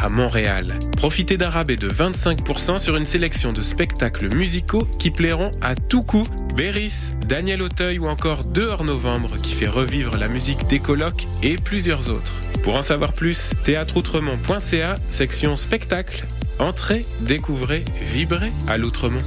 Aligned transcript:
à 0.00 0.08
Montréal. 0.08 0.78
Profitez 0.96 1.36
d'un 1.36 1.48
rabais 1.48 1.74
de 1.74 1.88
25% 1.88 2.78
sur 2.78 2.96
une 2.96 3.04
sélection 3.04 3.52
de 3.52 3.62
spectacles 3.62 4.32
musicaux 4.32 4.86
qui 4.98 5.10
plairont 5.10 5.50
à 5.60 5.74
tout 5.74 6.02
coup. 6.02 6.24
Béris, 6.54 7.10
Daniel 7.26 7.62
Auteuil 7.62 7.98
ou 7.98 8.06
encore 8.06 8.44
Dehors 8.44 8.84
Novembre 8.84 9.36
qui 9.42 9.52
fait 9.52 9.66
revivre 9.66 10.16
la 10.16 10.28
musique 10.28 10.68
des 10.68 10.78
colocs 10.78 11.26
et 11.42 11.56
plusieurs 11.56 12.10
autres. 12.10 12.32
Pour 12.62 12.76
en 12.76 12.82
savoir 12.82 13.12
plus, 13.12 13.54
théâtreoutremont.ca, 13.64 14.94
section 15.08 15.56
spectacle. 15.56 16.24
Entrez, 16.60 17.04
découvrez, 17.20 17.84
vibrez 18.00 18.52
à 18.68 18.76
l'Outremont. 18.76 19.22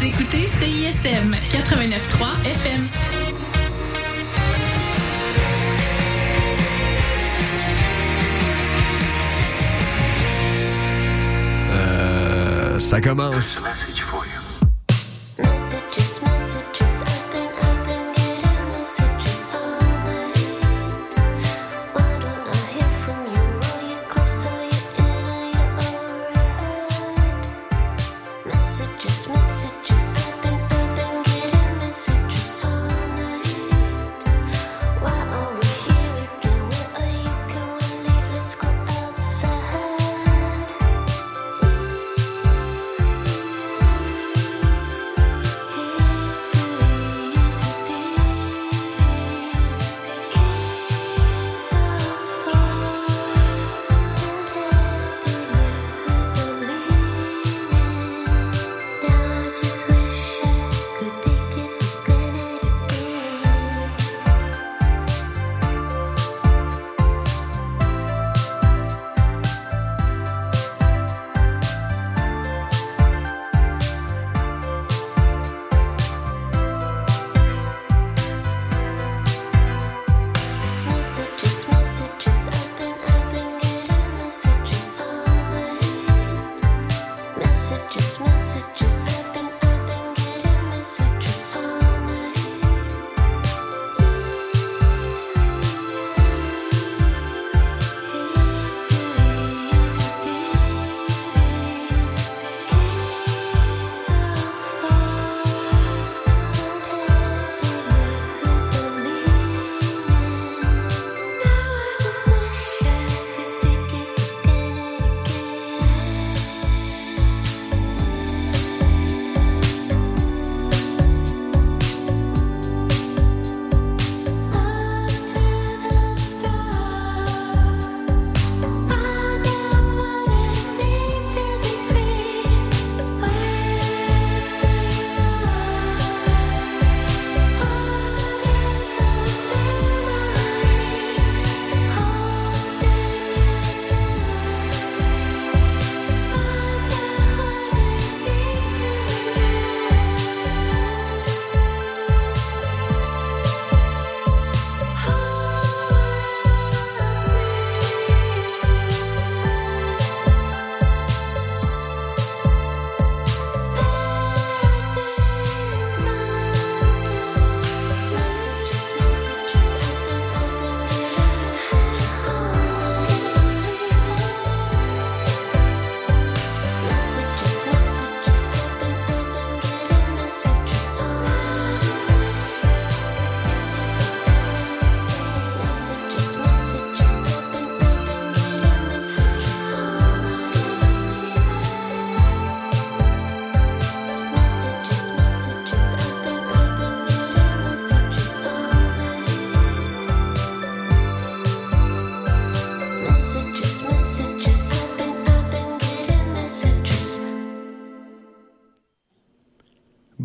Vous 0.00 0.06
écoutez 0.06 0.46
CISM 0.46 1.30
89.3 1.50 2.46
FM. 2.46 2.88
Euh, 11.70 12.78
ça 12.78 13.02
commence. 13.02 13.62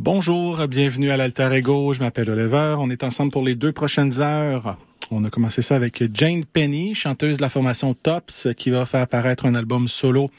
Bonjour, 0.05 0.67
bienvenue 0.67 1.09
à 1.09 1.17
l'Alter 1.17 1.49
Ego. 1.51 1.91
Je 1.91 1.99
m'appelle 1.99 2.29
Oliver. 2.29 2.75
On 2.77 2.91
est 2.91 3.03
ensemble 3.03 3.31
pour 3.31 3.41
les 3.41 3.55
deux 3.55 3.71
prochaines 3.71 4.21
heures. 4.21 4.77
On 5.09 5.23
a 5.23 5.31
commencé 5.31 5.63
ça 5.63 5.75
avec 5.75 6.03
Jane 6.13 6.45
Penny, 6.45 6.93
chanteuse 6.93 7.37
de 7.37 7.41
la 7.41 7.49
formation 7.49 7.95
Tops, 7.95 8.49
qui 8.55 8.69
va 8.69 8.85
faire 8.85 9.01
apparaître 9.01 9.47
un 9.47 9.55
album 9.55 9.87
solo 9.87 10.29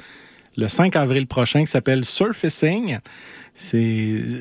le 0.56 0.68
5 0.68 0.94
avril 0.94 1.26
prochain 1.26 1.64
qui 1.64 1.66
s'appelle 1.66 2.04
Surfacing. 2.04 2.98
C'est, 3.54 3.78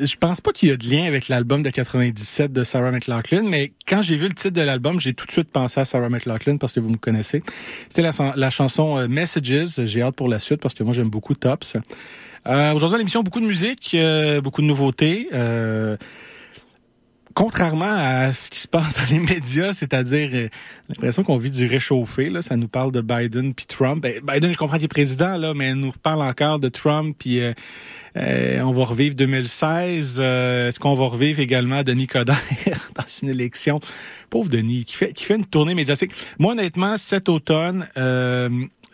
je 0.06 0.16
pense 0.18 0.42
pas 0.42 0.52
qu'il 0.52 0.70
y 0.70 0.72
a 0.72 0.78
de 0.78 0.88
lien 0.88 1.06
avec 1.06 1.28
l'album 1.28 1.64
de 1.64 1.72
97 1.72 2.54
de 2.54 2.64
Sarah 2.64 2.92
McLachlan, 2.92 3.46
mais 3.46 3.74
quand 3.88 4.04
j'ai 4.04 4.18
vu 4.18 4.28
le 4.28 4.36
titre 4.36 4.60
de 4.60 4.62
l'album, 4.62 5.00
j'ai 5.00 5.16
tout 5.16 5.26
de 5.26 5.32
suite 5.32 5.50
pensé 5.50 5.80
à 5.80 5.86
Sarah 5.86 6.10
McLachlan 6.10 6.58
parce 6.58 6.72
que 6.72 6.80
vous 6.80 6.90
me 6.90 6.98
connaissez. 6.98 7.42
C'était 7.90 8.04
la, 8.04 8.12
la 8.36 8.50
chanson 8.52 9.00
euh, 9.00 9.08
Messages. 9.08 9.86
J'ai 9.86 10.04
hâte 10.04 10.16
pour 10.16 10.28
la 10.28 10.38
suite 10.38 10.62
parce 10.62 10.76
que 10.76 10.84
moi 10.84 10.94
j'aime 10.94 11.10
beaucoup 11.10 11.34
Tops. 11.34 11.78
Euh, 12.48 12.74
Aujourd'hui 12.74 12.96
à 12.96 12.98
l'émission, 13.00 13.24
beaucoup 13.24 13.40
de 13.40 13.46
musique, 13.46 13.92
euh, 13.96 14.40
beaucoup 14.40 14.62
de 14.62 14.68
nouveautés. 14.68 15.30
Euh, 15.34 15.98
contrairement 17.36 17.86
à 17.86 18.32
ce 18.34 18.50
qui 18.50 18.60
se 18.60 18.68
passe 18.68 18.96
dans 18.96 19.10
les 19.12 19.20
médias, 19.20 19.74
c'est-à-dire 19.74 20.30
euh, 20.34 20.48
l'impression 20.90 21.24
qu'on 21.24 21.38
vit 21.38 21.52
du 21.52 21.66
réchauffé, 21.68 22.30
là, 22.30 22.42
ça 22.42 22.56
nous 22.56 22.68
parle 22.68 22.92
de 22.92 23.02
Biden 23.02 23.54
puis 23.54 23.66
Trump. 23.66 24.02
Ben, 24.02 24.22
Biden, 24.26 24.52
je 24.54 24.58
comprends 24.58 24.78
qu'il 24.78 24.86
est 24.86 24.88
président, 24.88 25.38
là, 25.38 25.54
mais 25.54 25.70
il 25.72 25.76
nous 25.76 25.92
parle 25.92 26.22
encore 26.22 26.60
de 26.60 26.70
Trump 26.70 27.16
puis 27.20 27.42
euh, 27.42 27.54
euh, 28.16 28.62
on 28.62 28.72
va 28.72 28.86
revivre 28.86 29.16
2016. 29.16 30.18
Euh, 30.20 30.70
Est-ce 30.70 30.80
qu'on 30.80 30.94
va 30.94 31.06
revivre 31.06 31.42
également 31.42 31.84
Denis 31.84 32.08
Coderre 32.08 32.40
dans 32.96 33.06
une 33.22 33.30
élection? 33.30 33.80
Pauvre 34.30 34.50
Denis, 34.50 34.86
qui 34.86 34.96
fait, 34.96 35.12
qui 35.12 35.26
fait 35.26 35.36
une 35.36 35.46
tournée 35.46 35.76
médiatique. 35.76 36.12
Moi, 36.40 36.54
honnêtement, 36.54 36.98
cet 36.98 37.28
automne, 37.28 37.88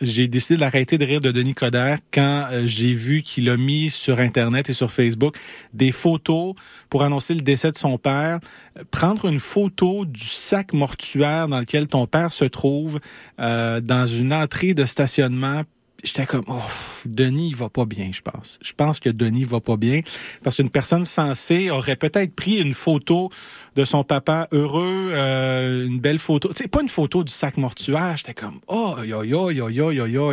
j'ai 0.02 0.26
décidé 0.26 0.56
d'arrêter 0.56 0.98
de 0.98 1.04
rire 1.04 1.20
de 1.20 1.30
Denis 1.30 1.54
Coderre 1.54 1.98
quand 2.12 2.46
euh, 2.50 2.62
j'ai 2.66 2.92
vu 2.92 3.22
qu'il 3.22 3.48
a 3.48 3.56
mis 3.56 3.88
sur 3.88 4.18
Internet 4.18 4.68
et 4.68 4.72
sur 4.72 4.90
Facebook 4.90 5.36
des 5.72 5.92
photos 5.92 6.54
pour 6.90 7.04
annoncer 7.04 7.34
le 7.34 7.40
décès 7.40 7.70
de 7.70 7.76
son 7.76 7.98
père. 7.98 8.40
Euh, 8.78 8.82
Prendre 8.90 9.26
une 9.26 9.38
photo 9.38 10.04
du 10.04 10.26
sac 10.26 10.72
mortuaire 10.72 11.46
dans 11.46 11.60
lequel 11.60 11.86
ton 11.86 12.06
père 12.06 12.32
se 12.32 12.44
trouve 12.44 12.98
euh, 13.38 13.80
dans 13.80 14.06
une 14.06 14.32
entrée 14.32 14.74
de 14.74 14.84
stationnement 14.84 15.62
J'étais 16.02 16.26
comme, 16.26 16.44
oh, 16.48 16.58
Denis, 17.04 17.50
il 17.50 17.56
va 17.56 17.68
pas 17.68 17.84
bien, 17.84 18.10
je 18.12 18.20
pense. 18.22 18.58
Je 18.60 18.72
pense 18.72 18.98
que 18.98 19.08
Denis 19.08 19.44
va 19.44 19.60
pas 19.60 19.76
bien 19.76 20.00
parce 20.42 20.56
qu'une 20.56 20.70
personne 20.70 21.04
sensée 21.04 21.70
aurait 21.70 21.94
peut-être 21.94 22.34
pris 22.34 22.60
une 22.60 22.74
photo 22.74 23.30
de 23.76 23.84
son 23.84 24.02
papa 24.02 24.48
heureux, 24.50 25.10
euh, 25.12 25.86
une 25.86 26.00
belle 26.00 26.18
photo. 26.18 26.50
Sais, 26.54 26.66
pas 26.66 26.82
une 26.82 26.88
photo 26.88 27.22
du 27.22 27.32
sac 27.32 27.56
mortuaire. 27.56 28.16
J'étais 28.16 28.34
comme, 28.34 28.58
oh, 28.66 28.96
yo, 29.04 29.22
yo, 29.22 29.50
yo, 29.50 29.68
yo, 29.68 29.92
yo, 29.92 30.06
yo. 30.06 30.32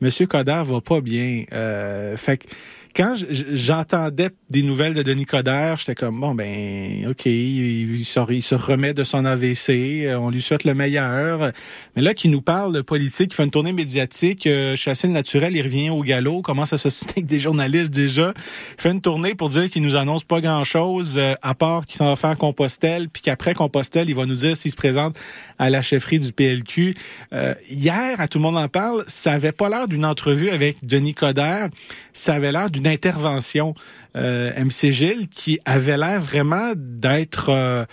Monsieur 0.00 0.26
Coderre 0.26 0.64
va 0.64 0.80
pas 0.80 1.00
bien. 1.00 1.44
Euh, 1.52 2.16
fait 2.16 2.38
que, 2.38 2.46
quand 2.94 3.14
j'entendais 3.52 4.30
des 4.50 4.62
nouvelles 4.62 4.94
de 4.94 5.02
Denis 5.02 5.26
Coderre, 5.26 5.78
j'étais 5.78 5.94
comme 5.94 6.20
bon 6.20 6.34
ben 6.34 7.06
ok, 7.08 7.26
il, 7.26 8.04
se, 8.04 8.54
remet 8.54 8.94
de 8.94 9.04
son 9.04 9.24
AVC, 9.24 9.68
euh, 10.04 10.16
on 10.16 10.30
lui 10.30 10.42
souhaite 10.42 10.64
le 10.64 10.74
meilleur. 10.74 11.52
Mais 11.96 12.02
là, 12.02 12.14
qui 12.14 12.28
nous 12.28 12.42
parle 12.42 12.74
de 12.74 12.80
politique, 12.80 13.32
il 13.32 13.34
fait 13.34 13.44
une 13.44 13.50
tournée 13.50 13.72
médiatique, 13.72 14.46
euh, 14.46 14.76
chasser 14.76 15.06
le 15.06 15.12
naturel, 15.12 15.56
il 15.56 15.62
revient 15.62 15.90
au 15.90 16.02
galop, 16.02 16.42
commence 16.42 16.72
à 16.72 16.78
s'associer 16.78 17.10
avec 17.10 17.26
des 17.26 17.40
journalistes 17.40 17.92
déjà, 17.92 18.32
il 18.36 18.80
fait 18.80 18.90
une 18.90 19.00
tournée 19.00 19.34
pour 19.34 19.48
dire 19.48 19.68
qu'il 19.70 19.82
nous 19.82 19.96
annonce 19.96 20.24
pas 20.24 20.40
grand 20.40 20.64
chose 20.64 21.18
à 21.42 21.54
part 21.54 21.86
qu'il 21.86 21.96
s'en 21.96 22.06
va 22.06 22.16
faire 22.16 22.36
Compostelle, 22.36 23.08
puis 23.08 23.22
qu'après 23.22 23.54
Compostelle, 23.54 24.08
il 24.08 24.14
va 24.14 24.26
nous 24.26 24.34
dire 24.34 24.56
s'il 24.56 24.70
se 24.70 24.76
présente 24.76 25.16
à 25.58 25.70
la 25.70 25.82
chefferie 25.82 26.18
du 26.18 26.32
PLQ. 26.32 26.94
Euh, 27.32 27.54
hier, 27.68 28.20
à 28.20 28.28
tout 28.28 28.38
le 28.38 28.42
monde 28.42 28.56
en 28.56 28.68
parle, 28.68 29.04
ça 29.06 29.32
avait 29.32 29.52
pas 29.52 29.68
l'air 29.68 29.88
d'une 29.88 30.04
entrevue 30.04 30.50
avec 30.50 30.84
Denis 30.84 31.14
Coderre, 31.14 31.68
ça 32.12 32.34
avait 32.34 32.52
l'air 32.52 32.70
d'une 32.70 32.79
intervention. 32.86 33.74
Euh, 34.16 34.52
MC 34.56 34.90
Gilles 34.90 35.28
qui 35.28 35.60
avait 35.64 35.96
l'air 35.96 36.20
vraiment 36.20 36.72
d'être 36.76 37.50
euh, 37.50 37.84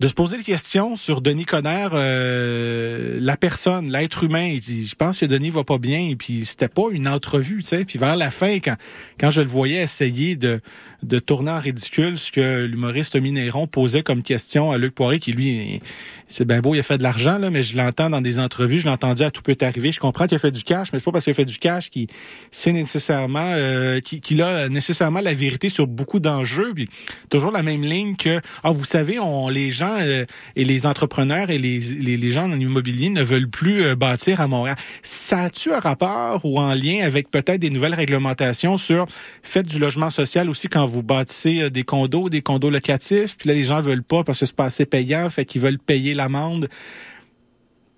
de 0.00 0.08
se 0.08 0.12
poser 0.12 0.36
des 0.38 0.42
questions 0.42 0.96
sur 0.96 1.20
Denis 1.20 1.44
Coderre, 1.44 1.92
euh, 1.94 3.18
la 3.20 3.36
personne, 3.36 3.90
l'être 3.90 4.24
humain. 4.24 4.56
Je 4.60 4.94
pense 4.94 5.18
que 5.18 5.24
Denis 5.24 5.50
va 5.50 5.64
pas 5.64 5.78
bien. 5.78 6.00
Et 6.10 6.16
puis 6.16 6.44
c'était 6.44 6.68
pas 6.68 6.88
une 6.90 7.08
entrevue, 7.08 7.62
tu 7.62 7.68
sais. 7.68 7.84
Puis 7.84 7.98
vers 7.98 8.16
la 8.16 8.30
fin, 8.30 8.56
quand 8.56 8.76
quand 9.18 9.30
je 9.30 9.40
le 9.40 9.48
voyais 9.48 9.82
essayer 9.82 10.36
de 10.36 10.60
de 11.02 11.18
tourner 11.18 11.50
en 11.50 11.58
ridicule 11.58 12.18
ce 12.18 12.32
que 12.32 12.64
l'humoriste 12.64 13.16
Minéron 13.16 13.66
posait 13.66 14.02
comme 14.02 14.22
question 14.22 14.70
à 14.72 14.78
Luc 14.78 14.94
Poiré, 14.94 15.18
qui 15.18 15.32
lui, 15.32 15.80
c'est 16.26 16.44
bien 16.44 16.60
beau, 16.60 16.74
il 16.74 16.80
a 16.80 16.82
fait 16.82 16.98
de 16.98 17.02
l'argent 17.02 17.38
là, 17.38 17.50
mais 17.50 17.62
je 17.62 17.76
l'entends 17.76 18.10
dans 18.10 18.20
des 18.20 18.38
entrevues, 18.38 18.80
je 18.80 18.84
l'ai 18.84 18.90
entendu 18.90 19.22
à 19.22 19.30
tout 19.30 19.42
peut 19.42 19.56
arriver. 19.60 19.92
Je 19.92 20.00
comprends 20.00 20.26
qu'il 20.26 20.36
a 20.36 20.38
fait 20.38 20.50
du 20.50 20.64
cash, 20.64 20.92
mais 20.92 20.98
c'est 20.98 21.04
pas 21.04 21.12
parce 21.12 21.24
qu'il 21.24 21.32
a 21.32 21.34
fait 21.34 21.44
du 21.44 21.58
cash 21.58 21.90
qu'il 21.90 22.06
c'est 22.50 22.72
nécessairement 22.72 23.52
euh, 23.52 24.00
qu'il 24.00 24.42
a 24.42 24.68
nécessairement 24.68 25.20
la 25.20 25.34
vérité 25.34 25.68
sur 25.68 25.86
beaucoup 25.86 26.20
d'enjeux. 26.20 26.72
Puis 26.74 26.88
toujours 27.30 27.52
la 27.52 27.62
même 27.62 27.82
ligne 27.82 28.16
que 28.16 28.40
ah 28.64 28.72
vous 28.72 28.84
savez, 28.84 29.18
on 29.18 29.48
les 29.48 29.70
gens 29.70 29.96
euh, 30.00 30.24
et 30.56 30.64
les 30.64 30.86
entrepreneurs 30.86 31.50
et 31.50 31.58
les, 31.58 31.78
les, 31.78 32.16
les 32.16 32.30
gens 32.30 32.50
en 32.50 32.58
immobilier 32.58 33.10
ne 33.10 33.22
veulent 33.22 33.48
plus 33.48 33.82
euh, 33.82 33.94
bâtir 33.94 34.40
à 34.40 34.46
Montréal. 34.46 34.76
Ça 35.02 35.40
a-tu 35.40 35.72
un 35.72 35.80
rapport 35.80 36.44
ou 36.44 36.58
en 36.58 36.74
lien 36.74 37.04
avec 37.04 37.30
peut-être 37.30 37.60
des 37.60 37.70
nouvelles 37.70 37.94
réglementations 37.94 38.76
sur 38.76 39.06
faites 39.42 39.66
du 39.66 39.78
logement 39.78 40.10
social 40.10 40.48
aussi 40.48 40.68
quand 40.68 40.85
vous 40.86 41.02
bâtissez 41.02 41.62
euh, 41.62 41.70
des 41.70 41.84
condos, 41.84 42.28
des 42.28 42.42
condos 42.42 42.70
locatifs, 42.70 43.36
puis 43.36 43.48
là 43.48 43.54
les 43.54 43.64
gens 43.64 43.80
veulent 43.80 44.02
pas 44.02 44.24
parce 44.24 44.40
que 44.40 44.46
c'est 44.46 44.56
pas 44.56 44.66
assez 44.66 44.86
payant, 44.86 45.28
fait 45.30 45.44
qu'ils 45.44 45.60
veulent 45.60 45.78
payer 45.78 46.14
l'amende. 46.14 46.68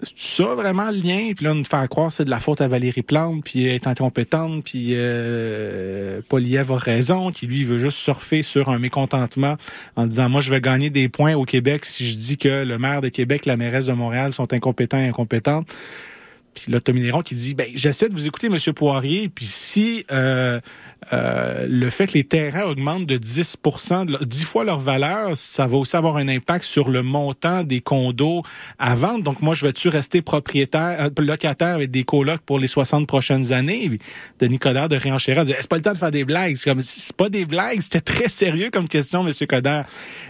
C'est 0.01 0.45
ça 0.45 0.55
vraiment 0.55 0.93
le 0.93 0.99
lien? 0.99 1.33
Puis 1.35 1.45
là, 1.45 1.55
nous 1.55 1.65
faire 1.65 1.89
croire 1.89 2.13
c'est 2.13 2.25
de 2.25 2.31
la 2.31 2.39
faute 2.39 2.61
à 2.61 2.69
Valérie 2.69 3.03
Plante, 3.03 3.43
puis 3.45 3.65
elle 3.65 3.75
est 3.75 3.87
incompétente, 3.89 4.63
puis 4.65 4.91
euh, 4.93 6.21
a 6.31 6.77
raison, 6.77 7.33
qui 7.33 7.49
lui 7.49 7.65
veut 7.65 7.79
juste 7.79 7.99
surfer 7.99 8.43
sur 8.43 8.69
un 8.69 8.79
mécontentement 8.79 9.57
en 9.97 10.07
disant 10.07 10.29
moi 10.29 10.41
je 10.41 10.51
vais 10.51 10.61
gagner 10.61 10.91
des 10.91 11.09
points 11.09 11.35
au 11.35 11.45
Québec 11.45 11.85
si 11.85 12.09
je 12.09 12.17
dis 12.17 12.37
que 12.37 12.65
le 12.65 12.79
maire 12.79 13.01
de 13.01 13.09
Québec, 13.09 13.45
la 13.45 13.57
mairesse 13.57 13.87
de 13.87 13.93
Montréal 13.93 14.33
sont 14.33 14.53
incompétents 14.53 14.99
et 14.99 15.07
incompétentes. 15.07 15.75
Puis 16.55 16.73
là, 16.73 16.81
Tommy 16.81 17.03
Néron 17.03 17.23
qui 17.23 17.35
dit 17.35 17.55
ben 17.55 17.67
j'essaie 17.75 18.09
de 18.09 18.15
vous 18.15 18.27
écouter, 18.27 18.49
Monsieur 18.49 18.73
Poirier, 18.73 19.29
puis 19.29 19.47
si 19.47 20.05
euh, 20.11 20.61
euh, 21.13 21.67
le 21.69 21.89
fait 21.91 22.07
que 22.09 22.15
les 22.15 22.25
terrains 22.25 22.65
augmentent 22.65 23.07
de 23.07 23.17
10 23.17 23.57
de 24.07 24.13
leur- 24.13 24.27
10 24.27 24.45
fois 24.45 24.65
leur 24.65 24.79
valeur, 24.79 25.37
ça 25.37 25.67
va 25.67 25.77
aussi 25.77 25.97
avoir 25.97 26.17
un 26.17 26.29
impact 26.29 26.65
sur 26.65 26.89
le 26.91 27.03
montant 27.03 27.63
des 27.63 27.81
condos 27.81 28.43
à 28.79 28.95
vendre. 28.95 29.23
Donc 29.23 29.41
moi, 29.41 29.55
je 29.55 29.65
vais-tu 29.65 29.89
rester 29.89 30.21
propriétaire, 30.23 30.97
euh, 31.01 31.23
locataire 31.23 31.77
avec 31.77 31.91
des 31.91 32.05
colocs 32.05 32.41
pour 32.43 32.59
les 32.59 32.67
60 32.67 33.07
prochaines 33.07 33.53
années? 33.53 33.91
Denis 34.39 34.59
Coderre 34.59 34.89
de 34.89 34.97
réenchérir, 34.97 35.45
dit, 35.45 35.55
c'est 35.59 35.69
pas 35.69 35.77
le 35.77 35.83
temps 35.83 35.93
de 35.93 35.99
faire 35.99 36.11
des 36.11 36.25
blagues? 36.25 36.57
C'est 36.57 37.17
pas 37.17 37.29
des 37.29 37.45
blagues, 37.47 37.81
c'était 37.81 38.01
très 38.01 38.29
sérieux 38.29 38.71
comme 38.73 38.89
question, 38.89 39.23
Monsieur 39.23 39.47
Coderre. 39.47 39.87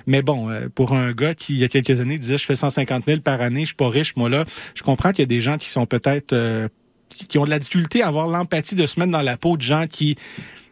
Mais 0.06 0.22
bon, 0.22 0.48
euh, 0.50 0.68
pour 0.74 0.92
un 0.92 1.12
gars 1.12 1.34
qui, 1.34 1.54
il 1.54 1.58
y 1.58 1.64
a 1.64 1.68
quelques 1.68 2.00
années, 2.00 2.18
disait, 2.18 2.38
je 2.38 2.44
fais 2.44 2.56
150 2.56 3.04
000 3.06 3.20
par 3.20 3.40
année, 3.40 3.60
je 3.62 3.66
suis 3.66 3.74
pas 3.74 3.88
riche, 3.88 4.14
moi 4.16 4.28
là, 4.28 4.44
je 4.74 4.82
comprends 4.82 5.10
qu'il 5.10 5.20
y 5.20 5.22
a 5.22 5.26
des 5.26 5.40
gens 5.40 5.56
qui 5.56 5.68
sont 5.70 5.86
peut-être, 5.86 6.32
euh, 6.34 6.68
qui- 7.14 7.38
ont 7.38 7.44
de 7.44 7.50
la 7.50 7.58
difficulté 7.58 8.02
à 8.02 8.08
avoir 8.08 8.28
l'empathie 8.28 8.74
de 8.74 8.86
se 8.86 8.98
mettre 9.00 9.12
dans 9.12 9.22
la 9.22 9.36
peau 9.36 9.56
de 9.56 9.62
gens 9.62 9.86
qui 9.88 10.16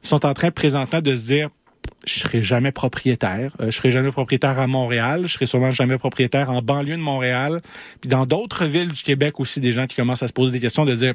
sont 0.03 0.25
en 0.27 0.35
train 0.35 0.51
présentement 0.51 1.01
de 1.01 1.15
se 1.15 1.27
dire 1.27 1.49
je 2.07 2.21
serai 2.21 2.41
jamais 2.41 2.71
propriétaire, 2.71 3.51
euh, 3.61 3.67
je 3.67 3.77
serai 3.77 3.91
jamais 3.91 4.13
propriétaire 4.13 4.61
à 4.61 4.69
Montréal, 4.69 5.23
je 5.27 5.33
serai 5.33 5.47
sûrement 5.47 5.73
jamais 5.73 5.99
propriétaire 5.99 6.51
en 6.51 6.63
banlieue 6.63 6.97
de 6.97 7.01
Montréal, 7.03 7.61
puis 8.01 8.09
dans 8.09 8.27
d'autres 8.27 8.65
villes 8.65 8.93
du 8.93 9.03
Québec 9.03 9.41
aussi 9.41 9.59
des 9.59 9.73
gens 9.73 9.87
qui 9.87 9.97
commencent 9.97 10.23
à 10.23 10.29
se 10.29 10.33
poser 10.33 10.53
des 10.53 10.61
questions 10.61 10.85
de 10.85 10.95
dire 10.95 11.15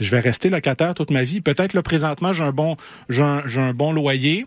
je 0.00 0.10
vais 0.10 0.18
rester 0.18 0.50
locataire 0.50 0.94
toute 0.94 1.10
ma 1.12 1.22
vie, 1.22 1.40
peut-être 1.40 1.74
là 1.74 1.82
présentement 1.82 2.32
j'ai 2.32 2.42
un 2.42 2.50
bon 2.50 2.76
j'ai 3.08 3.22
un, 3.22 3.44
un 3.56 3.72
bon 3.72 3.92
loyer, 3.92 4.44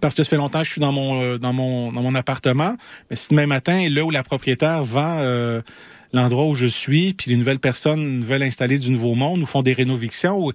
parce 0.00 0.14
que 0.14 0.24
ça 0.24 0.30
fait 0.30 0.36
longtemps 0.36 0.60
que 0.60 0.66
je 0.66 0.72
suis 0.72 0.80
dans 0.80 0.92
mon 0.92 1.22
euh, 1.22 1.38
dans 1.38 1.52
mon 1.52 1.92
dans 1.92 2.02
mon 2.02 2.14
appartement, 2.16 2.74
mais 3.08 3.14
si 3.16 3.28
demain 3.30 3.46
matin 3.46 3.88
là 3.88 4.04
où 4.04 4.10
la 4.10 4.24
propriétaire 4.24 4.82
vend 4.82 5.18
euh, 5.20 5.62
l'endroit 6.12 6.46
où 6.46 6.54
je 6.54 6.66
suis, 6.66 7.14
puis 7.14 7.30
les 7.30 7.36
nouvelles 7.36 7.58
personnes 7.58 8.22
veulent 8.22 8.42
installer 8.42 8.78
du 8.78 8.90
nouveau 8.90 9.14
monde 9.14 9.42
ou 9.42 9.46
font 9.46 9.62
des 9.62 9.72
rénovictions, 9.72 10.38
ou 10.38 10.52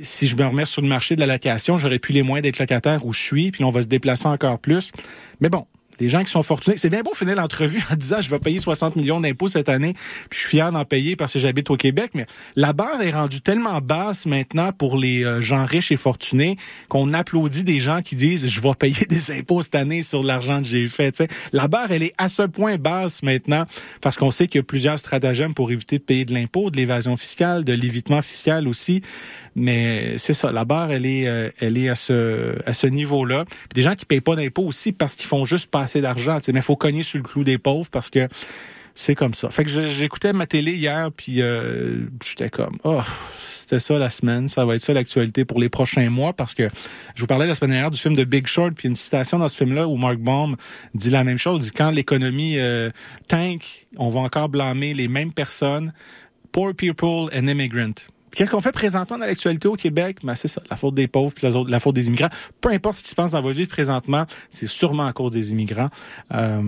si 0.00 0.26
je 0.26 0.36
me 0.36 0.44
remets 0.44 0.66
sur 0.66 0.82
le 0.82 0.88
marché 0.88 1.14
de 1.14 1.20
la 1.20 1.26
location, 1.26 1.78
j'aurais 1.78 1.98
plus 1.98 2.12
les 2.12 2.22
moyens 2.22 2.42
d'être 2.42 2.58
locataire 2.58 3.06
où 3.06 3.12
je 3.12 3.20
suis, 3.20 3.50
puis 3.50 3.64
on 3.64 3.70
va 3.70 3.82
se 3.82 3.86
déplacer 3.86 4.26
encore 4.26 4.58
plus. 4.58 4.90
Mais 5.40 5.48
bon, 5.48 5.66
des 6.02 6.08
gens 6.08 6.24
qui 6.24 6.32
sont 6.32 6.42
fortunés. 6.42 6.76
C'est 6.76 6.90
bien 6.90 7.02
beau 7.02 7.14
finir 7.14 7.36
l'entrevue 7.36 7.80
en 7.92 7.94
disant 7.94 8.20
je 8.20 8.28
vais 8.28 8.40
payer 8.40 8.58
60 8.58 8.96
millions 8.96 9.20
d'impôts 9.20 9.46
cette 9.46 9.68
année, 9.68 9.94
puis 10.28 10.38
je 10.38 10.38
suis 10.38 10.48
fier 10.48 10.72
d'en 10.72 10.84
payer 10.84 11.14
parce 11.14 11.32
que 11.32 11.38
j'habite 11.38 11.70
au 11.70 11.76
Québec, 11.76 12.10
mais 12.14 12.26
la 12.56 12.72
barre 12.72 13.00
est 13.02 13.12
rendue 13.12 13.40
tellement 13.40 13.80
basse 13.80 14.26
maintenant 14.26 14.72
pour 14.72 14.98
les 14.98 15.24
euh, 15.24 15.40
gens 15.40 15.64
riches 15.64 15.92
et 15.92 15.96
fortunés 15.96 16.56
qu'on 16.88 17.14
applaudit 17.14 17.62
des 17.62 17.78
gens 17.78 18.02
qui 18.02 18.16
disent 18.16 18.46
je 18.46 18.60
vais 18.60 18.74
payer 18.76 19.06
des 19.08 19.30
impôts 19.30 19.62
cette 19.62 19.76
année 19.76 20.02
sur 20.02 20.24
l'argent 20.24 20.60
que 20.60 20.66
j'ai 20.66 20.88
fait. 20.88 21.22
La 21.52 21.68
barre, 21.68 21.92
elle 21.92 22.02
est 22.02 22.14
à 22.18 22.28
ce 22.28 22.42
point 22.42 22.76
basse 22.76 23.22
maintenant 23.22 23.64
parce 24.00 24.16
qu'on 24.16 24.32
sait 24.32 24.48
qu'il 24.48 24.58
y 24.58 24.60
a 24.60 24.64
plusieurs 24.64 24.98
stratagèmes 24.98 25.54
pour 25.54 25.70
éviter 25.70 25.98
de 25.98 26.02
payer 26.02 26.24
de 26.24 26.34
l'impôt, 26.34 26.70
de 26.70 26.76
l'évasion 26.76 27.16
fiscale, 27.16 27.62
de 27.62 27.74
l'évitement 27.74 28.22
fiscal 28.22 28.66
aussi. 28.66 29.02
Mais 29.54 30.16
c'est 30.18 30.34
ça, 30.34 30.50
la 30.52 30.64
barre, 30.64 30.90
elle 30.90 31.06
est, 31.06 31.26
euh, 31.26 31.50
elle 31.60 31.76
est 31.76 31.88
à 31.88 31.94
ce, 31.94 32.56
à 32.66 32.72
ce 32.72 32.86
niveau-là. 32.86 33.44
Des 33.74 33.82
gens 33.82 33.94
qui 33.94 34.06
payent 34.06 34.20
pas 34.20 34.36
d'impôts 34.36 34.64
aussi 34.64 34.92
parce 34.92 35.14
qu'ils 35.14 35.26
font 35.26 35.44
juste 35.44 35.66
pas 35.66 35.80
assez 35.80 36.00
d'argent. 36.00 36.38
Mais 36.52 36.62
faut 36.62 36.76
cogner 36.76 37.02
sur 37.02 37.18
le 37.18 37.24
clou 37.24 37.44
des 37.44 37.58
pauvres 37.58 37.90
parce 37.90 38.10
que 38.10 38.28
c'est 38.94 39.14
comme 39.14 39.34
ça. 39.34 39.50
Fait 39.50 39.64
que 39.64 39.70
j'écoutais 39.70 40.32
ma 40.32 40.46
télé 40.46 40.74
hier, 40.74 41.10
puis 41.12 41.40
euh, 41.40 42.06
j'étais 42.24 42.50
comme, 42.50 42.76
oh, 42.84 43.00
c'était 43.48 43.80
ça 43.80 43.98
la 43.98 44.10
semaine, 44.10 44.48
ça 44.48 44.64
va 44.64 44.74
être 44.74 44.80
ça 44.80 44.92
l'actualité 44.92 45.44
pour 45.44 45.60
les 45.60 45.68
prochains 45.68 46.10
mois, 46.10 46.32
parce 46.32 46.54
que 46.54 46.66
je 47.14 47.20
vous 47.20 47.26
parlais 47.26 47.46
la 47.46 47.54
semaine 47.54 47.70
dernière 47.70 47.90
du 47.90 47.98
film 47.98 48.14
de 48.14 48.24
Big 48.24 48.46
Short, 48.46 48.74
puis 48.74 48.88
une 48.88 48.94
citation 48.94 49.38
dans 49.38 49.48
ce 49.48 49.56
film-là 49.56 49.88
où 49.88 49.96
Mark 49.96 50.18
Baum 50.18 50.56
dit 50.94 51.10
la 51.10 51.24
même 51.24 51.38
chose, 51.38 51.62
dit 51.62 51.70
quand 51.70 51.90
l'économie 51.90 52.58
euh, 52.58 52.90
tank, 53.28 53.86
on 53.96 54.08
va 54.08 54.20
encore 54.20 54.48
blâmer 54.48 54.92
les 54.94 55.08
mêmes 55.08 55.32
personnes, 55.32 55.92
poor 56.52 56.74
people 56.74 57.30
and 57.34 57.46
immigrants. 57.46 57.94
Qu'est-ce 58.34 58.50
qu'on 58.50 58.60
fait 58.60 58.72
présentement 58.72 59.18
dans 59.18 59.26
l'actualité 59.26 59.68
au 59.68 59.76
Québec? 59.76 60.18
Ben, 60.22 60.34
c'est 60.34 60.48
ça, 60.48 60.62
la 60.70 60.76
faute 60.76 60.94
des 60.94 61.06
pauvres 61.06 61.32
puis 61.34 61.48
la 61.68 61.80
faute 61.80 61.94
des 61.94 62.06
immigrants. 62.08 62.30
Peu 62.60 62.70
importe 62.70 62.96
ce 62.96 63.02
qui 63.02 63.10
se 63.10 63.14
passe 63.14 63.32
dans 63.32 63.42
votre 63.42 63.56
vie 63.56 63.66
présentement, 63.66 64.24
c'est 64.50 64.66
sûrement 64.66 65.06
à 65.06 65.12
cause 65.12 65.32
des 65.32 65.52
immigrants. 65.52 65.90
Euh, 66.32 66.62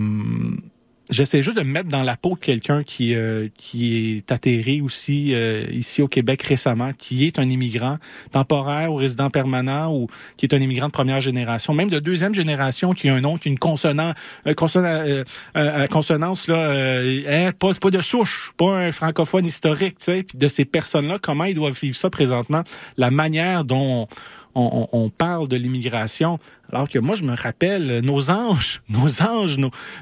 J'essaie 1.09 1.43
juste 1.43 1.57
de 1.57 1.63
me 1.63 1.71
mettre 1.71 1.89
dans 1.89 2.03
la 2.03 2.17
peau 2.17 2.35
de 2.35 2.39
quelqu'un 2.39 2.83
qui 2.83 3.13
euh, 3.13 3.47
qui 3.57 4.17
est 4.17 4.31
atterri 4.31 4.81
aussi 4.81 5.33
euh, 5.33 5.63
ici 5.71 6.01
au 6.01 6.07
Québec 6.07 6.41
récemment, 6.43 6.91
qui 6.97 7.25
est 7.25 7.37
un 7.37 7.49
immigrant 7.49 7.97
temporaire 8.31 8.91
ou 8.91 8.95
résident 8.95 9.29
permanent 9.29 9.93
ou 9.93 10.07
qui 10.37 10.45
est 10.45 10.53
un 10.55 10.59
immigrant 10.59 10.87
de 10.87 10.91
première 10.91 11.21
génération, 11.21 11.73
même 11.73 11.89
de 11.89 11.99
deuxième 11.99 12.33
génération, 12.33 12.93
qui 12.93 13.09
a 13.09 13.13
un 13.13 13.21
nom, 13.21 13.37
qui 13.37 13.49
a 13.49 13.51
une 13.51 13.59
consonant 13.59 14.13
euh, 14.47 14.53
euh, 14.65 15.23
euh, 15.55 15.87
consonance 15.87 16.47
là, 16.47 16.55
euh, 16.55 17.21
hein, 17.27 17.51
pas 17.57 17.73
pas 17.73 17.89
de 17.89 18.01
souche, 18.01 18.51
pas 18.57 18.77
un 18.77 18.91
francophone 18.91 19.45
historique, 19.45 19.99
tu 19.99 20.05
sais. 20.05 20.23
Puis 20.23 20.37
de 20.37 20.47
ces 20.47 20.65
personnes-là, 20.65 21.19
comment 21.21 21.45
ils 21.45 21.55
doivent 21.55 21.79
vivre 21.79 21.95
ça 21.95 22.09
présentement, 22.09 22.63
la 22.97 23.11
manière 23.11 23.63
dont 23.63 24.07
on, 24.55 25.09
parle 25.09 25.47
de 25.47 25.57
l'immigration, 25.57 26.39
alors 26.71 26.87
que 26.87 26.97
moi, 26.97 27.15
je 27.15 27.23
me 27.23 27.35
rappelle 27.35 27.91
euh, 27.91 28.01
nos 28.01 28.29
anges, 28.29 28.81
nos 28.89 29.21
anges, 29.21 29.57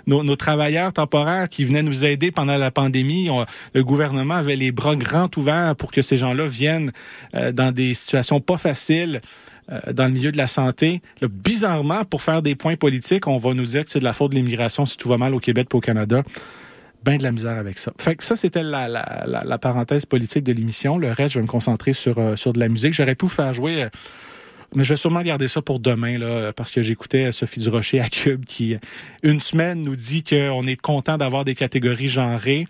nos, 0.05 0.35
travailleurs 0.35 0.93
temporaires 0.93 1.49
qui 1.49 1.65
venaient 1.65 1.83
nous 1.83 2.05
aider 2.05 2.31
pendant 2.31 2.57
la 2.57 2.71
pandémie. 2.71 3.29
Le 3.73 3.83
gouvernement 3.83 4.35
avait 4.35 4.55
les 4.55 4.71
bras 4.71 4.95
grands 4.95 5.29
ouverts 5.37 5.75
pour 5.75 5.91
que 5.91 6.01
ces 6.01 6.17
gens-là 6.17 6.45
viennent 6.47 6.91
euh, 7.35 7.51
dans 7.51 7.71
des 7.71 7.93
situations 7.93 8.39
pas 8.39 8.57
faciles 8.57 9.21
euh, 9.71 9.93
dans 9.93 10.05
le 10.05 10.11
milieu 10.11 10.31
de 10.31 10.37
la 10.37 10.47
santé. 10.47 11.01
Là, 11.21 11.27
bizarrement, 11.29 12.03
pour 12.05 12.21
faire 12.21 12.41
des 12.41 12.55
points 12.55 12.75
politiques, 12.75 13.27
on 13.27 13.37
va 13.37 13.53
nous 13.53 13.65
dire 13.65 13.85
que 13.85 13.91
c'est 13.91 13.99
de 13.99 14.05
la 14.05 14.13
faute 14.13 14.31
de 14.31 14.35
l'immigration 14.35 14.85
si 14.85 14.97
tout 14.97 15.09
va 15.09 15.17
mal 15.17 15.33
au 15.33 15.39
Québec 15.39 15.69
et 15.71 15.75
au 15.75 15.81
Canada. 15.81 16.21
Ben 17.03 17.17
de 17.17 17.23
la 17.23 17.33
misère 17.33 17.57
avec 17.57 17.79
ça. 17.79 17.91
Fait 17.99 18.15
que 18.15 18.23
ça, 18.23 18.37
c'était 18.37 18.63
la, 18.63 19.57
parenthèse 19.59 20.05
politique 20.05 20.45
de 20.45 20.53
l'émission. 20.53 20.97
Le 20.97 21.11
reste, 21.11 21.33
je 21.33 21.39
vais 21.39 21.43
me 21.43 21.49
concentrer 21.49 21.91
sur, 21.91 22.37
sur 22.37 22.53
de 22.53 22.59
la 22.61 22.69
musique. 22.69 22.93
J'aurais 22.93 23.15
pu 23.15 23.25
vous 23.25 23.31
faire 23.31 23.51
jouer... 23.51 23.87
mais 24.75 24.83
je 24.83 24.89
vais 24.89 24.95
sûrement 24.95 25.21
garder 25.21 25.47
ça 25.47 25.61
pour 25.61 25.79
demain, 25.79 26.17
là, 26.17 26.51
parce 26.53 26.71
que 26.71 26.81
j'écoutais 26.81 27.31
Sophie 27.31 27.59
Durocher 27.59 27.99
à 27.99 28.09
Cube 28.09 28.45
qui, 28.45 28.77
une 29.23 29.39
semaine, 29.39 29.81
nous 29.81 29.95
dit 29.95 30.23
qu'on 30.23 30.63
est 30.63 30.79
content 30.79 31.17
d'avoir 31.17 31.45
des 31.45 31.55
catégories 31.55 32.07
genrées 32.07 32.65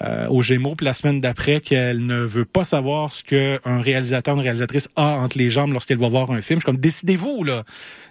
euh, 0.00 0.26
aux 0.28 0.42
Gémeaux, 0.42 0.74
puis 0.74 0.84
la 0.84 0.94
semaine 0.94 1.20
d'après, 1.20 1.60
qu'elle 1.60 2.04
ne 2.04 2.20
veut 2.20 2.44
pas 2.44 2.64
savoir 2.64 3.12
ce 3.12 3.22
qu'un 3.22 3.80
réalisateur, 3.80 4.34
une 4.34 4.42
réalisatrice 4.42 4.88
a 4.96 5.16
entre 5.16 5.38
les 5.38 5.50
jambes 5.50 5.72
lorsqu'elle 5.72 5.98
va 5.98 6.08
voir 6.08 6.30
un 6.30 6.40
film. 6.40 6.60
Je 6.60 6.64
suis 6.64 6.72
comme, 6.72 6.80
décidez-vous, 6.80 7.44
là. 7.44 7.64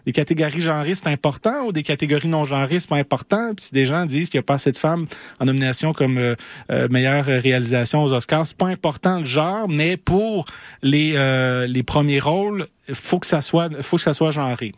Des 0.05 0.11
catégories 0.11 0.61
genrées, 0.61 0.95
c'est 0.95 1.07
important, 1.07 1.65
ou 1.65 1.71
des 1.71 1.83
catégories 1.83 2.27
non 2.27 2.45
genrées, 2.45 2.79
c'est 2.79 2.89
pas 2.89 2.97
important. 2.97 3.53
Puis 3.55 3.67
si 3.67 3.71
des 3.73 3.85
gens 3.85 4.05
disent 4.05 4.29
qu'il 4.29 4.39
n'y 4.39 4.43
a 4.43 4.45
pas 4.45 4.55
assez 4.55 4.71
de 4.71 4.77
femmes 4.77 5.07
en 5.39 5.45
nomination 5.45 5.93
comme 5.93 6.17
euh, 6.17 6.35
euh, 6.71 6.87
meilleure 6.89 7.25
réalisation 7.25 8.03
aux 8.03 8.13
Oscars, 8.13 8.47
c'est 8.47 8.57
pas 8.57 8.67
important 8.67 9.19
le 9.19 9.25
genre, 9.25 9.67
mais 9.69 9.97
pour 9.97 10.45
les, 10.81 11.13
euh, 11.15 11.67
les 11.67 11.83
premiers 11.83 12.19
rôles, 12.19 12.67
faut 12.91 13.19
que 13.19 13.27
ça 13.27 13.41
soit, 13.41 13.81
faut 13.81 13.97
que 13.97 14.03
ça 14.03 14.13
soit 14.13 14.31
genré. 14.31 14.73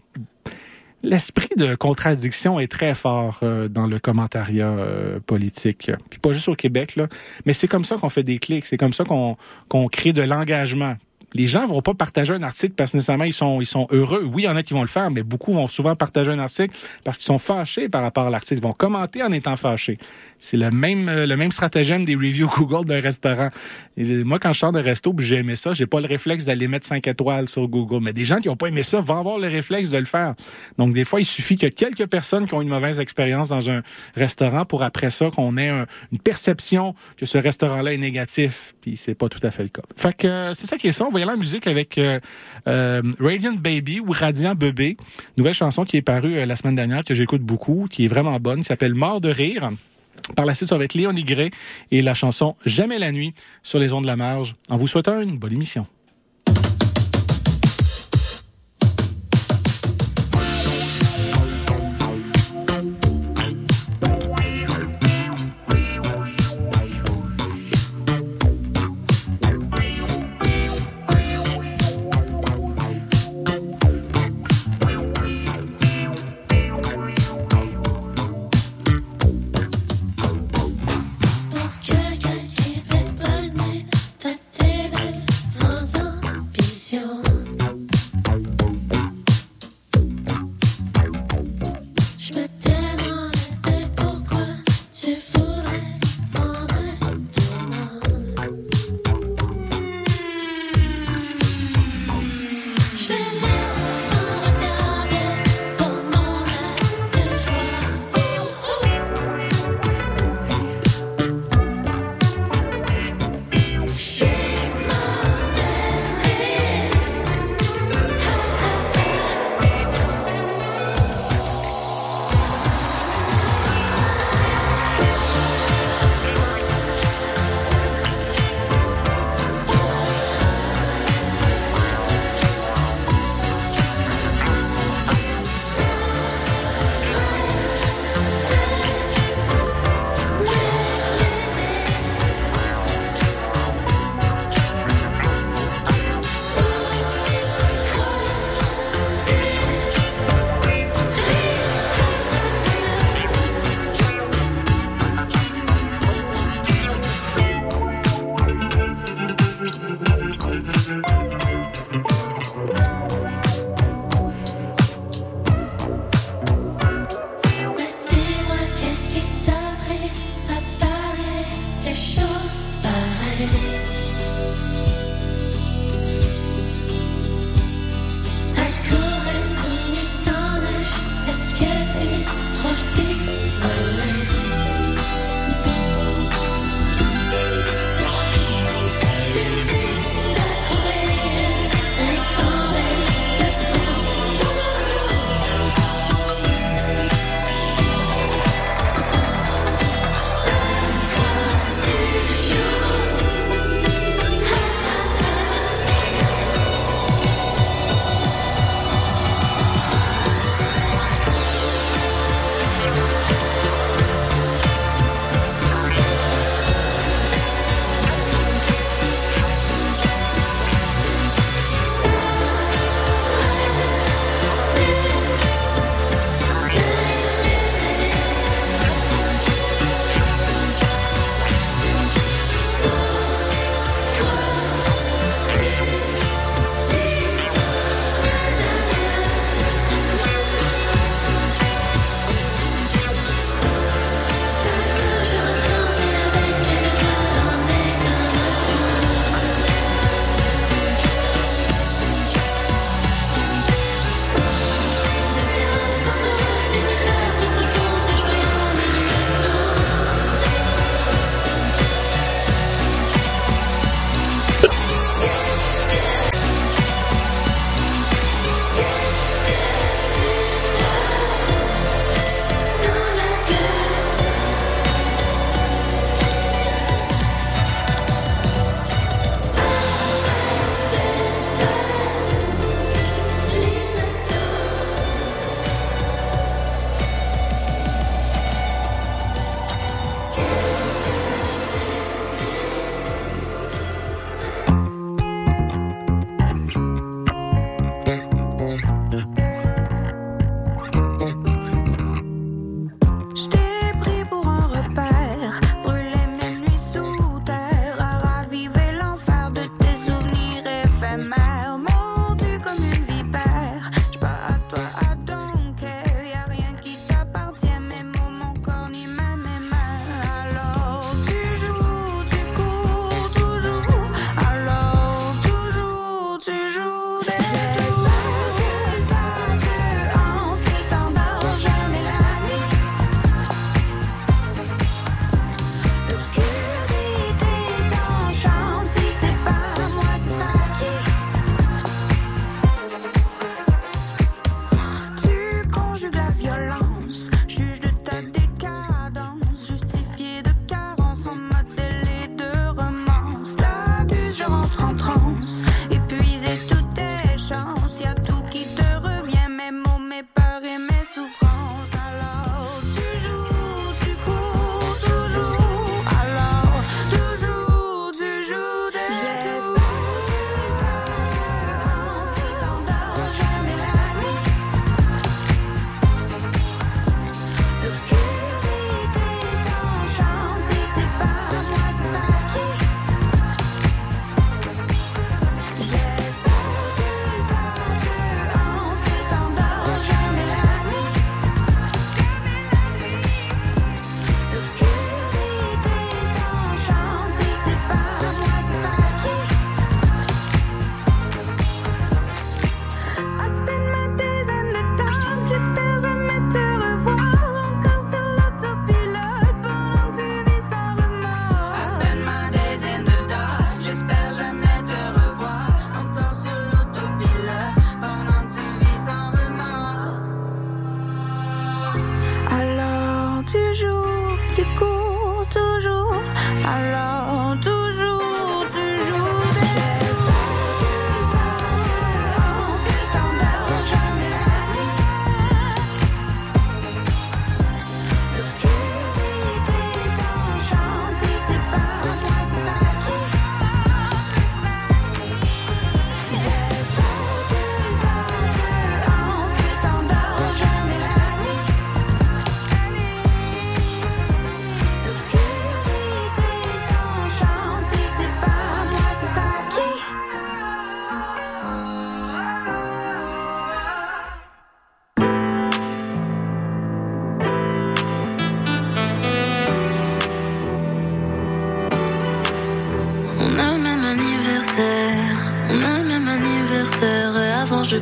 L'esprit 1.06 1.50
de 1.56 1.76
contradiction 1.76 2.60
est 2.60 2.72
très 2.72 2.96
fort 2.96 3.40
euh, 3.44 3.68
dans 3.68 3.86
le 3.86 4.00
commentariat 4.00 4.70
euh, 4.70 5.20
politique. 5.20 5.92
Puis 6.10 6.20
pas 6.20 6.34
juste 6.34 6.50
au 6.50 6.56
Québec, 6.56 6.96
là. 6.96 7.08
Mais 7.46 7.54
c'est 7.54 7.68
comme 7.68 7.86
ça 7.86 7.98
qu'on 7.98 8.10
fait 8.10 8.24
des 8.24 8.40
clics, 8.40 8.66
c'est 8.66 8.78
comme 8.78 8.94
ça 8.94 9.04
qu'on 9.04 9.38
qu'on 9.70 9.88
crée 9.88 10.14
de 10.14 10.24
l'engagement. 10.24 10.96
Les 11.36 11.46
gens 11.48 11.68
vont 11.68 11.82
pas 11.82 11.94
partager 11.94 12.34
un 12.34 12.42
article 12.42 12.74
parce 12.76 12.92
que 12.92 12.98
nécessairement 12.98 13.26
ils 13.26 13.34
sont 13.34 13.62
ils 13.62 13.66
sont 13.68 13.86
heureux. 13.92 14.24
Oui, 14.26 14.44
il 14.44 14.46
y 14.46 14.50
en 14.50 14.56
a 14.56 14.64
qui 14.64 14.74
vont 14.74 14.82
le 14.82 14.88
faire, 14.88 15.12
mais 15.12 15.22
beaucoup 15.22 15.54
vont 15.54 15.68
souvent 15.68 15.96
partager 15.96 16.32
un 16.32 16.40
article 16.40 16.76
parce 17.04 17.18
qu'ils 17.18 17.26
sont 17.26 17.38
fâchés 17.40 17.90
par 17.90 18.02
rapport 18.02 18.26
à 18.26 18.30
l'article. 18.30 18.62
Ils 18.62 18.64
vont 18.64 18.74
commenter 18.74 19.22
en 19.22 19.32
étant 19.32 19.56
fâchés. 19.58 20.00
C'est 20.40 20.58
le 20.58 20.72
même 20.72 21.08
euh, 21.10 21.28
le 21.28 21.38
même 21.38 21.52
stratagème 21.52 22.04
des 22.06 22.16
reviews 22.16 22.50
Google 22.58 22.86
d'un 22.88 23.00
restaurant. 23.02 23.50
Moi, 23.98 24.40
quand 24.40 24.54
je 24.54 24.60
sors 24.60 24.72
de 24.72 24.80
resto, 24.80 25.14
j'ai 25.20 25.38
aimé 25.38 25.56
ça, 25.56 25.74
j'ai 25.74 25.86
pas 25.88 26.00
le 26.02 26.08
réflexe 26.08 26.46
d'aller 26.46 26.68
mettre 26.68 26.86
5 26.88 27.06
étoiles 27.08 27.48
sur 27.50 27.68
Google. 27.68 28.00
Mais 28.02 28.14
des 28.14 28.26
gens 28.26 28.38
qui 28.38 28.50
ont 28.50 28.56
pas 28.56 28.68
aimé 28.68 28.84
ça 28.84 29.00
vont 29.02 29.18
avoir 29.18 29.38
le 29.38 29.48
réflexe 29.48 29.92
de 29.92 29.98
le 29.98 30.06
faire. 30.06 30.36
Donc 30.78 30.94
des 30.94 31.06
fois, 31.06 31.20
il 31.22 31.26
suffit 31.26 31.58
que 31.58 31.68
quelques 31.68 32.08
personnes 32.08 32.48
qui 32.48 32.54
ont 32.54 32.62
une 32.62 32.70
mauvaise 32.70 33.00
expérience 33.00 33.50
dans 33.50 33.70
un 33.70 33.82
restaurant 34.16 34.66
pour 34.66 34.84
après 34.84 35.12
ça 35.12 35.30
qu'on 35.32 35.58
ait 35.58 35.70
un- 35.70 35.86
une 36.12 36.20
perception 36.20 36.96
que 37.18 37.26
ce 37.26 37.38
restaurant-là 37.38 37.94
est 37.94 37.98
négatif. 37.98 38.74
Puis 38.82 38.96
c'est 38.98 39.16
pas 39.16 39.30
tout 39.30 39.40
à 39.44 39.52
fait 39.52 39.64
le 39.64 39.70
cas. 39.70 39.82
Fait 39.96 40.16
que 40.16 40.28
euh, 40.28 40.54
c'est 40.54 40.68
ça 40.68 40.78
qui 40.78 40.88
est 40.88 40.92
ça. 40.92 41.06
Aller 41.26 41.36
en 41.36 41.40
musique 41.40 41.68
avec 41.68 41.98
euh, 41.98 42.20
euh, 42.68 43.02
Radiant 43.20 43.54
Baby 43.54 44.00
ou 44.00 44.12
Radiant 44.12 44.56
Bébé, 44.56 44.98
nouvelle 45.38 45.54
chanson 45.54 45.84
qui 45.84 45.98
est 45.98 46.02
parue 46.02 46.38
euh, 46.38 46.46
la 46.46 46.56
semaine 46.56 46.76
dernière 46.76 47.04
que 47.04 47.14
j'écoute 47.14 47.42
beaucoup, 47.42 47.88
qui 47.90 48.06
est 48.06 48.08
vraiment 48.08 48.40
bonne, 48.40 48.60
qui 48.60 48.66
s'appelle 48.66 48.94
Mort 48.94 49.22
de 49.22 49.30
rire. 49.30 49.72
Par 50.36 50.46
la 50.46 50.54
suite, 50.54 50.70
ça 50.70 50.78
va 50.78 50.86
être 50.86 50.96
Léonie 50.96 51.24
Gray 51.24 51.52
et 51.92 52.02
la 52.02 52.14
chanson 52.14 52.56
Jamais 52.66 52.98
la 52.98 53.12
nuit 53.12 53.34
sur 53.62 53.80
les 53.80 53.94
ondes 53.94 54.04
de 54.04 54.08
la 54.08 54.16
marge. 54.16 54.56
En 54.70 54.78
vous 54.78 54.88
souhaitant 54.88 55.20
une 55.20 55.38
bonne 55.38 55.54
émission. 55.54 55.86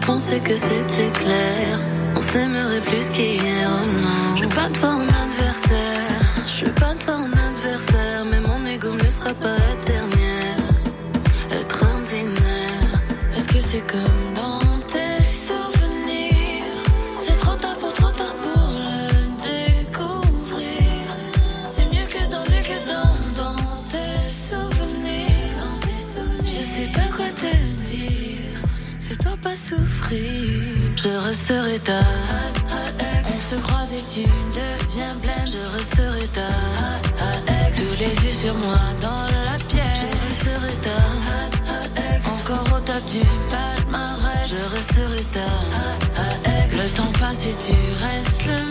Pensais 0.06 0.40
que 0.40 0.54
c'était 0.54 1.12
clair. 1.14 1.80
On 2.16 2.20
s'aimerait 2.20 2.82
plus 2.82 3.10
qu'hier, 3.12 3.70
oh 3.70 3.86
non. 3.86 4.36
Je 4.36 4.42
vais 4.44 4.56
pas 4.56 4.68
de 4.70 4.74
toi 4.74 4.90
en 4.90 5.08
adversaire, 5.08 6.46
je 6.48 6.66
vais 6.66 6.72
pas 6.72 6.94
de 6.94 7.00
toi 7.00 7.16
en 7.16 7.32
adversaire. 7.50 8.26
Mais 8.30 8.40
mon 8.40 8.66
ego 8.66 8.92
ne 8.92 9.00
laissera 9.00 9.34
pas 9.34 9.58
être 9.72 9.86
dernière, 9.86 10.58
être 11.52 11.84
ordinaire. 11.84 13.02
Est-ce 13.36 13.48
que 13.48 13.62
c'est 13.62 13.86
comme 13.88 14.33
Je 30.16 31.10
resterai 31.10 31.80
ta 31.80 32.00
On 33.26 33.40
se 33.50 33.56
croise 33.62 33.94
et 33.94 34.04
tu 34.14 34.28
deviens 34.54 35.16
blême. 35.22 35.46
Je 35.46 35.58
resterai 35.76 36.28
ta 36.28 36.50
Tous 37.76 37.96
les 38.00 38.26
yeux 38.26 38.32
sur 38.32 38.54
moi 38.56 38.80
dans 39.02 39.26
la 39.34 39.56
pièce. 39.68 40.02
Je 40.02 40.46
resterai 40.46 40.74
ta 40.82 41.00
Encore 42.30 42.78
au 42.78 42.80
top 42.80 43.06
du 43.08 43.22
palmarès. 43.50 44.48
Je 44.48 44.64
resterai 44.76 45.24
ta 45.32 45.50
Le 46.84 46.90
temps 46.90 47.12
passe 47.20 47.46
et 47.46 47.56
tu 47.66 47.76
restes 48.04 48.46
le 48.46 48.63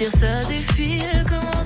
Paupières 0.00 0.18
ça 0.18 0.48
défile, 0.48 1.24
comment 1.28 1.59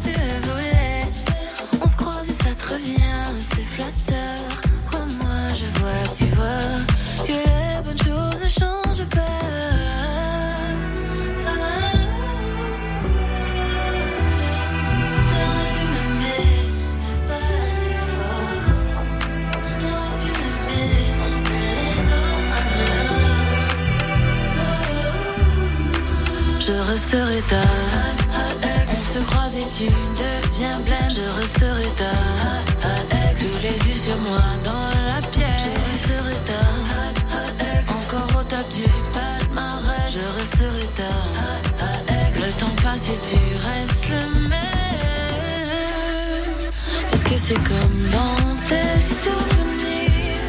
c'est 47.54 47.62
comme 47.68 48.08
dans 48.10 48.56
tes 48.64 49.00
souvenirs 49.00 50.40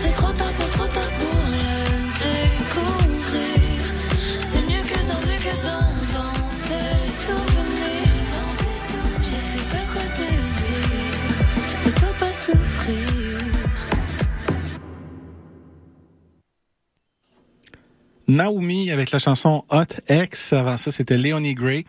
C'est 0.00 0.12
trop 0.12 0.32
tard 0.32 0.52
pour 0.52 0.70
trop 0.70 0.86
tard 0.86 1.10
pour 1.18 1.40
le 1.50 1.66
découvrir. 2.24 3.80
C'est 4.40 4.62
mieux 4.62 4.84
que 4.90 4.98
dans, 5.10 5.22
mieux 5.26 5.40
que 5.46 5.54
dans, 5.68 5.88
dans 6.14 6.36
tes 6.68 6.98
souvenirs. 7.26 8.42
Je 9.22 9.36
sais 9.50 9.64
pas 9.72 9.84
quoi 9.92 10.02
te 10.02 10.28
dire. 10.64 11.14
Fais-toi 11.78 12.08
pas 12.20 12.32
souffrir. 12.32 13.08
Naomi 18.26 18.90
avec 18.90 19.10
la 19.10 19.18
chanson 19.18 19.64
Hot 19.70 20.00
X. 20.08 20.52
Avant 20.52 20.76
ça, 20.76 20.90
c'était 20.90 21.18
Leonie 21.18 21.54
Gray 21.54 21.84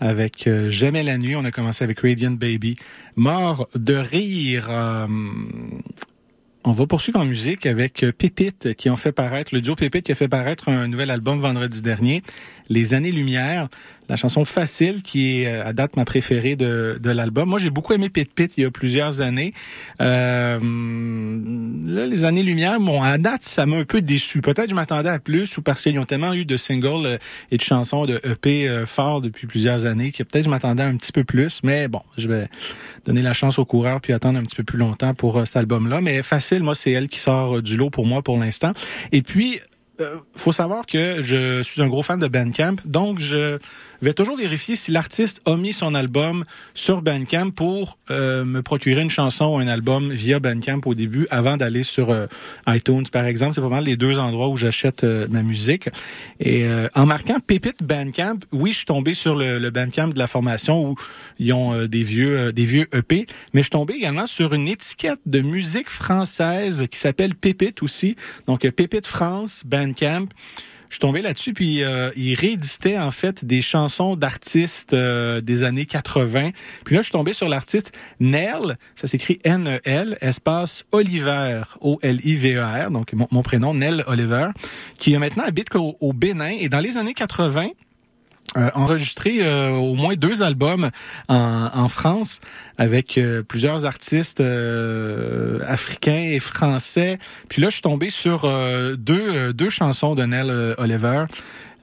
avec 0.00 0.46
euh, 0.46 0.70
Jamais 0.70 1.02
la 1.02 1.18
nuit. 1.18 1.36
On 1.36 1.44
a 1.44 1.50
commencé 1.50 1.84
avec 1.84 2.00
Radiant 2.00 2.32
Baby. 2.32 2.76
Mort 3.16 3.68
de 3.74 3.94
rire. 3.94 4.66
Euh, 4.70 5.06
on 6.66 6.72
va 6.72 6.86
poursuivre 6.86 7.20
en 7.20 7.26
musique 7.26 7.66
avec 7.66 8.02
euh, 8.02 8.12
Pépite 8.12 8.74
qui 8.74 8.88
ont 8.88 8.96
fait 8.96 9.12
paraître, 9.12 9.54
le 9.54 9.60
duo 9.60 9.74
Pépite 9.74 10.06
qui 10.06 10.12
a 10.12 10.14
fait 10.14 10.28
paraître 10.28 10.70
un 10.70 10.88
nouvel 10.88 11.10
album 11.10 11.38
vendredi 11.38 11.82
dernier, 11.82 12.22
Les 12.68 12.94
années 12.94 13.12
lumière. 13.12 13.68
La 14.08 14.16
chanson 14.16 14.44
Facile 14.44 15.00
qui 15.00 15.40
est 15.40 15.46
euh, 15.46 15.66
à 15.66 15.72
date 15.72 15.96
ma 15.96 16.04
préférée 16.04 16.56
de, 16.56 16.98
de 17.02 17.10
l'album. 17.10 17.48
Moi 17.48 17.58
j'ai 17.58 17.70
beaucoup 17.70 17.94
aimé 17.94 18.10
Pit 18.10 18.30
Pit 18.30 18.52
il 18.58 18.64
y 18.64 18.66
a 18.66 18.70
plusieurs 18.70 19.22
années. 19.22 19.54
Euh, 20.02 20.58
là 21.86 22.06
les 22.06 22.24
années 22.26 22.42
lumière, 22.42 22.78
bon 22.80 23.00
à 23.00 23.16
date 23.16 23.42
ça 23.42 23.64
m'a 23.64 23.78
un 23.78 23.84
peu 23.84 24.02
déçu. 24.02 24.42
Peut-être 24.42 24.68
je 24.68 24.74
m'attendais 24.74 25.08
à 25.08 25.18
plus 25.18 25.56
ou 25.56 25.62
parce 25.62 25.80
qu'ils 25.80 25.98
ont 25.98 26.04
tellement 26.04 26.34
eu 26.34 26.44
de 26.44 26.56
singles 26.58 27.06
euh, 27.06 27.18
et 27.50 27.56
de 27.56 27.62
chansons 27.62 28.04
de 28.04 28.20
EP 28.24 28.68
euh, 28.68 28.84
forts 28.84 29.22
depuis 29.22 29.46
plusieurs 29.46 29.86
années 29.86 30.12
que 30.12 30.22
peut-être 30.22 30.44
je 30.44 30.50
m'attendais 30.50 30.82
un 30.82 30.96
petit 30.96 31.12
peu 31.12 31.24
plus. 31.24 31.60
Mais 31.62 31.88
bon, 31.88 32.02
je 32.18 32.28
vais 32.28 32.48
donner 33.06 33.22
la 33.22 33.32
chance 33.32 33.58
aux 33.58 33.64
coureurs 33.64 34.02
puis 34.02 34.12
attendre 34.12 34.38
un 34.38 34.42
petit 34.42 34.56
peu 34.56 34.64
plus 34.64 34.78
longtemps 34.78 35.14
pour 35.14 35.46
cet 35.46 35.56
album-là. 35.56 36.02
Mais 36.02 36.22
Facile, 36.22 36.62
moi 36.62 36.74
c'est 36.74 36.90
elle 36.90 37.08
qui 37.08 37.20
sort 37.20 37.62
du 37.62 37.78
lot 37.78 37.88
pour 37.88 38.04
moi 38.04 38.20
pour 38.20 38.38
l'instant. 38.38 38.72
Et 39.12 39.22
puis 39.22 39.60
faut 40.34 40.52
savoir 40.52 40.86
que 40.86 41.22
je 41.22 41.62
suis 41.62 41.82
un 41.82 41.88
gros 41.88 42.02
fan 42.02 42.18
de 42.18 42.28
Bandcamp, 42.28 42.76
donc 42.84 43.18
je 43.20 43.58
vais 44.04 44.14
toujours 44.14 44.36
vérifier 44.36 44.76
si 44.76 44.90
l'artiste 44.90 45.40
a 45.46 45.56
mis 45.56 45.72
son 45.72 45.94
album 45.94 46.44
sur 46.74 47.00
Bandcamp 47.00 47.50
pour 47.50 47.98
euh, 48.10 48.44
me 48.44 48.60
procurer 48.60 49.00
une 49.00 49.10
chanson 49.10 49.46
ou 49.46 49.56
un 49.56 49.66
album 49.66 50.12
via 50.12 50.40
Bandcamp 50.40 50.80
au 50.84 50.94
début, 50.94 51.26
avant 51.30 51.56
d'aller 51.56 51.82
sur 51.82 52.10
euh, 52.10 52.26
iTunes, 52.66 53.04
par 53.10 53.24
exemple. 53.24 53.54
C'est 53.54 53.60
pas 53.60 53.68
mal 53.68 53.84
les 53.84 53.96
deux 53.96 54.18
endroits 54.18 54.48
où 54.48 54.56
j'achète 54.56 55.04
euh, 55.04 55.26
ma 55.30 55.42
musique. 55.42 55.88
Et 56.38 56.64
euh, 56.64 56.88
en 56.94 57.06
marquant 57.06 57.40
Pépite 57.40 57.82
Bandcamp, 57.82 58.40
oui, 58.52 58.72
je 58.72 58.76
suis 58.76 58.86
tombé 58.86 59.14
sur 59.14 59.36
le, 59.36 59.58
le 59.58 59.70
Bandcamp 59.70 60.08
de 60.08 60.18
la 60.18 60.26
formation 60.26 60.90
où 60.90 60.96
ils 61.38 61.52
ont 61.52 61.86
des 61.86 62.02
vieux 62.02 62.52
des 62.52 62.64
vieux 62.64 62.86
EP, 62.92 63.26
mais 63.54 63.60
je 63.60 63.64
suis 63.64 63.70
tombé 63.70 63.94
également 63.94 64.26
sur 64.26 64.52
une 64.52 64.68
étiquette 64.68 65.20
de 65.24 65.40
musique 65.40 65.88
française 65.88 66.84
qui 66.90 66.98
s'appelle 66.98 67.34
Pépite 67.34 67.82
aussi. 67.82 68.16
Donc 68.46 68.68
Pépite 68.68 69.06
France 69.06 69.62
Bandcamp. 69.64 70.26
Je 70.88 70.94
suis 70.94 71.00
tombé 71.00 71.22
là-dessus, 71.22 71.54
puis 71.54 71.82
euh, 71.82 72.10
il 72.16 72.34
rééditait 72.34 72.98
en 72.98 73.10
fait 73.10 73.44
des 73.44 73.62
chansons 73.62 74.16
d'artistes 74.16 74.92
euh, 74.92 75.40
des 75.40 75.64
années 75.64 75.86
80. 75.86 76.50
Puis 76.84 76.94
là, 76.94 77.00
je 77.00 77.04
suis 77.04 77.12
tombé 77.12 77.32
sur 77.32 77.48
l'artiste 77.48 77.92
Nel, 78.20 78.76
ça 78.94 79.06
s'écrit 79.06 79.38
N-E-L, 79.44 80.16
espace 80.20 80.84
Oliver, 80.92 81.62
O-L-I-V-E-R, 81.80 82.90
donc 82.90 83.12
mon, 83.12 83.42
prénom, 83.42 83.74
Nel 83.74 84.04
Oliver, 84.06 84.48
qui 84.98 85.16
maintenant 85.18 85.44
habite 85.44 85.68
au 85.74 86.12
Bénin. 86.12 86.52
Et 86.60 86.68
dans 86.68 86.80
les 86.80 86.96
années 86.96 87.14
80, 87.14 87.68
euh, 88.56 88.70
enregistré 88.74 89.38
euh, 89.40 89.70
au 89.70 89.94
moins 89.94 90.14
deux 90.14 90.42
albums 90.42 90.90
en, 91.28 91.70
en 91.74 91.88
France 91.88 92.40
avec 92.78 93.18
euh, 93.18 93.42
plusieurs 93.42 93.86
artistes 93.86 94.40
euh, 94.40 95.58
africains 95.66 96.30
et 96.32 96.38
français. 96.38 97.18
Puis 97.48 97.62
là, 97.62 97.68
je 97.68 97.74
suis 97.74 97.82
tombé 97.82 98.10
sur 98.10 98.44
euh, 98.44 98.96
deux, 98.96 99.36
euh, 99.36 99.52
deux 99.52 99.70
chansons 99.70 100.14
de 100.14 100.24
Nell 100.24 100.74
Oliver. 100.78 101.26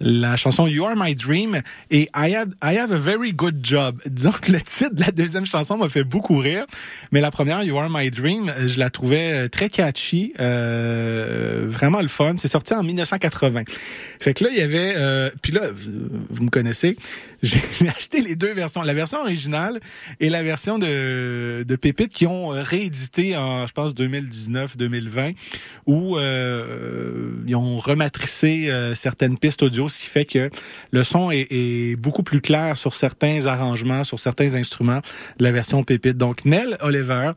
La 0.03 0.35
chanson 0.35 0.67
You 0.67 0.85
Are 0.85 0.95
My 0.95 1.15
Dream 1.15 1.61
et 1.91 2.09
I 2.15 2.35
Have, 2.35 2.49
I 2.63 2.77
Have 2.77 2.91
a 2.91 2.97
Very 2.97 3.33
Good 3.33 3.59
Job. 3.63 4.01
Disons 4.05 4.31
que 4.31 4.51
le 4.51 4.59
titre 4.59 4.95
de 4.95 5.01
la 5.01 5.11
deuxième 5.11 5.45
chanson 5.45 5.77
m'a 5.77 5.89
fait 5.89 6.03
beaucoup 6.03 6.37
rire, 6.37 6.65
mais 7.11 7.21
la 7.21 7.31
première, 7.31 7.63
You 7.63 7.77
Are 7.77 7.89
My 7.89 8.09
Dream, 8.09 8.51
je 8.65 8.79
la 8.79 8.89
trouvais 8.89 9.33
euh, 9.33 9.47
très 9.47 9.69
catchy, 9.69 10.33
euh, 10.39 11.65
vraiment 11.67 12.01
le 12.01 12.07
fun. 12.07 12.33
C'est 12.37 12.47
sorti 12.47 12.73
en 12.73 12.83
1980. 12.83 13.63
Fait 14.19 14.33
que 14.33 14.43
là, 14.43 14.49
il 14.51 14.57
y 14.57 14.61
avait... 14.61 14.93
Euh, 14.97 15.29
puis 15.41 15.51
là, 15.51 15.61
vous 16.29 16.43
me 16.43 16.49
connaissez, 16.49 16.97
j'ai 17.43 17.61
j'ai 17.79 17.87
acheté 17.89 18.21
les 18.21 18.35
deux 18.35 18.53
versions, 18.53 18.81
la 18.81 18.93
version 18.93 19.19
originale 19.19 19.79
et 20.19 20.29
la 20.29 20.43
version 20.43 20.77
de, 20.77 21.63
de 21.63 21.75
Pépite 21.75 22.11
qui 22.11 22.27
ont 22.27 22.53
euh, 22.53 22.61
réédité 22.61 23.35
en, 23.35 23.65
je 23.65 23.73
pense, 23.73 23.93
2019-2020, 23.93 25.33
où 25.87 26.17
euh, 26.17 27.31
ils 27.47 27.55
ont 27.55 27.77
rematricé 27.77 28.69
euh, 28.69 28.95
certaines 28.95 29.37
pistes 29.37 29.63
audio, 29.63 29.87
ce 29.91 29.99
qui 29.99 30.07
fait 30.07 30.25
que 30.25 30.49
le 30.91 31.03
son 31.03 31.29
est, 31.31 31.95
beaucoup 31.97 32.23
plus 32.23 32.41
clair 32.41 32.77
sur 32.77 32.93
certains 32.93 33.45
arrangements, 33.45 34.03
sur 34.03 34.19
certains 34.19 34.55
instruments, 34.55 35.01
la 35.39 35.51
version 35.51 35.83
Pépite. 35.83 36.17
Donc, 36.17 36.45
Nell 36.45 36.77
Oliver, 36.81 37.31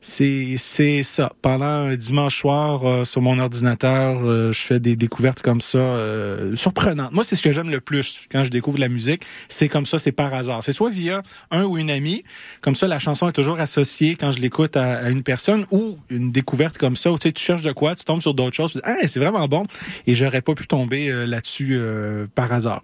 c'est 0.00 1.02
ça. 1.02 1.30
Pendant 1.42 1.64
un 1.64 1.96
dimanche 1.96 2.38
soir 2.38 2.84
euh, 2.84 3.04
sur 3.04 3.20
mon 3.20 3.38
ordinateur, 3.38 4.20
euh, 4.24 4.50
je 4.50 4.60
fais 4.60 4.80
des 4.80 4.96
découvertes 4.96 5.42
comme 5.42 5.60
ça 5.60 5.78
euh, 5.78 6.56
surprenantes. 6.56 7.12
Moi, 7.12 7.22
c'est 7.22 7.36
ce 7.36 7.42
que 7.42 7.52
j'aime 7.52 7.68
le 7.68 7.80
plus 7.80 8.26
quand 8.30 8.42
je 8.44 8.50
découvre 8.50 8.78
la 8.78 8.88
musique. 8.88 9.22
C'est 9.48 9.68
comme 9.68 9.84
ça, 9.84 9.98
c'est 9.98 10.12
par 10.12 10.32
hasard. 10.32 10.62
C'est 10.62 10.72
soit 10.72 10.90
via 10.90 11.22
un 11.50 11.64
ou 11.64 11.76
une 11.76 11.90
amie, 11.90 12.24
comme 12.62 12.74
ça 12.74 12.88
la 12.88 12.98
chanson 12.98 13.28
est 13.28 13.32
toujours 13.32 13.60
associée 13.60 14.16
quand 14.16 14.32
je 14.32 14.40
l'écoute 14.40 14.76
à, 14.76 15.10
une 15.10 15.22
personne 15.22 15.66
ou 15.70 15.98
une 16.08 16.32
découverte 16.32 16.78
comme 16.78 16.96
ça 16.96 17.12
où 17.12 17.18
tu 17.18 17.28
sais 17.28 17.32
tu 17.32 17.44
cherches 17.44 17.62
de 17.62 17.72
quoi, 17.72 17.94
tu 17.94 18.04
tombes 18.04 18.22
sur 18.22 18.34
d'autres 18.34 18.56
choses, 18.56 18.80
ah, 18.84 18.94
c'est 19.06 19.20
vraiment 19.20 19.46
bon 19.48 19.64
et 20.06 20.14
j'aurais 20.14 20.42
pas 20.42 20.54
pu 20.54 20.66
tomber 20.66 21.10
euh, 21.10 21.26
là-dessus 21.26 21.70
euh, 21.72 22.26
par 22.34 22.52
hasard. 22.52 22.82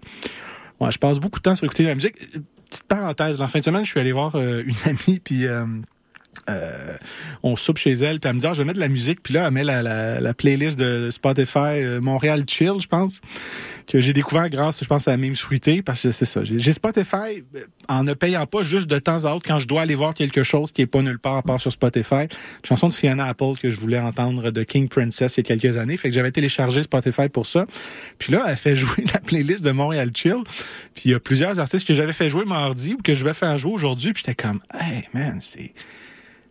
Ouais, 0.79 0.91
je 0.91 0.97
passe 0.99 1.19
beaucoup 1.19 1.39
de 1.39 1.43
temps 1.43 1.55
sur 1.55 1.65
écouter 1.65 1.83
la 1.83 1.95
musique. 1.95 2.15
Petite 2.69 2.83
parenthèse, 2.83 3.41
en 3.41 3.47
fin 3.47 3.59
de 3.59 3.63
semaine, 3.63 3.85
je 3.85 3.89
suis 3.89 3.99
allé 3.99 4.11
voir 4.11 4.35
une 4.35 4.75
amie 4.85 5.19
puis 5.19 5.45
euh, 6.49 6.95
on 7.43 7.55
soupe 7.55 7.77
chez 7.77 7.93
elle, 7.93 8.19
puis 8.19 8.29
elle 8.29 8.35
me 8.35 8.39
dit 8.39 8.47
ah, 8.47 8.53
je 8.53 8.59
vais 8.59 8.65
mettre 8.65 8.77
de 8.77 8.83
la 8.83 8.89
musique, 8.89 9.21
puis 9.21 9.33
là 9.33 9.47
elle 9.47 9.53
met 9.53 9.63
la, 9.63 9.81
la, 9.81 10.19
la 10.19 10.33
playlist 10.33 10.77
de 10.77 11.09
Spotify 11.11 11.57
euh, 11.83 12.01
Montréal 12.01 12.43
Chill, 12.47 12.73
je 12.79 12.87
pense, 12.87 13.21
que 13.87 13.99
j'ai 13.99 14.13
découvert 14.13 14.49
grâce, 14.49 14.81
je 14.81 14.87
pense, 14.87 15.07
à 15.07 15.15
Mime 15.17 15.35
Fruité, 15.35 15.81
parce 15.81 16.01
que 16.01 16.11
c'est 16.11 16.25
ça. 16.25 16.41
J'ai 16.43 16.73
Spotify 16.73 17.43
euh, 17.55 17.61
en 17.87 18.03
ne 18.03 18.13
payant 18.13 18.45
pas 18.45 18.63
juste 18.63 18.87
de 18.87 18.99
temps 18.99 19.25
à 19.25 19.33
autre 19.33 19.45
quand 19.45 19.59
je 19.59 19.67
dois 19.67 19.81
aller 19.81 19.95
voir 19.95 20.13
quelque 20.13 20.43
chose 20.43 20.71
qui 20.71 20.81
est 20.81 20.87
pas 20.87 21.01
nulle 21.01 21.19
part 21.19 21.37
à 21.37 21.43
part 21.43 21.59
sur 21.59 21.71
Spotify. 21.71 22.27
Chanson 22.63 22.89
de 22.89 22.93
Fiona 22.93 23.25
Apple 23.25 23.53
que 23.61 23.69
je 23.69 23.79
voulais 23.79 23.99
entendre 23.99 24.51
de 24.51 24.63
King 24.63 24.87
Princess 24.87 25.37
il 25.37 25.47
y 25.47 25.51
a 25.51 25.55
quelques 25.55 25.77
années, 25.77 25.97
fait 25.97 26.09
que 26.09 26.15
j'avais 26.15 26.31
téléchargé 26.31 26.83
Spotify 26.83 27.29
pour 27.29 27.45
ça. 27.45 27.65
Puis 28.17 28.33
là, 28.33 28.43
elle 28.47 28.57
fait 28.57 28.75
jouer 28.75 29.05
la 29.13 29.19
playlist 29.19 29.63
de 29.63 29.71
Montréal 29.71 30.11
Chill. 30.13 30.43
Puis 30.95 31.03
il 31.05 31.11
y 31.11 31.13
a 31.13 31.19
plusieurs 31.19 31.59
artistes 31.59 31.87
que 31.87 31.93
j'avais 31.93 32.13
fait 32.13 32.29
jouer 32.29 32.45
mardi 32.45 32.93
ou 32.93 33.01
que 33.01 33.15
je 33.15 33.23
vais 33.23 33.33
faire 33.33 33.57
jouer 33.57 33.73
aujourd'hui, 33.73 34.13
puis 34.13 34.23
j'étais 34.25 34.41
comme, 34.41 34.61
hey 34.73 35.07
man, 35.13 35.39
c'est 35.41 35.73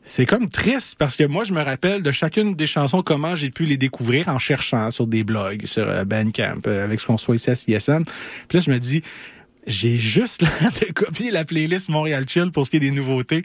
c'est 0.08 0.24
comme 0.24 0.48
triste 0.48 0.94
parce 0.98 1.16
que 1.16 1.24
moi, 1.24 1.42
je 1.42 1.52
me 1.52 1.60
rappelle 1.60 2.02
de 2.02 2.12
chacune 2.12 2.54
des 2.54 2.68
chansons, 2.68 3.02
comment 3.02 3.34
j'ai 3.34 3.50
pu 3.50 3.64
les 3.64 3.76
découvrir 3.76 4.28
en 4.28 4.38
cherchant 4.38 4.92
sur 4.92 5.08
des 5.08 5.24
blogs, 5.24 5.66
sur 5.66 5.86
euh, 5.88 6.04
Bandcamp, 6.04 6.60
euh, 6.68 6.84
avec 6.84 7.00
ce 7.00 7.06
qu'on 7.06 7.18
soit 7.18 7.34
ici 7.34 7.50
à 7.50 7.54
CSM. 7.56 8.04
Puis 8.48 8.58
là, 8.58 8.64
je 8.64 8.70
me 8.70 8.78
dis, 8.78 9.02
j'ai 9.66 9.96
juste 9.96 10.42
l'air 10.60 10.70
de 10.80 10.92
copier 10.92 11.32
la 11.32 11.44
playlist 11.44 11.88
Montréal 11.88 12.24
Chill 12.28 12.52
pour 12.52 12.64
ce 12.64 12.70
qui 12.70 12.76
est 12.76 12.80
des 12.80 12.92
nouveautés. 12.92 13.44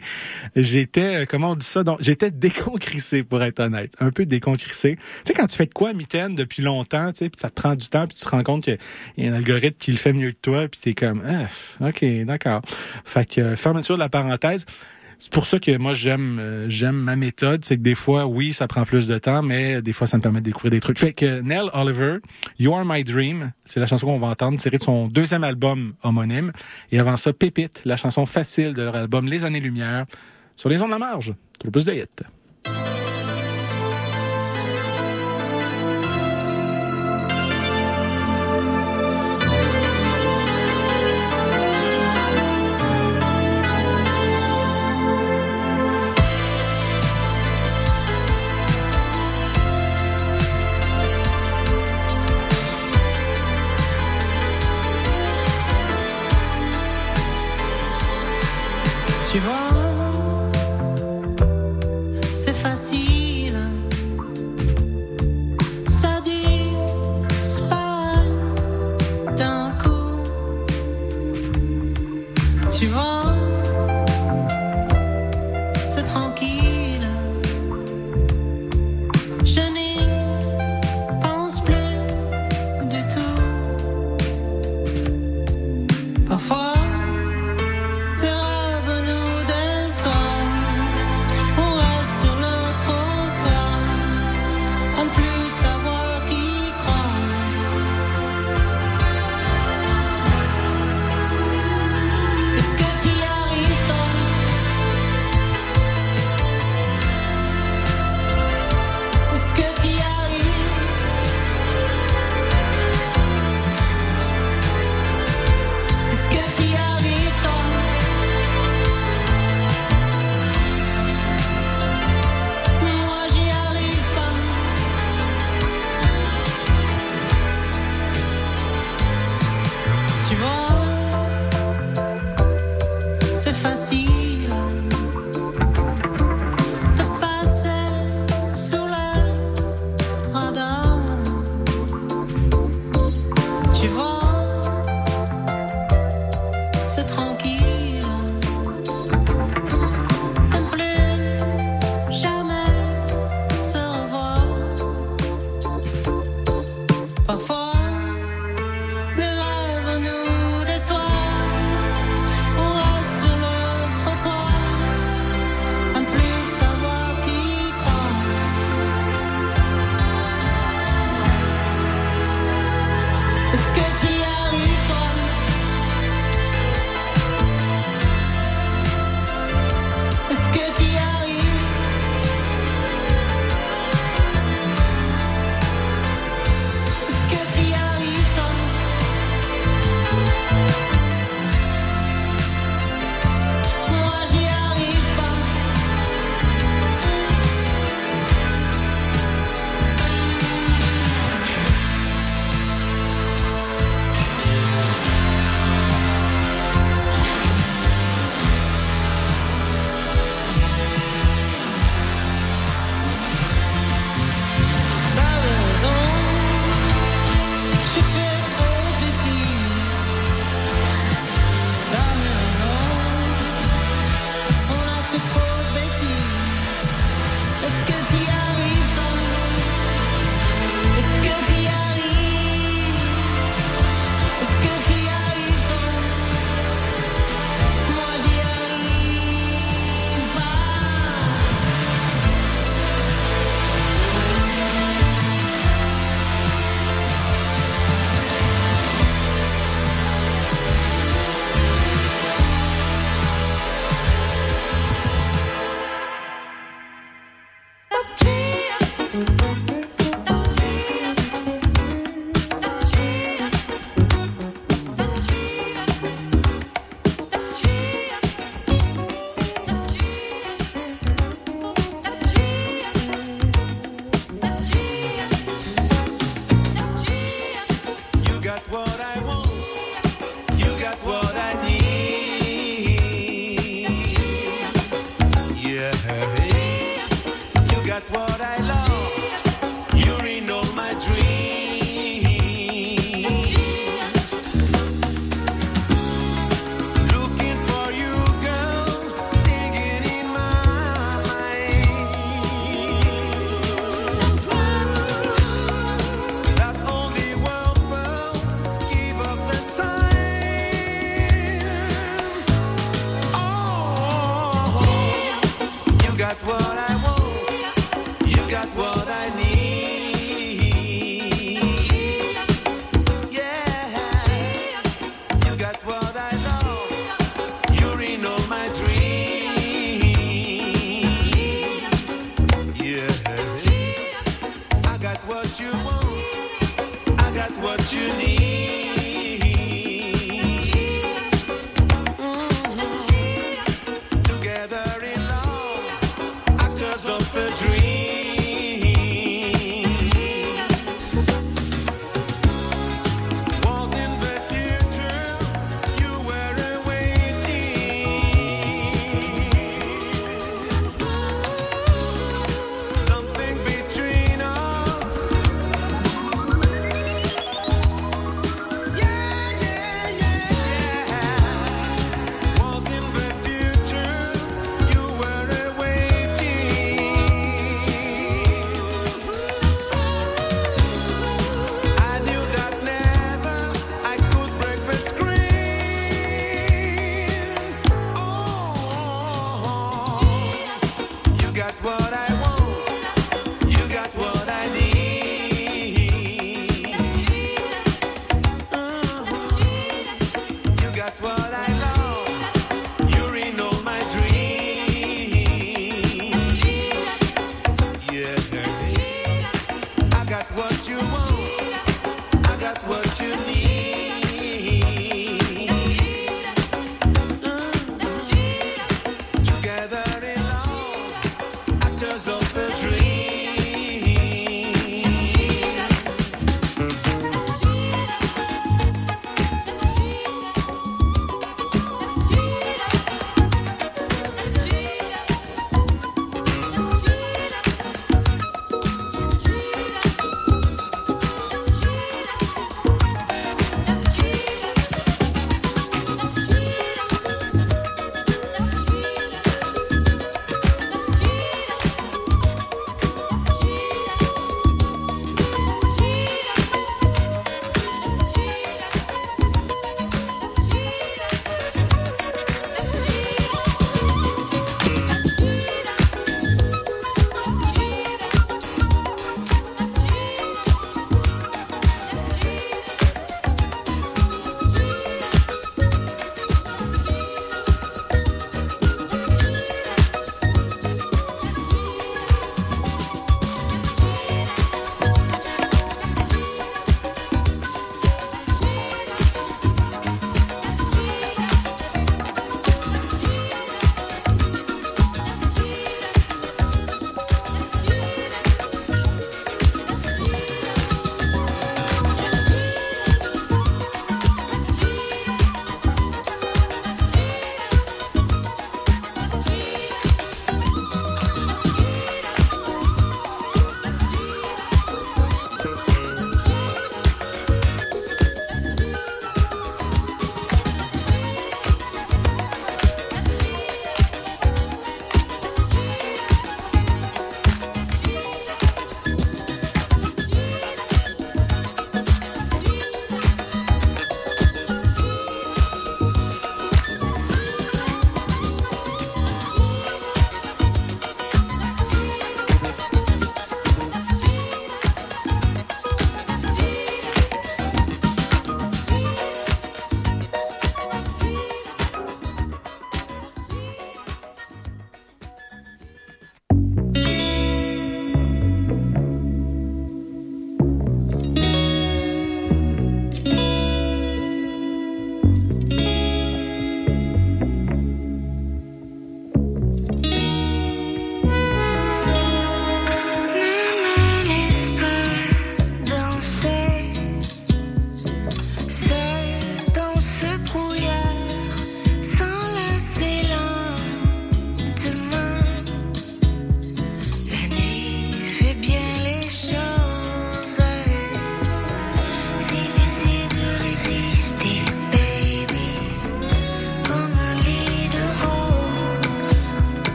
J'étais, 0.54 1.22
euh, 1.22 1.26
comment 1.28 1.50
on 1.50 1.56
dit 1.56 1.66
ça? 1.66 1.82
Donc, 1.82 1.98
j'étais 2.00 2.30
déconcrissé, 2.30 3.24
pour 3.24 3.42
être 3.42 3.58
honnête. 3.58 3.94
Un 3.98 4.12
peu 4.12 4.24
déconcrissé. 4.24 4.94
Tu 4.94 5.02
sais, 5.24 5.34
quand 5.34 5.48
tu 5.48 5.56
fais 5.56 5.66
de 5.66 5.74
quoi, 5.74 5.92
mitaine, 5.94 6.36
depuis 6.36 6.62
longtemps, 6.62 7.10
tu 7.10 7.18
sais, 7.18 7.28
puis 7.28 7.40
ça 7.40 7.50
te 7.50 7.60
prend 7.60 7.74
du 7.74 7.88
temps, 7.88 8.06
puis 8.06 8.16
tu 8.16 8.24
te 8.24 8.28
rends 8.28 8.44
compte 8.44 8.62
qu'il 8.62 8.78
y 9.18 9.26
a 9.26 9.32
un 9.32 9.34
algorithme 9.34 9.78
qui 9.78 9.90
le 9.90 9.98
fait 9.98 10.12
mieux 10.12 10.30
que 10.30 10.40
toi, 10.40 10.68
puis 10.68 10.80
t'es 10.80 10.94
comme, 10.94 11.24
ah, 11.26 11.88
OK, 11.88 12.04
d'accord. 12.24 12.62
Fait 13.04 13.28
que, 13.28 13.56
fermeture 13.56 13.96
de 13.96 14.00
la 14.00 14.08
parenthèse. 14.08 14.64
C'est 15.22 15.30
pour 15.30 15.46
ça 15.46 15.60
que 15.60 15.78
moi 15.78 15.94
j'aime 15.94 16.40
euh, 16.40 16.66
j'aime 16.68 16.96
ma 16.96 17.14
méthode, 17.14 17.64
c'est 17.64 17.76
que 17.76 17.82
des 17.82 17.94
fois 17.94 18.26
oui 18.26 18.52
ça 18.52 18.66
prend 18.66 18.82
plus 18.82 19.06
de 19.06 19.18
temps, 19.18 19.40
mais 19.40 19.80
des 19.80 19.92
fois 19.92 20.08
ça 20.08 20.16
me 20.16 20.22
permet 20.22 20.40
de 20.40 20.46
découvrir 20.46 20.72
des 20.72 20.80
trucs. 20.80 20.98
Fait 20.98 21.12
que 21.12 21.42
Nell 21.42 21.66
Oliver, 21.74 22.16
You 22.58 22.74
Are 22.74 22.84
My 22.84 23.04
Dream, 23.04 23.52
c'est 23.64 23.78
la 23.78 23.86
chanson 23.86 24.06
qu'on 24.06 24.18
va 24.18 24.26
entendre, 24.26 24.58
tirée 24.58 24.78
de 24.78 24.82
son 24.82 25.06
deuxième 25.06 25.44
album 25.44 25.92
homonyme, 26.02 26.50
et 26.90 26.98
avant 26.98 27.16
ça 27.16 27.32
Pépite, 27.32 27.82
la 27.84 27.96
chanson 27.96 28.26
facile 28.26 28.72
de 28.72 28.82
leur 28.82 28.96
album 28.96 29.28
Les 29.28 29.44
Années 29.44 29.60
Lumière, 29.60 30.06
sur 30.56 30.68
les 30.68 30.82
ondes 30.82 30.88
de 30.88 30.94
la 30.94 30.98
marge, 30.98 31.32
toujours 31.60 31.70
plus 31.70 31.84
de. 31.84 31.92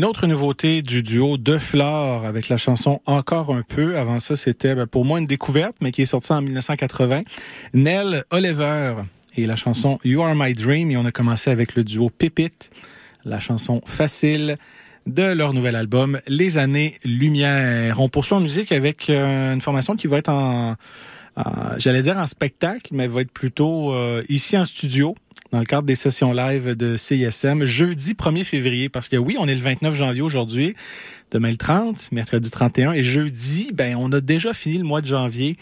Une 0.00 0.06
autre 0.06 0.26
nouveauté 0.26 0.80
du 0.80 1.02
duo 1.02 1.36
De 1.36 1.58
Flore 1.58 2.24
avec 2.24 2.48
la 2.48 2.56
chanson 2.56 3.02
Encore 3.04 3.54
un 3.54 3.60
peu. 3.60 3.98
Avant 3.98 4.18
ça, 4.18 4.34
c'était 4.34 4.74
ben, 4.74 4.86
pour 4.86 5.04
moi 5.04 5.18
une 5.18 5.26
découverte, 5.26 5.76
mais 5.82 5.90
qui 5.90 6.00
est 6.00 6.06
sortie 6.06 6.32
en 6.32 6.40
1980. 6.40 7.20
Nell 7.74 8.24
Oliver 8.30 8.94
et 9.36 9.44
la 9.44 9.56
chanson 9.56 9.98
You 10.02 10.22
Are 10.22 10.34
My 10.34 10.54
Dream. 10.54 10.90
Et 10.90 10.96
on 10.96 11.04
a 11.04 11.12
commencé 11.12 11.50
avec 11.50 11.74
le 11.74 11.84
duo 11.84 12.08
Pépite, 12.08 12.70
la 13.26 13.40
chanson 13.40 13.82
Facile 13.84 14.56
de 15.06 15.34
leur 15.34 15.52
nouvel 15.52 15.76
album 15.76 16.18
Les 16.26 16.56
années 16.56 16.94
Lumière. 17.04 18.00
On 18.00 18.08
poursuit 18.08 18.36
en 18.36 18.40
musique 18.40 18.72
avec 18.72 19.10
euh, 19.10 19.52
une 19.52 19.60
formation 19.60 19.96
qui 19.96 20.06
va 20.06 20.16
être 20.16 20.30
en- 20.30 20.76
j'allais 21.78 22.02
dire 22.02 22.16
en 22.18 22.26
spectacle, 22.26 22.90
mais 22.92 23.06
va 23.06 23.22
être 23.22 23.30
plutôt 23.32 23.92
euh, 23.92 24.22
ici 24.28 24.56
en 24.58 24.64
studio 24.64 25.14
dans 25.52 25.58
le 25.58 25.64
cadre 25.64 25.84
des 25.84 25.96
sessions 25.96 26.32
live 26.32 26.74
de 26.76 26.96
CISM 26.96 27.64
jeudi 27.64 28.12
1er 28.14 28.44
février 28.44 28.88
parce 28.88 29.08
que 29.08 29.16
oui, 29.16 29.36
on 29.38 29.48
est 29.48 29.54
le 29.54 29.60
29 29.60 29.94
janvier 29.94 30.22
aujourd'hui, 30.22 30.74
demain 31.30 31.50
le 31.50 31.56
30, 31.56 32.12
mercredi 32.12 32.50
31 32.50 32.92
et 32.92 33.02
jeudi, 33.02 33.70
ben 33.72 33.96
on 33.96 34.12
a 34.12 34.20
déjà 34.20 34.52
fini 34.54 34.78
le 34.78 34.84
mois 34.84 35.00
de 35.00 35.06
janvier 35.06 35.56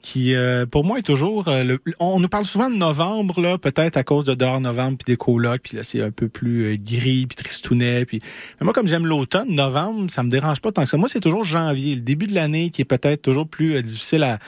qui 0.00 0.34
euh, 0.34 0.66
pour 0.66 0.84
moi 0.84 0.98
est 0.98 1.02
toujours 1.02 1.48
euh, 1.48 1.64
le- 1.64 1.80
on 1.98 2.20
nous 2.20 2.28
parle 2.28 2.44
souvent 2.44 2.68
de 2.70 2.76
novembre 2.76 3.40
là 3.40 3.56
peut-être 3.56 3.96
à 3.96 4.04
cause 4.04 4.26
de 4.26 4.34
dehors 4.34 4.60
novembre 4.60 4.98
puis 4.98 5.10
des 5.12 5.16
colocs 5.16 5.62
puis 5.62 5.78
là 5.78 5.82
c'est 5.82 6.02
un 6.02 6.10
peu 6.10 6.28
plus 6.28 6.64
euh, 6.66 6.76
gris 6.78 7.24
puis 7.26 7.36
tristounet 7.36 8.04
puis 8.04 8.18
mais 8.60 8.64
moi 8.66 8.74
comme 8.74 8.86
j'aime 8.86 9.06
l'automne 9.06 9.48
novembre 9.54 10.10
ça 10.10 10.22
me 10.22 10.28
dérange 10.28 10.60
pas 10.60 10.72
tant 10.72 10.82
que 10.82 10.88
ça. 10.90 10.98
Moi 10.98 11.08
c'est 11.08 11.20
toujours 11.20 11.44
janvier 11.44 11.94
le 11.94 12.02
début 12.02 12.26
de 12.26 12.34
l'année 12.34 12.68
qui 12.68 12.82
est 12.82 12.84
peut-être 12.84 13.22
toujours 13.22 13.48
plus 13.48 13.76
euh, 13.76 13.80
difficile 13.82 14.24
à 14.24 14.38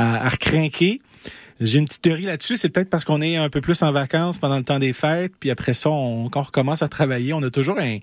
à, 0.00 0.26
à 0.26 0.28
recrinquer. 0.28 1.00
J'ai 1.60 1.78
une 1.78 1.84
petite 1.84 2.00
théorie 2.00 2.22
là-dessus, 2.22 2.56
c'est 2.56 2.70
peut-être 2.70 2.88
parce 2.88 3.04
qu'on 3.04 3.20
est 3.20 3.36
un 3.36 3.50
peu 3.50 3.60
plus 3.60 3.82
en 3.82 3.92
vacances 3.92 4.38
pendant 4.38 4.56
le 4.56 4.64
temps 4.64 4.78
des 4.78 4.94
fêtes, 4.94 5.32
puis 5.38 5.50
après 5.50 5.74
ça, 5.74 5.90
on, 5.90 6.30
quand 6.30 6.40
on 6.40 6.44
recommence 6.44 6.80
à 6.82 6.88
travailler, 6.88 7.34
on 7.34 7.42
a 7.42 7.50
toujours 7.50 7.78
un- 7.78 7.98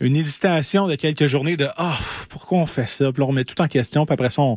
une 0.00 0.16
hésitation 0.16 0.86
de 0.88 0.94
quelques 0.94 1.26
journées 1.26 1.56
de 1.58 1.68
ah 1.76 1.98
pourquoi 2.30 2.58
on 2.58 2.66
fait 2.66 2.88
ça, 2.88 3.12
puis 3.12 3.20
là, 3.20 3.26
on 3.26 3.28
remet 3.28 3.44
tout 3.44 3.60
en 3.60 3.68
question, 3.68 4.06
puis 4.06 4.14
après 4.14 4.30
ça 4.30 4.40
on, 4.40 4.56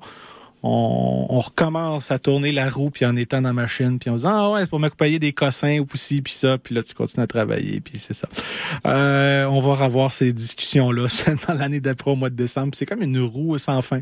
on, 0.69 1.39
recommence 1.39 2.11
à 2.11 2.19
tourner 2.19 2.51
la 2.51 2.69
roue 2.69 2.89
puis 2.89 3.05
en 3.05 3.15
étant 3.15 3.41
dans 3.41 3.49
la 3.49 3.53
machine 3.53 3.99
puis 3.99 4.11
se 4.11 4.17
dit 4.17 4.23
ah 4.25 4.51
ouais 4.51 4.61
c'est 4.61 4.69
pour 4.69 4.79
me 4.79 4.89
payer 4.89 5.19
des 5.19 5.31
cossins 5.31 5.79
ou 5.79 5.87
ci 5.95 6.21
puis 6.21 6.33
ça 6.33 6.57
puis 6.57 6.75
là 6.75 6.83
tu 6.83 6.93
continues 6.93 7.23
à 7.23 7.27
travailler 7.27 7.79
puis 7.79 7.99
c'est 7.99 8.13
ça. 8.13 8.27
Euh, 8.85 9.45
on 9.45 9.59
va 9.59 9.75
revoir 9.85 10.11
ces 10.11 10.33
discussions 10.33 10.91
là 10.91 11.07
seulement 11.09 11.41
l'année 11.57 11.79
d'après 11.79 12.11
au 12.11 12.15
mois 12.15 12.29
de 12.29 12.35
décembre 12.35 12.73
c'est 12.75 12.85
comme 12.85 13.01
une 13.01 13.19
roue 13.19 13.57
sans 13.57 13.81
fin 13.81 14.01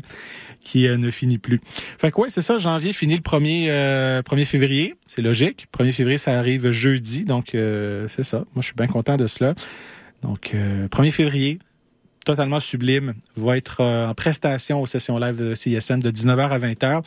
qui 0.60 0.88
euh, 0.88 0.96
ne 0.96 1.10
finit 1.10 1.38
plus. 1.38 1.60
Fait 1.98 2.10
que 2.10 2.20
ouais 2.20 2.30
c'est 2.30 2.42
ça 2.42 2.58
janvier 2.58 2.92
finit 2.92 3.16
le 3.16 3.22
1er 3.22 3.66
euh, 3.68 4.22
1er 4.22 4.44
février 4.44 4.94
c'est 5.06 5.22
logique. 5.22 5.66
1er 5.78 5.92
février 5.92 6.18
ça 6.18 6.38
arrive 6.38 6.70
jeudi 6.70 7.24
donc 7.24 7.54
euh, 7.54 8.08
c'est 8.08 8.24
ça. 8.24 8.38
Moi 8.54 8.60
je 8.60 8.66
suis 8.66 8.76
bien 8.76 8.86
content 8.86 9.16
de 9.16 9.26
cela. 9.26 9.54
Donc 10.22 10.52
euh, 10.54 10.88
1er 10.88 11.10
février 11.10 11.58
totalement 12.26 12.60
sublime, 12.60 13.14
va 13.36 13.56
être 13.56 13.80
euh, 13.80 14.08
en 14.08 14.14
prestation 14.14 14.82
aux 14.82 14.86
sessions 14.86 15.16
live 15.16 15.36
de 15.36 15.54
CSM 15.54 16.02
de 16.02 16.10
19h 16.10 16.50
à 16.50 16.58
20h. 16.58 17.02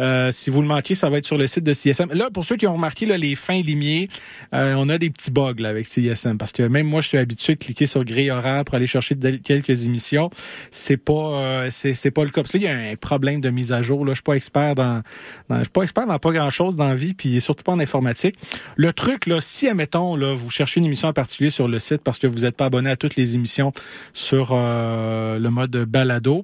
Euh, 0.00 0.30
si 0.32 0.50
vous 0.50 0.62
le 0.62 0.68
manquez, 0.68 0.94
ça 0.94 1.10
va 1.10 1.18
être 1.18 1.26
sur 1.26 1.38
le 1.38 1.46
site 1.46 1.64
de 1.64 1.72
CSM. 1.72 2.12
Là, 2.12 2.30
pour 2.32 2.44
ceux 2.44 2.56
qui 2.56 2.66
ont 2.66 2.74
remarqué 2.74 3.06
là, 3.06 3.18
les 3.18 3.34
fins 3.34 3.60
limiers, 3.60 4.08
euh, 4.54 4.74
on 4.76 4.88
a 4.88 4.98
des 4.98 5.10
petits 5.10 5.30
bugs 5.30 5.54
là, 5.58 5.68
avec 5.68 5.86
CSM 5.86 6.38
parce 6.38 6.52
que 6.52 6.62
même 6.62 6.86
moi, 6.86 7.00
je 7.00 7.08
suis 7.08 7.18
habitué 7.18 7.54
de 7.54 7.58
cliquer 7.58 7.86
sur 7.86 8.04
grille 8.04 8.30
horaire 8.30 8.64
pour 8.64 8.74
aller 8.74 8.86
chercher 8.86 9.16
quelques 9.16 9.86
émissions. 9.86 10.30
C'est 10.70 10.96
pas, 10.96 11.12
euh, 11.12 11.68
c'est, 11.70 12.10
pas 12.10 12.24
le 12.24 12.30
cas. 12.30 12.42
Parce 12.42 12.52
que 12.52 12.58
là, 12.58 12.64
il 12.64 12.66
y 12.66 12.88
a 12.88 12.92
un 12.92 12.96
problème 12.96 13.40
de 13.40 13.50
mise 13.50 13.72
à 13.72 13.82
jour. 13.82 14.04
Là, 14.04 14.12
je 14.12 14.16
suis 14.16 14.22
pas 14.22 14.34
expert 14.34 14.74
dans- 14.74 15.02
je 15.50 15.56
suis 15.60 15.68
pas 15.68 15.82
expert 15.82 16.06
dans 16.06 16.18
pas 16.18 16.32
grand 16.32 16.50
chose 16.50 16.76
dans 16.76 16.88
la 16.88 16.94
vie, 16.94 17.14
puis 17.14 17.40
surtout 17.40 17.64
pas 17.64 17.72
en 17.72 17.80
informatique. 17.80 18.36
Le 18.76 18.92
truc 18.92 19.26
là, 19.26 19.40
si 19.40 19.68
admettons 19.68 20.16
là, 20.16 20.34
vous 20.34 20.50
cherchez 20.50 20.80
une 20.80 20.86
émission 20.86 21.08
en 21.08 21.12
particulier 21.12 21.50
sur 21.50 21.68
le 21.68 21.78
site 21.78 22.02
parce 22.02 22.18
que 22.18 22.26
vous 22.26 22.40
n'êtes 22.40 22.56
pas 22.56 22.66
abonné 22.66 22.90
à 22.90 22.96
toutes 22.96 23.16
les 23.16 23.34
émissions 23.34 23.72
sur 24.12 24.50
euh, 24.52 25.38
le 25.38 25.50
mode 25.50 25.76
balado. 25.86 26.42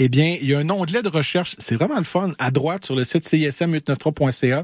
Eh 0.00 0.08
bien, 0.08 0.36
il 0.40 0.48
y 0.48 0.54
a 0.54 0.58
un 0.58 0.70
onglet 0.70 1.02
de 1.02 1.08
recherche. 1.08 1.56
C'est 1.58 1.74
vraiment 1.74 1.96
le 1.96 2.04
fun. 2.04 2.32
À 2.38 2.52
droite, 2.52 2.84
sur 2.84 2.94
le 2.94 3.02
site 3.02 3.24
cism893.ca, 3.26 4.62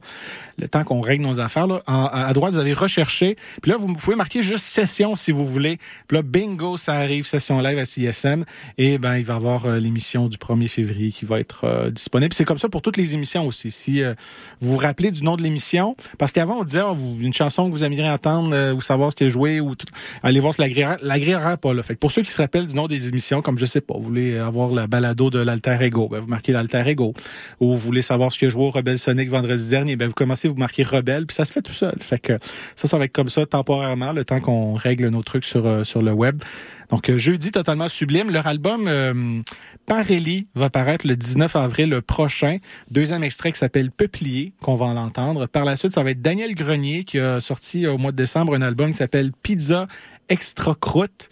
le 0.58 0.68
temps 0.68 0.84
qu'on 0.84 1.00
règle 1.00 1.24
nos 1.24 1.40
affaires, 1.40 1.66
là, 1.66 1.82
à 1.86 2.32
droite, 2.32 2.52
vous 2.52 2.60
allez 2.60 2.72
rechercher. 2.72 3.36
Puis 3.60 3.72
là, 3.72 3.76
vous 3.76 3.92
pouvez 3.94 4.14
marquer 4.14 4.44
juste 4.44 4.64
session 4.64 5.16
si 5.16 5.32
vous 5.32 5.44
voulez. 5.44 5.78
Puis 6.06 6.16
là, 6.16 6.22
bingo, 6.22 6.76
ça 6.76 6.94
arrive, 6.94 7.26
session 7.26 7.60
live 7.60 7.78
à 7.78 7.84
CISM. 7.84 8.44
Et 8.78 8.98
ben, 8.98 9.16
il 9.16 9.24
va 9.24 9.34
y 9.34 9.36
avoir 9.36 9.66
euh, 9.66 9.80
l'émission 9.80 10.28
du 10.28 10.36
1er 10.36 10.68
février 10.68 11.10
qui 11.10 11.24
va 11.24 11.40
être 11.40 11.64
euh, 11.64 11.90
disponible. 11.90 12.32
C'est 12.32 12.44
comme 12.44 12.58
ça 12.58 12.68
pour 12.68 12.80
toutes 12.80 12.96
les 12.96 13.14
émissions 13.14 13.44
aussi. 13.44 13.72
Si 13.72 14.04
euh, 14.04 14.14
vous 14.60 14.72
vous 14.72 14.78
rappelez 14.78 15.10
du 15.10 15.24
nom 15.24 15.34
de 15.34 15.42
l'émission, 15.42 15.96
parce 16.16 16.30
qu'avant, 16.30 16.60
on 16.60 16.64
disait, 16.64 16.82
vous, 16.94 17.16
une 17.20 17.32
chanson 17.32 17.68
que 17.68 17.74
vous 17.74 17.82
aimeriez 17.82 18.08
entendre 18.08 18.72
ou 18.72 18.80
savoir 18.80 19.10
ce 19.10 19.16
qui 19.16 19.24
est 19.24 19.30
joué, 19.30 19.58
ou 19.58 19.74
tout, 19.74 19.86
allez 20.22 20.38
voir 20.38 20.54
sur 20.54 20.62
la 20.62 20.68
grille 20.68 20.84
horaire. 20.84 20.98
La 21.02 21.18
grille 21.18 21.34
horaire, 21.34 21.58
pas 21.58 21.74
là. 21.74 21.82
Pour 21.98 22.12
ceux 22.12 22.22
qui 22.22 22.30
se 22.30 22.40
rappellent 22.40 22.68
du 22.68 22.76
nom 22.76 22.86
des 22.86 23.08
émissions, 23.08 23.42
comme 23.42 23.58
je 23.58 23.66
sais 23.66 23.80
pas, 23.80 23.94
vous 23.94 24.02
voulez 24.02 24.38
avoir 24.38 24.70
la 24.70 24.86
balado 24.86 25.23
de 25.30 25.38
l'Alter 25.38 25.78
Ego, 25.80 26.08
ben 26.08 26.20
vous 26.20 26.28
marquez 26.28 26.52
l'Alter 26.52 26.82
Ego. 26.86 27.14
Ou 27.60 27.72
vous 27.72 27.78
voulez 27.78 28.02
savoir 28.02 28.32
ce 28.32 28.38
que 28.38 28.50
joué 28.50 28.64
au 28.64 28.70
Rebelle 28.70 28.98
Sonic 28.98 29.30
vendredi 29.30 29.68
dernier, 29.68 29.96
ben 29.96 30.06
vous 30.06 30.14
commencez, 30.14 30.48
vous 30.48 30.54
marquez 30.54 30.82
Rebelle, 30.82 31.26
puis 31.26 31.34
ça 31.34 31.44
se 31.44 31.52
fait 31.52 31.62
tout 31.62 31.72
seul. 31.72 31.96
Fait 32.00 32.18
que 32.18 32.36
ça, 32.76 32.88
ça 32.88 32.98
va 32.98 33.04
être 33.04 33.12
comme 33.12 33.28
ça 33.28 33.46
temporairement, 33.46 34.12
le 34.12 34.24
temps 34.24 34.40
qu'on 34.40 34.74
règle 34.74 35.08
nos 35.08 35.22
trucs 35.22 35.44
sur, 35.44 35.66
euh, 35.66 35.82
le 35.96 36.12
web. 36.12 36.42
Donc, 36.90 37.08
euh, 37.08 37.18
jeudi, 37.18 37.50
totalement 37.50 37.88
sublime. 37.88 38.30
Leur 38.30 38.46
album 38.46 38.86
euh, 38.88 39.40
Parelli 39.86 40.46
va 40.54 40.70
paraître 40.70 41.06
le 41.06 41.16
19 41.16 41.56
avril 41.56 42.00
prochain. 42.06 42.58
Deuxième 42.90 43.24
extrait 43.24 43.52
qui 43.52 43.58
s'appelle 43.58 43.90
Peuplier, 43.90 44.52
qu'on 44.60 44.74
va 44.74 44.92
l'entendre. 44.92 45.46
Par 45.46 45.64
la 45.64 45.76
suite, 45.76 45.92
ça 45.92 46.02
va 46.02 46.10
être 46.10 46.20
Daniel 46.20 46.54
Grenier 46.54 47.04
qui 47.04 47.18
a 47.18 47.40
sorti 47.40 47.86
au 47.86 47.98
mois 47.98 48.12
de 48.12 48.16
décembre 48.16 48.54
un 48.54 48.62
album 48.62 48.90
qui 48.90 48.98
s'appelle 48.98 49.32
Pizza 49.42 49.86
Extra 50.28 50.74
Croûte. 50.74 51.30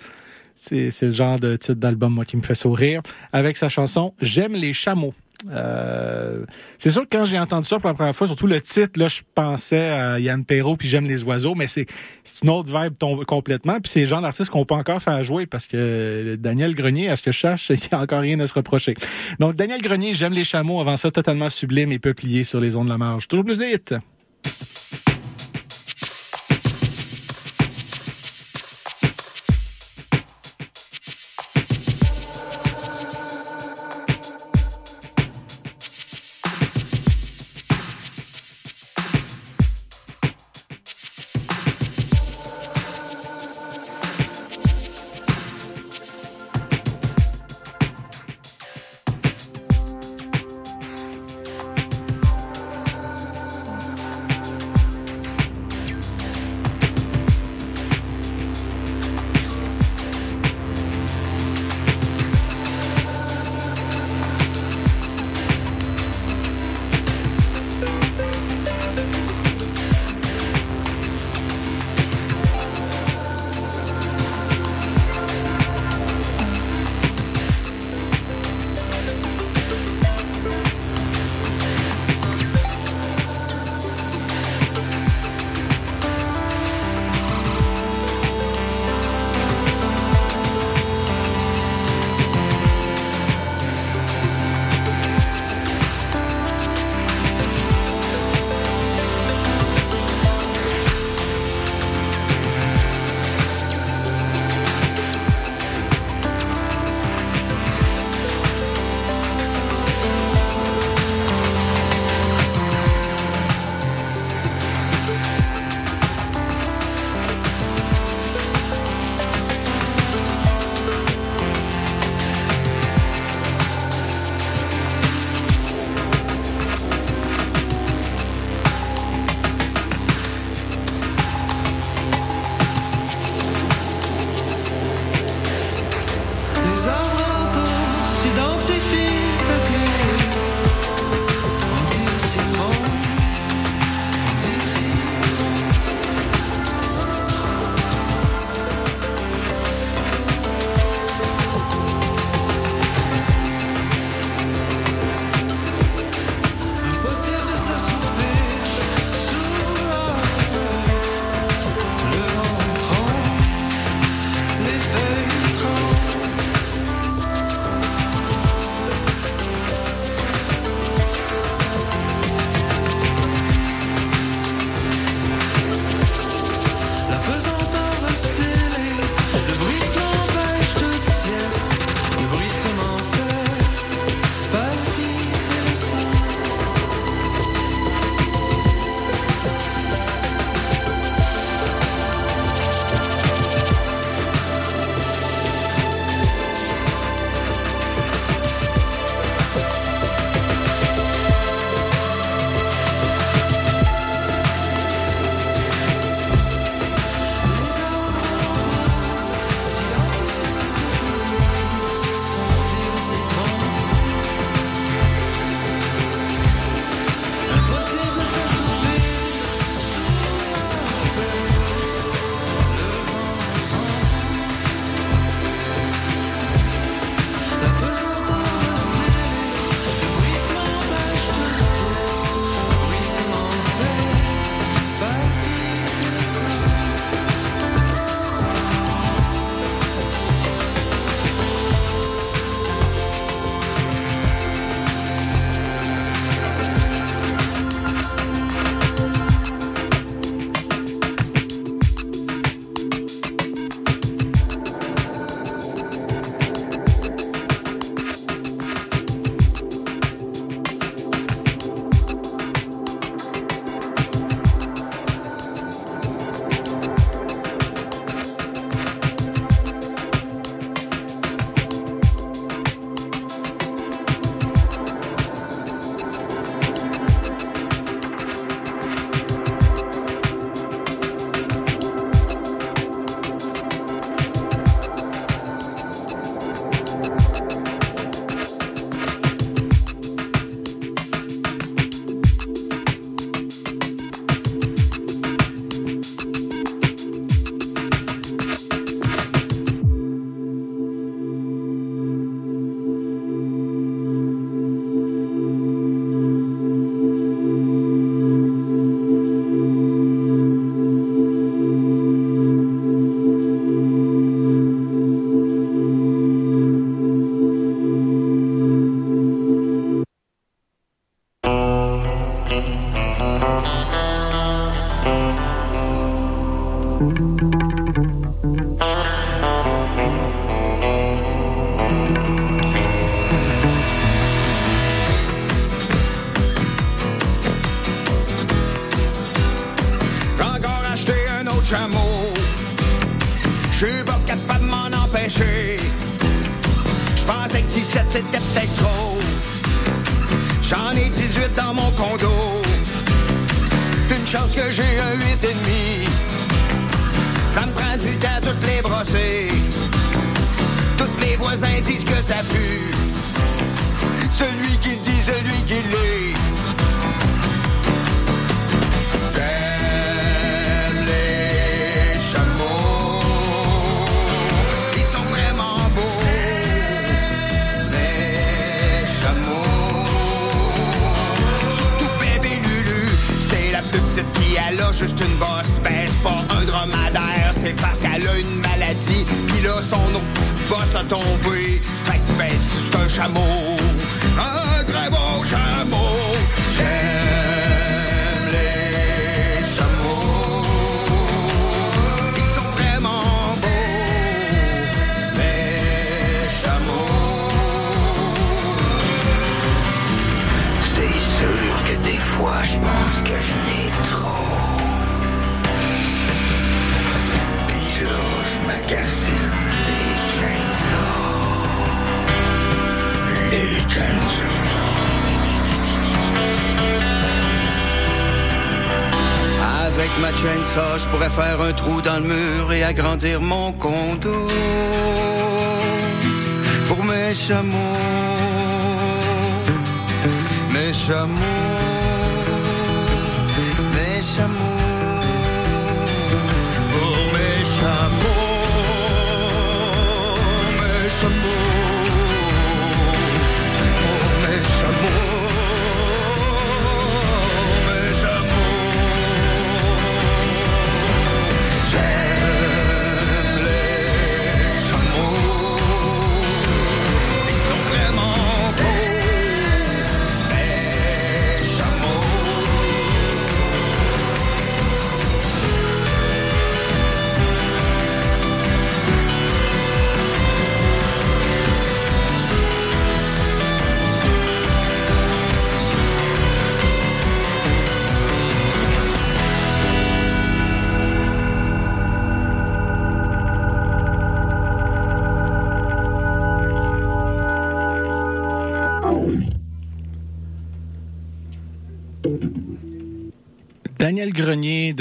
C'est 0.63 1.03
le 1.03 1.11
genre 1.11 1.41
de 1.41 1.57
titre 1.57 1.75
d'album 1.75 2.13
moi 2.13 2.25
qui 2.25 2.37
me 2.37 2.43
fait 2.43 2.55
sourire. 2.55 3.03
Avec 3.33 3.57
sa 3.57 3.69
chanson 3.69 4.15
J'aime 4.21 4.53
les 4.53 4.73
chameaux. 4.73 5.15
Euh, 5.51 6.45
c'est 6.79 6.91
sûr 6.91 7.03
que 7.03 7.17
quand 7.17 7.25
j'ai 7.25 7.39
entendu 7.39 7.67
ça 7.67 7.81
pour 7.81 7.89
la 7.89 7.95
première 7.95 8.15
fois, 8.15 8.29
surtout 8.29 8.47
le 8.47 8.61
titre, 8.61 8.99
là, 9.01 9.09
je 9.09 9.23
pensais 9.35 9.91
à 9.91 10.21
Yann 10.21 10.45
Perrault 10.45 10.77
puis 10.77 10.87
J'aime 10.87 11.07
les 11.07 11.25
oiseaux, 11.25 11.57
mais 11.57 11.67
c'est 11.67 11.87
c'est 12.23 12.45
une 12.45 12.51
autre 12.51 12.71
vibe 12.73 12.97
tombe 12.97 13.25
complètement. 13.25 13.81
Puis 13.81 13.91
c'est 13.91 14.01
le 14.03 14.07
genre 14.07 14.23
d'artiste 14.23 14.51
qu'on 14.51 14.65
peut 14.65 14.75
encore 14.75 15.03
faire 15.03 15.25
jouer 15.25 15.47
parce 15.47 15.67
que 15.67 16.37
Daniel 16.39 16.75
Grenier, 16.77 17.09
à 17.09 17.17
ce 17.17 17.23
que 17.23 17.33
je 17.33 17.39
cherche, 17.39 17.71
il 17.71 17.77
n'y 17.77 17.89
a 17.91 18.01
encore 18.01 18.21
rien 18.21 18.39
à 18.39 18.47
se 18.47 18.55
reprocher. 18.55 18.95
Donc 19.41 19.55
Daniel 19.55 19.83
Grenier, 19.83 20.15
J'aime 20.15 20.33
les 20.33 20.45
chameaux, 20.45 20.81
avant 20.81 20.97
ça 20.97 21.11
totalement 21.11 21.49
sublime 21.49 21.91
et 21.91 21.99
peuplier 21.99 22.45
sur 22.45 22.61
les 22.61 22.77
ondes 22.77 22.87
de 22.87 22.93
la 22.93 22.99
marge. 22.99 23.27
Toujours 23.27 23.45
plus 23.45 23.59
de 23.59 23.65
hits. 23.65 23.99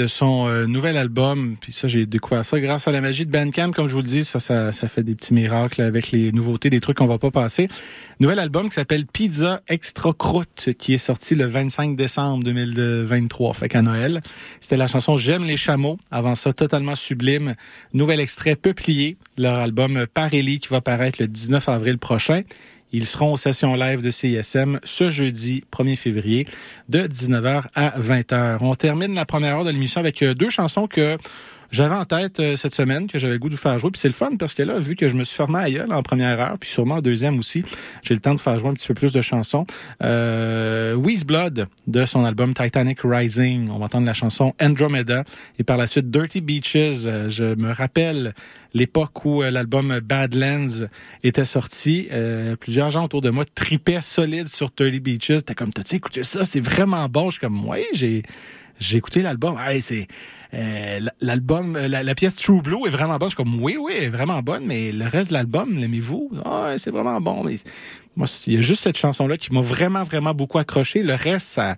Son 0.06 0.48
euh, 0.48 0.66
nouvel 0.66 0.96
album, 0.96 1.56
puis 1.60 1.72
ça 1.72 1.88
j'ai 1.88 2.06
découvert 2.06 2.44
ça 2.44 2.60
grâce 2.60 2.88
à 2.88 2.92
la 2.92 3.00
magie 3.00 3.26
de 3.26 3.30
Bandcamp, 3.30 3.72
comme 3.72 3.88
je 3.88 3.94
vous 3.94 4.00
le 4.00 4.06
dis, 4.06 4.24
ça, 4.24 4.40
ça, 4.40 4.72
ça 4.72 4.88
fait 4.88 5.02
des 5.02 5.14
petits 5.14 5.34
miracles 5.34 5.82
avec 5.82 6.10
les 6.10 6.32
nouveautés, 6.32 6.70
des 6.70 6.80
trucs 6.80 6.98
qu'on 6.98 7.06
va 7.06 7.18
pas 7.18 7.30
passer. 7.30 7.68
Nouvel 8.20 8.38
album 8.38 8.68
qui 8.68 8.74
s'appelle 8.74 9.06
Pizza 9.06 9.60
Extra 9.68 10.12
Croûte, 10.12 10.70
qui 10.78 10.94
est 10.94 10.98
sorti 10.98 11.34
le 11.34 11.46
25 11.46 11.96
décembre 11.96 12.44
2023, 12.44 13.54
fait 13.54 13.68
qu'à 13.68 13.82
Noël. 13.82 14.22
C'était 14.60 14.76
la 14.76 14.86
chanson 14.86 15.16
J'aime 15.16 15.44
les 15.44 15.56
chameaux, 15.56 15.98
avant 16.10 16.34
ça 16.34 16.52
totalement 16.52 16.94
sublime. 16.94 17.54
Nouvel 17.92 18.20
extrait 18.20 18.56
Peuplier, 18.56 19.16
leur 19.38 19.58
album 19.58 20.06
Parélie 20.12 20.60
qui 20.60 20.68
va 20.68 20.80
paraître 20.80 21.20
le 21.20 21.28
19 21.28 21.68
avril 21.68 21.98
prochain. 21.98 22.42
Ils 22.92 23.06
seront 23.06 23.32
aux 23.32 23.36
sessions 23.36 23.74
live 23.74 24.02
de 24.02 24.10
CISM 24.10 24.78
ce 24.84 25.10
jeudi 25.10 25.64
1er 25.72 25.96
février 25.96 26.46
de 26.88 27.00
19h 27.00 27.64
à 27.74 27.98
20h. 27.98 28.58
On 28.60 28.74
termine 28.74 29.14
la 29.14 29.24
première 29.24 29.56
heure 29.56 29.64
de 29.64 29.70
l'émission 29.70 30.00
avec 30.00 30.22
euh, 30.22 30.34
deux 30.34 30.50
chansons 30.50 30.86
que 30.86 31.16
j'avais 31.72 31.94
en 31.94 32.04
tête 32.04 32.38
euh, 32.38 32.54
cette 32.54 32.74
semaine, 32.74 33.06
que 33.06 33.18
j'avais 33.18 33.38
goût 33.38 33.48
de 33.48 33.56
faire 33.56 33.78
jouer. 33.78 33.90
Puis 33.90 33.98
c'est 33.98 34.08
le 34.08 34.14
fun 34.14 34.36
parce 34.38 34.54
que 34.54 34.62
là, 34.62 34.78
vu 34.78 34.94
que 34.94 35.08
je 35.08 35.14
me 35.14 35.24
suis 35.24 35.34
fermé 35.34 35.58
à 35.58 35.70
gueule 35.70 35.92
en 35.92 36.02
première 36.02 36.38
heure, 36.38 36.58
puis 36.60 36.68
sûrement 36.68 36.96
en 36.96 37.00
deuxième 37.00 37.38
aussi, 37.38 37.64
j'ai 38.02 38.14
le 38.14 38.20
temps 38.20 38.34
de 38.34 38.40
faire 38.40 38.58
jouer 38.58 38.68
un 38.68 38.74
petit 38.74 38.86
peu 38.86 38.94
plus 38.94 39.12
de 39.12 39.22
chansons. 39.22 39.66
Euh, 40.02 40.94
Weeze 40.94 41.24
Blood 41.24 41.66
de 41.86 42.04
son 42.04 42.24
album 42.24 42.52
Titanic 42.54 43.00
Rising. 43.02 43.70
On 43.70 43.78
va 43.78 43.86
entendre 43.86 44.06
la 44.06 44.12
chanson 44.12 44.52
Andromeda 44.60 45.24
et 45.58 45.64
par 45.64 45.78
la 45.78 45.86
suite 45.86 46.10
Dirty 46.10 46.42
Beaches. 46.42 47.06
Euh, 47.06 47.28
je 47.30 47.54
me 47.54 47.72
rappelle 47.72 48.34
l'époque 48.74 49.24
où 49.24 49.42
euh, 49.42 49.50
l'album 49.50 50.00
Badlands 50.00 50.86
était 51.22 51.44
sorti. 51.44 52.08
Euh, 52.12 52.56
plusieurs 52.56 52.90
gens 52.90 53.04
autour 53.04 53.20
de 53.20 53.30
moi 53.30 53.44
tripaient 53.54 54.00
solide 54.00 54.48
sur 54.48 54.70
Dirty 54.76 55.00
Beaches. 55.00 55.44
T'es 55.44 55.54
comme, 55.54 55.70
t'as-tu 55.70 55.96
écouté 55.96 56.22
ça? 56.22 56.44
C'est 56.44 56.60
vraiment 56.60 57.08
bon. 57.08 57.30
Je 57.30 57.38
suis 57.38 57.40
comme, 57.40 57.66
oui, 57.68 57.84
j'ai, 57.92 58.22
j'ai 58.82 58.98
écouté 58.98 59.22
l'album. 59.22 59.56
Hey, 59.58 59.80
c'est, 59.80 60.06
euh, 60.54 61.00
l'album, 61.20 61.78
la, 61.78 62.02
la 62.02 62.14
pièce 62.14 62.34
True 62.34 62.60
Blue 62.60 62.86
est 62.86 62.90
vraiment 62.90 63.16
bonne. 63.16 63.30
Je 63.30 63.36
suis 63.36 63.44
comme, 63.44 63.62
oui, 63.62 63.76
oui, 63.80 64.08
vraiment 64.08 64.40
bonne, 64.42 64.64
mais 64.66 64.92
le 64.92 65.06
reste 65.06 65.28
de 65.28 65.34
l'album, 65.34 65.74
l'aimez-vous? 65.76 66.30
Ah, 66.44 66.74
c'est 66.76 66.90
vraiment 66.90 67.20
bon. 67.20 67.44
Mais 67.44 67.56
moi, 68.16 68.26
il 68.46 68.54
y 68.54 68.58
a 68.58 68.60
juste 68.60 68.82
cette 68.82 68.98
chanson-là 68.98 69.36
qui 69.36 69.52
m'a 69.52 69.62
vraiment, 69.62 70.02
vraiment 70.02 70.34
beaucoup 70.34 70.58
accroché. 70.58 71.02
Le 71.02 71.14
reste, 71.14 71.46
ça, 71.46 71.76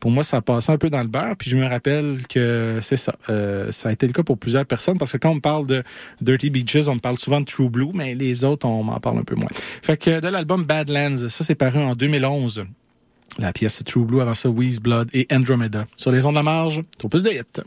pour 0.00 0.10
moi, 0.10 0.22
ça 0.22 0.40
passé 0.42 0.72
un 0.72 0.78
peu 0.78 0.90
dans 0.90 1.02
le 1.02 1.08
beurre. 1.08 1.36
Puis 1.38 1.50
je 1.50 1.56
me 1.56 1.66
rappelle 1.66 2.18
que 2.28 2.80
c'est 2.82 2.96
ça. 2.96 3.14
Euh, 3.28 3.72
ça 3.72 3.88
a 3.88 3.92
été 3.92 4.06
le 4.06 4.12
cas 4.12 4.22
pour 4.22 4.38
plusieurs 4.38 4.66
personnes 4.66 4.98
parce 4.98 5.12
que 5.12 5.18
quand 5.18 5.30
on 5.30 5.40
parle 5.40 5.66
de 5.66 5.82
Dirty 6.20 6.50
Beaches, 6.50 6.88
on 6.88 6.98
parle 6.98 7.18
souvent 7.18 7.40
de 7.40 7.46
True 7.46 7.70
Blue, 7.70 7.92
mais 7.94 8.14
les 8.14 8.44
autres, 8.44 8.66
on 8.66 8.82
m'en 8.82 8.98
parle 9.00 9.18
un 9.18 9.24
peu 9.24 9.34
moins. 9.34 9.50
Fait 9.82 9.96
que 9.96 10.20
de 10.20 10.28
l'album 10.28 10.64
Badlands, 10.64 11.28
ça 11.28 11.44
c'est 11.44 11.54
paru 11.54 11.78
en 11.78 11.94
2011. 11.94 12.64
La 13.38 13.52
pièce 13.52 13.82
True 13.84 14.04
Blue, 14.04 14.20
avant 14.20 14.34
ça, 14.34 14.48
Blood 14.48 15.08
et 15.12 15.26
Andromeda. 15.32 15.86
Sur 15.96 16.10
les 16.10 16.24
ondes 16.26 16.34
de 16.34 16.38
la 16.38 16.42
marge, 16.42 16.82
trop 16.98 17.08
plus 17.08 17.24
de 17.24 17.30
hits. 17.30 17.62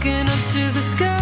Looking 0.00 0.30
up 0.30 0.48
to 0.52 0.70
the 0.70 0.80
sky 0.80 1.19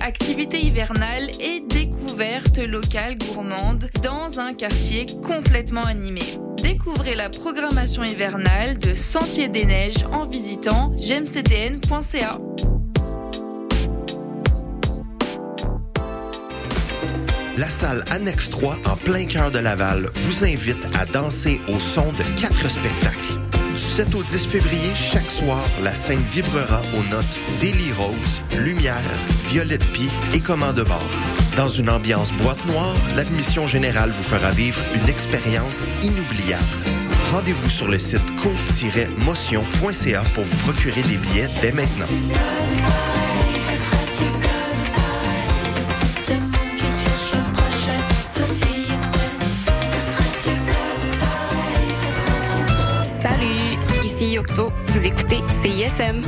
activités 0.00 0.64
hivernales 0.64 1.28
et 1.40 1.60
découvertes 1.60 2.58
locales 2.58 3.16
gourmandes 3.18 3.88
dans 4.02 4.38
un 4.38 4.54
quartier 4.54 5.06
complètement 5.26 5.82
animé. 5.82 6.20
Découvrez 6.62 7.14
la 7.14 7.30
programmation 7.30 8.04
hivernale 8.04 8.78
de 8.78 8.94
Sentier 8.94 9.48
des 9.48 9.64
Neiges 9.64 10.04
en 10.12 10.26
visitant 10.26 10.90
gmcdn.ca. 10.90 12.38
La 17.56 17.66
salle 17.66 18.04
Annexe 18.10 18.50
3 18.50 18.76
en 18.86 18.96
plein 18.96 19.26
cœur 19.26 19.50
de 19.50 19.58
Laval 19.58 20.10
vous 20.14 20.44
invite 20.44 20.86
à 20.98 21.06
danser 21.06 21.60
au 21.68 21.78
son 21.78 22.12
de 22.12 22.40
quatre 22.40 22.68
spectacles. 22.68 23.43
7 23.94 24.12
au 24.16 24.24
10 24.24 24.46
février, 24.46 24.92
chaque 24.96 25.30
soir, 25.30 25.64
la 25.80 25.94
scène 25.94 26.18
vibrera 26.24 26.82
aux 26.98 27.14
notes 27.14 27.38
Daily 27.60 27.92
Rose, 27.92 28.42
Lumière, 28.58 29.00
Violette 29.50 29.84
Pie 29.92 30.10
et 30.32 30.40
Commande 30.40 30.80
Bord. 30.80 31.00
Dans 31.56 31.68
une 31.68 31.88
ambiance 31.88 32.32
boîte 32.32 32.66
noire, 32.66 32.96
l'admission 33.14 33.68
générale 33.68 34.10
vous 34.10 34.24
fera 34.24 34.50
vivre 34.50 34.80
une 34.96 35.08
expérience 35.08 35.86
inoubliable. 36.02 36.64
Rendez-vous 37.30 37.70
sur 37.70 37.86
le 37.86 38.00
site 38.00 38.34
co-motion.ca 38.42 40.22
pour 40.34 40.42
vous 40.42 40.56
procurer 40.56 41.02
des 41.02 41.16
billets 41.16 41.48
dès 41.62 41.70
maintenant. 41.70 42.06
Vous 54.52 55.06
écoutez 55.06 55.42
CISM. 55.62 56.22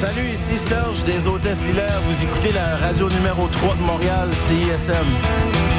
Salut, 0.00 0.28
ici 0.28 0.58
Serge 0.68 1.04
des 1.04 1.26
Hôtesses 1.26 1.58
Hilaire. 1.68 2.00
Vous 2.06 2.24
écoutez 2.24 2.52
la 2.52 2.76
radio 2.76 3.08
numéro 3.10 3.46
3 3.46 3.74
de 3.74 3.82
Montréal, 3.82 4.30
CISM. 4.48 5.75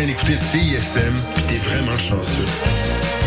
train 0.00 0.06
d'écouter 0.06 0.36
CISM, 0.36 1.14
puis 1.34 1.42
t'es 1.44 1.56
vraiment 1.56 1.98
chanceux. 1.98 3.19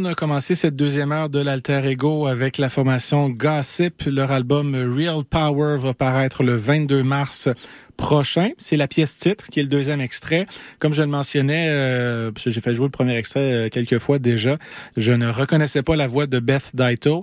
On 0.00 0.06
a 0.06 0.14
commencé 0.14 0.54
cette 0.54 0.76
deuxième 0.76 1.12
heure 1.12 1.28
de 1.28 1.40
l'Alter 1.40 1.82
Ego 1.84 2.26
avec 2.26 2.56
la 2.56 2.70
formation 2.70 3.28
Gossip. 3.28 4.04
Leur 4.06 4.32
album 4.32 4.74
Real 4.74 5.24
Power 5.28 5.76
va 5.76 5.92
paraître 5.92 6.42
le 6.42 6.56
22 6.56 7.02
mars 7.02 7.50
prochain. 7.98 8.48
C'est 8.56 8.78
la 8.78 8.88
pièce 8.88 9.18
titre 9.18 9.48
qui 9.48 9.60
est 9.60 9.62
le 9.62 9.68
deuxième 9.68 10.00
extrait. 10.00 10.46
Comme 10.78 10.94
je 10.94 11.02
le 11.02 11.08
mentionnais, 11.08 11.66
euh, 11.68 12.32
parce 12.32 12.44
que 12.44 12.50
j'ai 12.50 12.62
fait 12.62 12.74
jouer 12.74 12.86
le 12.86 12.90
premier 12.90 13.14
extrait 13.14 13.52
euh, 13.52 13.68
quelques 13.68 13.98
fois 13.98 14.18
déjà, 14.18 14.56
je 14.96 15.12
ne 15.12 15.28
reconnaissais 15.28 15.82
pas 15.82 15.96
la 15.96 16.06
voix 16.06 16.26
de 16.26 16.38
Beth 16.38 16.70
Daito. 16.72 17.22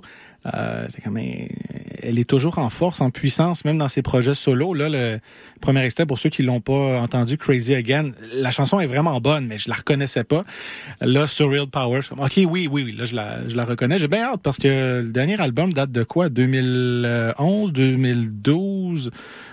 Euh, 0.54 0.86
c'est 0.90 1.00
quand 1.02 1.10
même, 1.10 1.48
elle 2.02 2.18
est 2.18 2.28
toujours 2.28 2.58
en 2.58 2.68
force, 2.68 3.00
en 3.00 3.10
puissance, 3.10 3.64
même 3.64 3.78
dans 3.78 3.88
ses 3.88 4.02
projets 4.02 4.34
solo. 4.34 4.74
Là, 4.74 4.88
le 4.88 5.20
premier 5.60 5.84
extrait, 5.84 6.06
pour 6.06 6.18
ceux 6.18 6.30
qui 6.30 6.42
l'ont 6.42 6.60
pas 6.60 7.00
entendu, 7.00 7.36
Crazy 7.36 7.74
Again, 7.74 8.12
la 8.34 8.50
chanson 8.50 8.80
est 8.80 8.86
vraiment 8.86 9.20
bonne, 9.20 9.46
mais 9.46 9.58
je 9.58 9.68
la 9.68 9.76
reconnaissais 9.76 10.24
pas. 10.24 10.44
Là, 11.00 11.26
sur 11.26 11.50
Real 11.50 11.66
Power, 11.66 12.00
ok, 12.16 12.32
oui, 12.36 12.46
oui, 12.46 12.68
oui, 12.70 12.92
là, 12.96 13.04
je 13.04 13.14
la, 13.14 13.46
je 13.48 13.56
la 13.56 13.64
reconnais. 13.64 13.98
J'ai 13.98 14.08
bien 14.08 14.24
hâte 14.24 14.40
parce 14.42 14.58
que 14.58 15.02
le 15.02 15.10
dernier 15.10 15.40
album 15.40 15.72
date 15.72 15.92
de 15.92 16.02
quoi? 16.02 16.28
2011, 16.28 17.72
2012? 17.72 19.10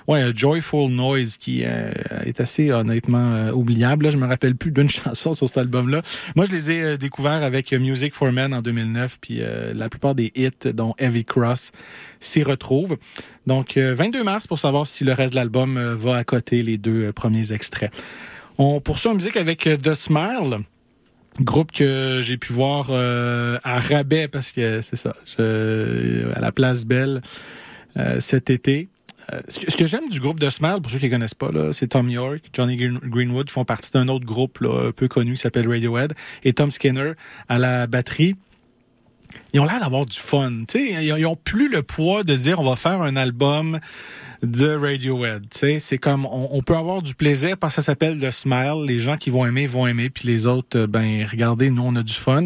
Ouais, 0.08 0.24
Joyful 0.36 0.92
Noise, 0.92 1.38
qui 1.38 1.64
euh, 1.66 1.92
est 2.26 2.40
assez 2.40 2.72
honnêtement 2.72 3.34
euh, 3.34 3.52
oubliable. 3.52 4.06
Là, 4.06 4.12
je 4.12 4.18
me 4.18 4.28
rappelle 4.28 4.56
plus 4.56 4.72
d'une 4.72 4.90
chanson 4.90 5.34
sur 5.34 5.48
cet 5.48 5.58
album-là. 5.58 6.04
Moi, 6.36 6.46
je 6.46 6.52
les 6.52 6.72
ai 6.72 6.84
euh, 6.84 6.98
découverts 6.98 7.42
avec 7.42 7.74
Music 7.74 8.14
for 8.14 8.32
Men 8.32 8.54
en 8.54 8.62
2009, 8.62 9.18
puis 9.20 9.42
la 9.74 9.90
plupart 9.90 10.16
des 10.16 10.32
hits, 10.36 10.74
Heavy 11.00 11.26
Cross, 11.26 11.72
s'y 12.20 12.44
retrouvent. 12.44 12.98
Donc, 13.48 13.78
euh, 13.78 13.96
22 13.96 14.24
mars 14.24 14.46
pour 14.46 14.60
savoir 14.60 14.86
si 14.86 15.04
le 15.04 15.14
reste 15.14 15.32
de 15.34 15.38
l'album 15.40 15.78
euh, 15.78 15.96
va 15.96 16.18
à 16.18 16.24
côté 16.24 16.62
les 16.62 16.78
deux 16.78 17.06
euh, 17.06 17.12
premiers 17.14 17.52
extraits. 17.54 17.92
On 18.58 18.80
poursuit 18.82 19.10
en 19.10 19.16
musique 19.16 19.38
avec 19.38 19.66
euh, 19.68 19.78
The 19.78 19.94
Smile. 19.96 20.60
Groupe 21.42 21.72
que 21.74 22.20
j'ai 22.22 22.38
pu 22.38 22.54
voir 22.54 22.88
euh, 22.92 23.58
à 23.64 23.80
rabais 23.80 24.30
parce 24.30 24.54
que 24.54 24.82
c'est 24.82 24.96
ça, 24.96 25.14
à 25.38 26.40
la 26.40 26.52
place 26.54 26.86
Belle 26.86 27.22
euh, 27.98 28.20
cet 28.22 28.50
été. 28.50 28.88
Euh, 29.34 29.42
ce 29.48 29.76
que, 29.76 29.88
j'aime 29.88 30.08
du 30.10 30.20
groupe 30.20 30.40
de 30.40 30.50
Smile, 30.50 30.78
pour 30.82 30.92
ceux 30.92 31.00
qui 31.00 31.06
ne 31.08 31.10
connaissent 31.12 31.34
pas, 31.34 31.50
c'est 31.74 31.88
Tom 31.88 32.10
York, 32.10 32.42
Johnny 32.54 32.78
Green- 32.78 33.00
Greenwood, 33.04 33.50
font 33.50 33.66
partie 33.66 33.92
d'un 33.92 34.08
autre 34.08 34.26
groupe 34.26 34.60
peu 34.96 35.08
connu 35.08 35.34
qui 35.34 35.42
s'appelle 35.42 35.68
Radiohead, 35.68 36.14
et 36.44 36.54
Tom 36.54 36.70
Skinner 36.72 37.14
à 37.50 37.58
la 37.58 37.88
batterie. 37.88 38.36
Ils 39.54 39.60
ont 39.60 39.66
l'air 39.66 39.80
d'avoir 39.80 40.06
du 40.06 40.18
fun. 40.18 40.52
Tu 40.68 40.80
sais, 40.80 41.04
ils, 41.04 41.16
ils 41.18 41.26
ont 41.26 41.36
plus 41.36 41.70
le 41.70 41.82
poids 41.82 42.24
de 42.24 42.36
dire 42.36 42.60
on 42.60 42.70
va 42.70 42.76
faire 42.76 43.02
un 43.02 43.16
album 43.16 43.80
de 44.46 44.76
Radiohead. 44.76 45.46
C'est 45.52 45.98
comme 45.98 46.26
on, 46.26 46.62
peut 46.62 46.76
avoir 46.76 47.02
du 47.02 47.16
plaisir 47.16 47.58
parce 47.58 47.76
que 47.76 47.82
ça 47.82 47.86
s'appelle 47.86 48.20
The 48.20 48.32
Smile. 48.32 48.84
Les 48.86 49.00
gens 49.00 49.18
qui 49.18 49.30
vont 49.30 49.46
aimer 49.46 49.66
vont 49.66 49.88
aimer, 49.88 50.10
puis 50.10 50.28
les 50.28 50.46
autres, 50.46 50.80
euh, 50.80 50.88
ben 50.88 51.26
regardez, 51.30 51.70
nous 51.70 51.84
on 51.84 51.96
a 51.96 52.04
du 52.04 52.14
fun. 52.14 52.46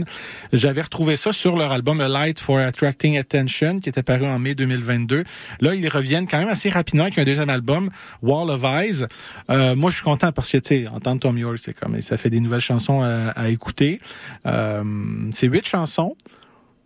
J'avais 0.53 0.81
retrouvé 0.81 1.15
ça 1.15 1.31
sur 1.31 1.55
leur 1.55 1.71
album 1.71 2.01
A 2.01 2.07
Light 2.07 2.39
for 2.39 2.57
Attracting 2.57 3.17
Attention 3.17 3.79
qui 3.79 3.89
était 3.89 4.03
paru 4.03 4.25
en 4.25 4.39
mai 4.39 4.55
2022. 4.55 5.23
Là, 5.61 5.75
ils 5.75 5.89
reviennent 5.89 6.27
quand 6.27 6.39
même 6.39 6.49
assez 6.49 6.69
rapidement 6.69 7.03
avec 7.03 7.17
un 7.17 7.23
deuxième 7.23 7.49
album, 7.49 7.89
Wall 8.21 8.49
of 8.49 8.63
Eyes. 8.63 9.05
Euh, 9.49 9.75
moi, 9.75 9.89
je 9.89 9.95
suis 9.95 10.03
content 10.03 10.31
parce 10.31 10.49
que 10.49 10.57
tu 10.57 10.83
sais, 10.83 10.87
entendre 10.87 11.19
Tom 11.19 11.37
York, 11.37 11.57
c'est 11.59 11.73
comme 11.73 11.99
ça 12.01 12.17
fait 12.17 12.29
des 12.29 12.39
nouvelles 12.39 12.61
chansons 12.61 13.01
à, 13.01 13.29
à 13.29 13.49
écouter. 13.49 13.99
Euh, 14.45 14.83
c'est 15.31 15.47
huit 15.47 15.65
chansons. 15.67 16.15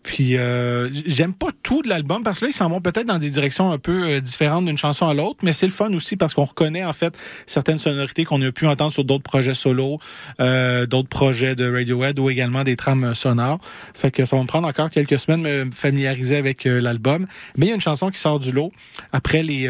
Puis 0.04 0.38
euh, 0.38 0.89
j'aime 1.08 1.34
pas 1.34 1.47
tout 1.64 1.82
de 1.82 1.89
l'album 1.89 2.24
parce 2.24 2.39
que 2.39 2.45
là 2.45 2.51
ils 2.51 2.56
s'en 2.56 2.70
vont 2.70 2.82
peut-être 2.82 3.08
dans 3.08 3.18
des 3.18 3.30
directions 3.30 3.72
un 3.72 3.80
peu 3.80 4.04
euh, 4.04 4.20
différentes 4.20 4.66
d'une 4.66 4.78
chanson 4.78 5.08
à 5.08 5.14
l'autre, 5.14 5.39
mais 5.43 5.54
c'est 5.54 5.66
le 5.66 5.72
fun 5.72 5.91
aussi 5.93 6.18
parce 6.18 6.34
qu'on 6.34 6.43
reconnaît 6.43 6.84
en 6.84 6.93
fait 6.93 7.18
certaines 7.45 7.78
sonorités 7.78 8.26
qu'on 8.26 8.41
a 8.41 8.51
pu 8.51 8.68
entendre 8.68 8.91
sur 8.91 9.06
d'autres 9.06 9.24
projets 9.24 9.54
solo, 9.54 9.99
euh, 10.39 10.86
d'autres 10.86 11.10
projets 11.10 11.56
de 11.56 11.72
Radiohead 11.72 12.20
ou 12.20 12.30
également 12.30 12.64
des 12.64 12.76
trames 12.76 13.06
euh, 13.06 13.14
sonores. 13.14 13.60
Fait 13.93 14.12
que 14.12 14.26
ça 14.26 14.36
va 14.36 14.41
me 14.41 14.47
prendre 14.47 14.68
encore 14.68 14.89
quelques 14.89 15.18
semaines 15.18 15.43
de 15.43 15.64
me 15.64 15.72
familiariser 15.72 16.36
avec 16.36 16.66
euh, 16.66 16.82
l'album, 16.82 17.26
mais 17.58 17.68
il 17.68 17.70
y 17.70 17.72
a 17.72 17.76
une 17.76 17.82
chanson 17.82 18.10
qui 18.10 18.20
sort 18.20 18.39
du 18.39 18.51
lot 18.51 18.72
après 19.12 19.41
les 19.43 19.70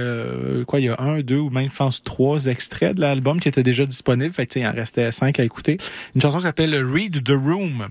quoi 0.67 0.79
il 0.79 0.86
y 0.86 0.89
a 0.89 0.99
un, 0.99 1.21
deux 1.21 1.38
ou 1.38 1.49
même 1.49 1.69
je 1.69 1.75
pense 1.75 2.03
trois 2.03 2.45
extraits 2.47 2.95
de 2.95 3.01
l'album 3.01 3.39
qui 3.39 3.47
étaient 3.47 3.63
déjà 3.63 3.86
disponibles. 3.86 4.34
Fait 4.34 4.47
que 4.47 4.59
il 4.59 4.67
en 4.67 4.71
restait 4.71 5.11
cinq 5.11 5.39
à 5.39 5.43
écouter. 5.43 5.77
Une 6.15 6.21
chanson 6.21 6.38
qui 6.38 6.43
s'appelle 6.43 6.75
Read 6.75 7.23
the 7.23 7.31
Room 7.31 7.88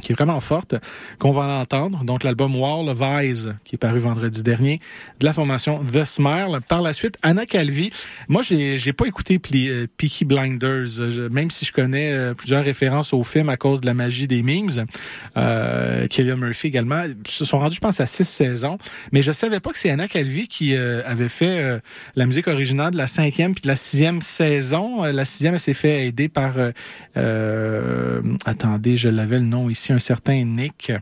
qui 0.00 0.12
est 0.12 0.14
vraiment 0.14 0.40
forte, 0.40 0.74
qu'on 1.18 1.32
va 1.32 1.44
entendre. 1.44 2.04
Donc, 2.04 2.22
l'album 2.22 2.54
Wall 2.56 2.88
of 2.88 3.00
Eyes, 3.00 3.52
qui 3.64 3.76
est 3.76 3.78
paru 3.78 3.98
vendredi 3.98 4.42
dernier, 4.42 4.80
de 5.20 5.24
la 5.24 5.32
formation 5.32 5.80
The 5.84 6.04
Smile. 6.04 6.58
Par 6.68 6.82
la 6.82 6.92
suite, 6.92 7.16
Anna 7.22 7.46
Calvi. 7.46 7.90
Moi, 8.28 8.42
j'ai, 8.42 8.78
j'ai 8.78 8.92
pas 8.92 9.06
écouté 9.06 9.40
euh, 9.54 9.86
Peaky 9.96 10.24
Blinders, 10.24 11.00
même 11.30 11.50
si 11.50 11.64
je 11.64 11.72
connais 11.72 12.12
euh, 12.12 12.34
plusieurs 12.34 12.64
références 12.64 13.12
au 13.12 13.22
film 13.22 13.48
à 13.48 13.56
cause 13.56 13.80
de 13.80 13.86
la 13.86 13.94
magie 13.94 14.26
des 14.26 14.42
memes. 14.42 14.84
Euh, 15.36 16.06
Killian 16.06 16.36
Murphy 16.36 16.68
également. 16.68 17.02
Ils 17.04 17.30
se 17.30 17.44
sont 17.44 17.58
rendus, 17.58 17.76
je 17.76 17.80
pense, 17.80 18.00
à 18.00 18.06
six 18.06 18.24
saisons. 18.24 18.78
Mais 19.12 19.22
je 19.22 19.32
savais 19.32 19.60
pas 19.60 19.70
que 19.70 19.78
c'est 19.78 19.90
Anna 19.90 20.08
Calvi 20.08 20.48
qui 20.48 20.74
euh, 20.74 21.02
avait 21.06 21.28
fait 21.28 21.80
la 22.14 22.26
musique 22.26 22.48
originale 22.48 22.92
de 22.92 22.96
la 22.96 23.06
cinquième 23.06 23.54
puis 23.54 23.62
de 23.62 23.68
la 23.68 23.76
sixième 23.76 24.20
saison. 24.20 25.02
La 25.02 25.24
sixième, 25.24 25.54
elle 25.54 25.60
s'est 25.60 25.74
fait 25.74 26.06
aider 26.06 26.28
par... 26.28 26.54
attendez, 28.44 28.96
je 28.96 29.08
l'avais 29.08 29.38
le 29.38 29.44
nom 29.44 29.70
ici, 29.70 29.85
un 29.92 29.98
certain 29.98 30.44
Nick. 30.44 30.92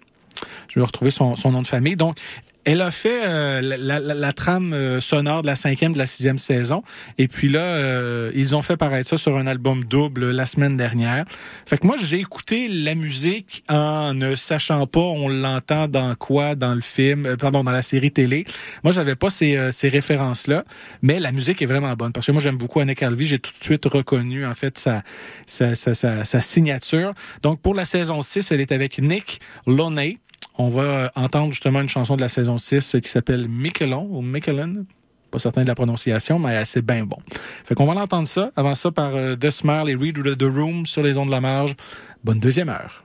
Je 0.68 0.80
vais 0.80 0.84
retrouver 0.84 1.10
son, 1.10 1.36
son 1.36 1.52
nom 1.52 1.62
de 1.62 1.66
famille. 1.66 1.96
Donc, 1.96 2.18
elle 2.64 2.80
a 2.80 2.90
fait 2.90 3.22
euh, 3.26 3.60
la, 3.60 3.98
la- 4.00 4.14
la- 4.14 4.32
trame 4.32 4.72
euh, 4.72 5.00
sonore 5.00 5.42
de 5.42 5.46
la 5.46 5.56
cinquième, 5.56 5.92
de 5.92 5.98
la 5.98 6.06
sixième 6.06 6.38
saison. 6.38 6.82
Et 7.18 7.28
puis 7.28 7.48
là, 7.48 7.60
euh, 7.60 8.30
ils 8.34 8.56
ont 8.56 8.62
fait 8.62 8.76
paraître 8.76 9.08
ça 9.08 9.16
sur 9.16 9.36
un 9.36 9.46
album 9.46 9.84
double 9.84 10.30
la 10.30 10.46
semaine 10.46 10.76
dernière. 10.76 11.24
Fait 11.66 11.78
que 11.78 11.86
moi, 11.86 11.96
j'ai 12.02 12.18
écouté 12.18 12.68
la 12.68 12.94
musique 12.94 13.62
en 13.68 14.14
ne 14.14 14.34
sachant 14.34 14.86
pas 14.86 15.00
on 15.00 15.28
l'entend 15.28 15.88
dans 15.88 16.14
quoi 16.14 16.54
dans 16.54 16.74
le 16.74 16.80
film, 16.80 17.26
euh, 17.26 17.36
pardon, 17.36 17.62
dans 17.64 17.70
la 17.70 17.82
série 17.82 18.10
télé. 18.10 18.44
Moi, 18.82 18.92
j'avais 18.92 19.14
pas 19.16 19.30
ces, 19.30 19.56
euh, 19.56 19.70
ces 19.70 19.88
références-là, 19.88 20.64
mais 21.02 21.20
la 21.20 21.32
musique 21.32 21.62
est 21.62 21.66
vraiment 21.66 21.92
bonne. 21.94 22.12
Parce 22.12 22.26
que 22.26 22.32
moi, 22.32 22.40
j'aime 22.42 22.56
beaucoup 22.56 22.80
Anna 22.80 22.94
Calvi. 22.94 23.26
J'ai 23.26 23.38
tout 23.38 23.52
de 23.58 23.64
suite 23.64 23.84
reconnu, 23.86 24.44
en 24.46 24.54
fait, 24.54 24.78
sa, 24.78 25.02
sa, 25.46 25.74
sa, 25.74 25.94
sa, 25.94 26.24
sa 26.24 26.40
signature. 26.40 27.12
Donc, 27.42 27.60
pour 27.60 27.74
la 27.74 27.84
saison 27.84 28.22
6, 28.22 28.50
elle 28.52 28.60
est 28.60 28.72
avec 28.72 28.98
Nick 28.98 29.40
Loney. 29.66 30.18
On 30.56 30.68
va 30.68 30.82
euh, 30.82 31.08
entendre 31.16 31.52
justement 31.52 31.80
une 31.80 31.88
chanson 31.88 32.16
de 32.16 32.20
la 32.20 32.28
saison 32.28 32.58
6 32.58 32.96
qui 33.02 33.08
s'appelle 33.08 33.48
Michelon 33.48 34.08
ou 34.10 34.22
Michelin. 34.22 34.84
Pas 35.30 35.38
certain 35.38 35.62
de 35.62 35.68
la 35.68 35.74
prononciation, 35.74 36.38
mais 36.38 36.64
c'est 36.64 36.84
bien 36.84 37.04
bon. 37.04 37.18
Fait 37.64 37.74
qu'on 37.74 37.86
va 37.86 37.94
l'entendre 37.94 38.28
ça. 38.28 38.52
Avant 38.54 38.74
ça, 38.74 38.92
par 38.92 39.16
euh, 39.16 39.34
The 39.34 39.50
Smile 39.50 39.88
et 39.88 39.96
Read 39.96 40.36
the 40.38 40.42
Room 40.42 40.86
sur 40.86 41.02
les 41.02 41.18
ondes 41.18 41.26
de 41.26 41.32
la 41.32 41.40
marge. 41.40 41.74
Bonne 42.22 42.38
deuxième 42.38 42.68
heure. 42.68 43.03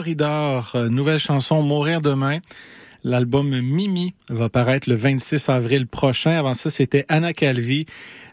Corridor, 0.00 0.72
euh, 0.76 0.88
nouvelle 0.88 1.18
chanson 1.18 1.60
Mourir 1.60 2.00
demain. 2.00 2.38
L'album 3.04 3.50
Mimi 3.60 4.14
va 4.30 4.48
paraître 4.48 4.88
le 4.88 4.94
26 4.94 5.50
avril 5.50 5.86
prochain. 5.86 6.30
Avant 6.30 6.54
ça, 6.54 6.70
c'était 6.70 7.04
Anna 7.10 7.34
Calvi, 7.34 7.84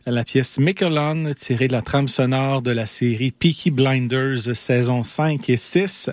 la 0.06 0.24
pièce 0.24 0.60
Michelon, 0.60 1.30
tirée 1.36 1.68
de 1.68 1.74
la 1.74 1.82
trame 1.82 2.08
sonore 2.08 2.62
de 2.62 2.72
la 2.72 2.86
série 2.86 3.32
Peaky 3.32 3.72
Blinders, 3.72 4.56
saison 4.56 5.04
5 5.04 5.50
et 5.50 5.58
6, 5.58 6.10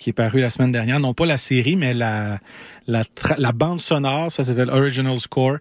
qui 0.00 0.08
est 0.08 0.14
parue 0.14 0.40
la 0.40 0.48
semaine 0.48 0.72
dernière. 0.72 1.00
Non 1.00 1.12
pas 1.12 1.26
la 1.26 1.36
série, 1.36 1.76
mais 1.76 1.92
la, 1.92 2.40
bande 3.52 3.82
sonore, 3.82 4.32
ça 4.32 4.42
s'appelle 4.42 4.70
Original 4.70 5.18
Score. 5.18 5.58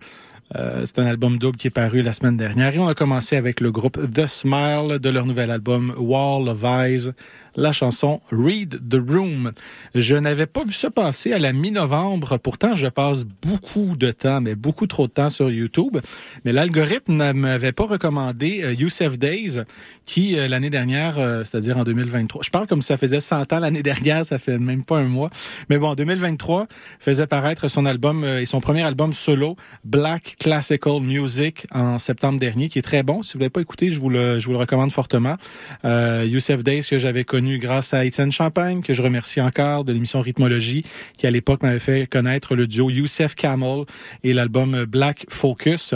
Euh, 0.55 0.83
c'est 0.85 0.99
un 0.99 1.05
album 1.05 1.37
double 1.37 1.57
qui 1.57 1.67
est 1.67 1.71
paru 1.71 2.01
la 2.01 2.13
semaine 2.13 2.37
dernière. 2.37 2.73
Et 2.73 2.79
on 2.79 2.87
a 2.87 2.93
commencé 2.93 3.35
avec 3.35 3.59
le 3.59 3.73
groupe 3.73 3.99
The 4.09 4.25
Smile 4.25 4.99
de 5.01 5.09
leur 5.09 5.25
nouvel 5.25 5.51
album 5.51 5.93
Wall 5.97 6.47
of 6.47 6.63
Eyes, 6.63 7.11
la 7.55 7.71
chanson 7.71 8.21
Read 8.31 8.81
the 8.89 9.01
Room. 9.09 9.51
Je 9.95 10.15
n'avais 10.15 10.45
pas 10.45 10.63
vu 10.63 10.71
ça 10.71 10.89
passer 10.89 11.33
à 11.33 11.39
la 11.39 11.53
mi-novembre. 11.53 12.37
Pourtant, 12.37 12.75
je 12.75 12.87
passe 12.87 13.25
beaucoup 13.25 13.95
de 13.95 14.11
temps, 14.11 14.41
mais 14.41 14.55
beaucoup 14.55 14.87
trop 14.87 15.07
de 15.07 15.11
temps 15.11 15.29
sur 15.29 15.49
YouTube. 15.49 15.97
Mais 16.45 16.51
l'algorithme 16.51 17.13
ne 17.13 17.31
m'avait 17.33 17.71
pas 17.71 17.85
recommandé 17.85 18.61
euh, 18.63 18.73
Youssef 18.73 19.17
Days, 19.17 19.61
qui 20.03 20.37
euh, 20.37 20.47
l'année 20.47 20.69
dernière, 20.69 21.17
euh, 21.19 21.43
c'est-à-dire 21.43 21.77
en 21.77 21.83
2023, 21.83 22.41
je 22.43 22.49
parle 22.49 22.67
comme 22.67 22.81
ça 22.81 22.97
faisait 22.97 23.21
100 23.21 23.53
ans 23.53 23.59
l'année 23.59 23.83
dernière, 23.83 24.25
ça 24.25 24.39
fait 24.39 24.57
même 24.57 24.83
pas 24.83 24.97
un 24.97 25.07
mois. 25.07 25.29
Mais 25.69 25.77
bon, 25.77 25.93
2023 25.93 26.67
faisait 26.99 27.27
paraître 27.27 27.67
son 27.67 27.85
album 27.85 28.23
et 28.23 28.45
son 28.45 28.61
premier 28.61 28.83
album 28.83 29.13
solo, 29.13 29.55
Black 29.83 30.35
Classical 30.39 31.01
Music, 31.01 31.67
en 31.71 31.99
septembre 31.99 32.39
dernier, 32.39 32.69
qui 32.69 32.79
est 32.79 32.83
très 32.83 33.03
bon. 33.03 33.23
Si 33.23 33.33
vous 33.33 33.39
l'avez 33.39 33.49
pas 33.49 33.61
écouté, 33.61 33.89
je 33.89 33.99
vous 33.99 34.09
le, 34.09 34.39
je 34.39 34.45
vous 34.45 34.51
le 34.51 34.57
recommande 34.57 34.91
fortement. 34.91 35.37
Euh, 35.85 36.25
Youssef 36.27 36.63
Days, 36.63 36.83
que 36.89 36.97
j'avais 36.97 37.23
connu 37.23 37.42
grâce 37.43 37.93
à 37.93 38.05
Étienne 38.05 38.31
Champagne, 38.31 38.81
que 38.81 38.93
je 38.93 39.01
remercie 39.01 39.41
encore 39.41 39.83
de 39.83 39.93
l'émission 39.93 40.21
Rhythmologie, 40.21 40.83
qui 41.17 41.27
à 41.27 41.31
l'époque 41.31 41.61
m'avait 41.63 41.79
fait 41.79 42.07
connaître 42.07 42.55
le 42.55 42.67
duo 42.67 42.89
Youssef 42.89 43.35
Camel 43.35 43.83
et 44.23 44.33
l'album 44.33 44.85
Black 44.85 45.25
Focus. 45.29 45.93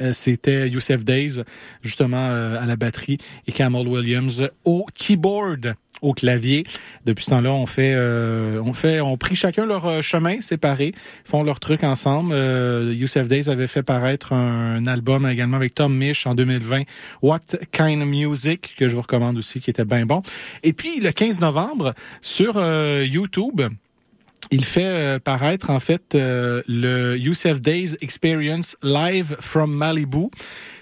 Euh, 0.00 0.12
C'était 0.12 0.68
Youssef 0.68 1.04
Days, 1.04 1.42
justement 1.82 2.28
euh, 2.30 2.60
à 2.60 2.66
la 2.66 2.76
batterie, 2.76 3.18
et 3.46 3.52
Camel 3.52 3.86
Williams 3.86 4.50
au 4.64 4.84
keyboard, 4.94 5.74
au 6.02 6.12
clavier. 6.12 6.64
Depuis 7.04 7.24
ce 7.24 7.30
temps-là, 7.30 7.52
on 7.52 7.66
fait, 7.66 7.94
euh, 7.94 8.60
on 8.64 8.72
fait, 8.72 9.00
on 9.00 9.16
pris 9.16 9.34
chacun 9.34 9.66
leur 9.66 9.86
euh, 9.86 10.02
chemin 10.02 10.40
séparé, 10.40 10.92
font 11.24 11.42
leur 11.42 11.60
truc 11.60 11.84
ensemble. 11.84 12.32
Euh, 12.34 12.92
Youssef 12.94 13.28
Days 13.28 13.48
avait 13.48 13.66
fait 13.66 13.82
paraître 13.82 14.32
un, 14.32 14.86
album 14.86 15.26
également 15.26 15.56
avec 15.56 15.74
Tom 15.74 15.96
Misch 15.96 16.26
en 16.26 16.34
2020, 16.34 16.82
What 17.22 17.40
Kind 17.72 18.02
of 18.02 18.08
Music, 18.08 18.74
que 18.76 18.88
je 18.88 18.94
vous 18.94 19.02
recommande 19.02 19.36
aussi, 19.38 19.60
qui 19.60 19.70
était 19.70 19.84
bien 19.84 20.06
bon. 20.06 20.22
Et 20.62 20.72
puis 20.72 21.00
le 21.00 21.10
15 21.10 21.40
novembre 21.40 21.94
sur 22.20 22.56
euh, 22.56 23.04
YouTube 23.06 23.62
il 24.52 24.64
fait 24.64 24.84
euh, 24.84 25.18
paraître 25.18 25.70
en 25.70 25.80
fait 25.80 26.14
le 26.14 27.16
Youssef 27.16 27.60
Days 27.60 27.96
Experience 28.00 28.76
Live 28.82 29.36
from 29.40 29.74
Malibu. 29.74 30.30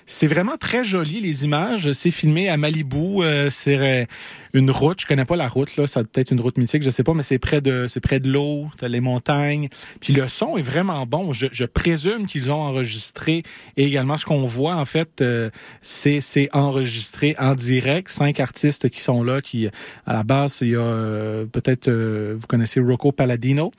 C'est 0.06 0.26
vraiment 0.26 0.56
très 0.58 0.84
joli 0.84 1.20
les 1.20 1.44
images. 1.44 1.90
C'est 1.92 2.10
filmé 2.10 2.50
à 2.50 2.58
Malibu. 2.58 3.22
Euh, 3.22 3.48
c'est 3.48 3.78
euh, 3.78 4.04
une 4.52 4.70
route. 4.70 5.00
Je 5.00 5.06
connais 5.06 5.24
pas 5.24 5.36
la 5.36 5.48
route 5.48 5.76
là. 5.76 5.86
Ça 5.86 6.02
doit 6.02 6.10
être 6.16 6.30
une 6.30 6.40
route 6.40 6.58
mythique. 6.58 6.82
Je 6.82 6.90
sais 6.90 7.02
pas, 7.02 7.14
mais 7.14 7.22
c'est 7.22 7.38
près 7.38 7.62
de 7.62 7.86
c'est 7.88 8.00
près 8.00 8.20
de 8.20 8.30
l'eau. 8.30 8.68
T'as 8.76 8.88
les 8.88 9.00
montagnes. 9.00 9.68
Puis 10.00 10.12
le 10.12 10.28
son 10.28 10.58
est 10.58 10.62
vraiment 10.62 11.06
bon. 11.06 11.32
Je, 11.32 11.46
je 11.52 11.64
présume 11.64 12.26
qu'ils 12.26 12.52
ont 12.52 12.60
enregistré 12.60 13.44
et 13.78 13.84
également 13.84 14.18
ce 14.18 14.26
qu'on 14.26 14.44
voit 14.44 14.76
en 14.76 14.84
fait, 14.84 15.22
euh, 15.22 15.48
c'est 15.80 16.20
c'est 16.20 16.50
enregistré 16.52 17.34
en 17.38 17.54
direct. 17.54 18.10
Cinq 18.10 18.40
artistes 18.40 18.90
qui 18.90 19.00
sont 19.00 19.22
là. 19.22 19.40
Qui 19.40 19.68
à 20.06 20.12
la 20.12 20.22
base 20.22 20.58
il 20.60 20.70
y 20.70 20.76
a 20.76 20.80
euh, 20.80 21.46
peut-être 21.46 21.90
vous 21.90 22.46
connaissez 22.46 22.78
Rocco 22.80 23.10
Palladino 23.10 23.70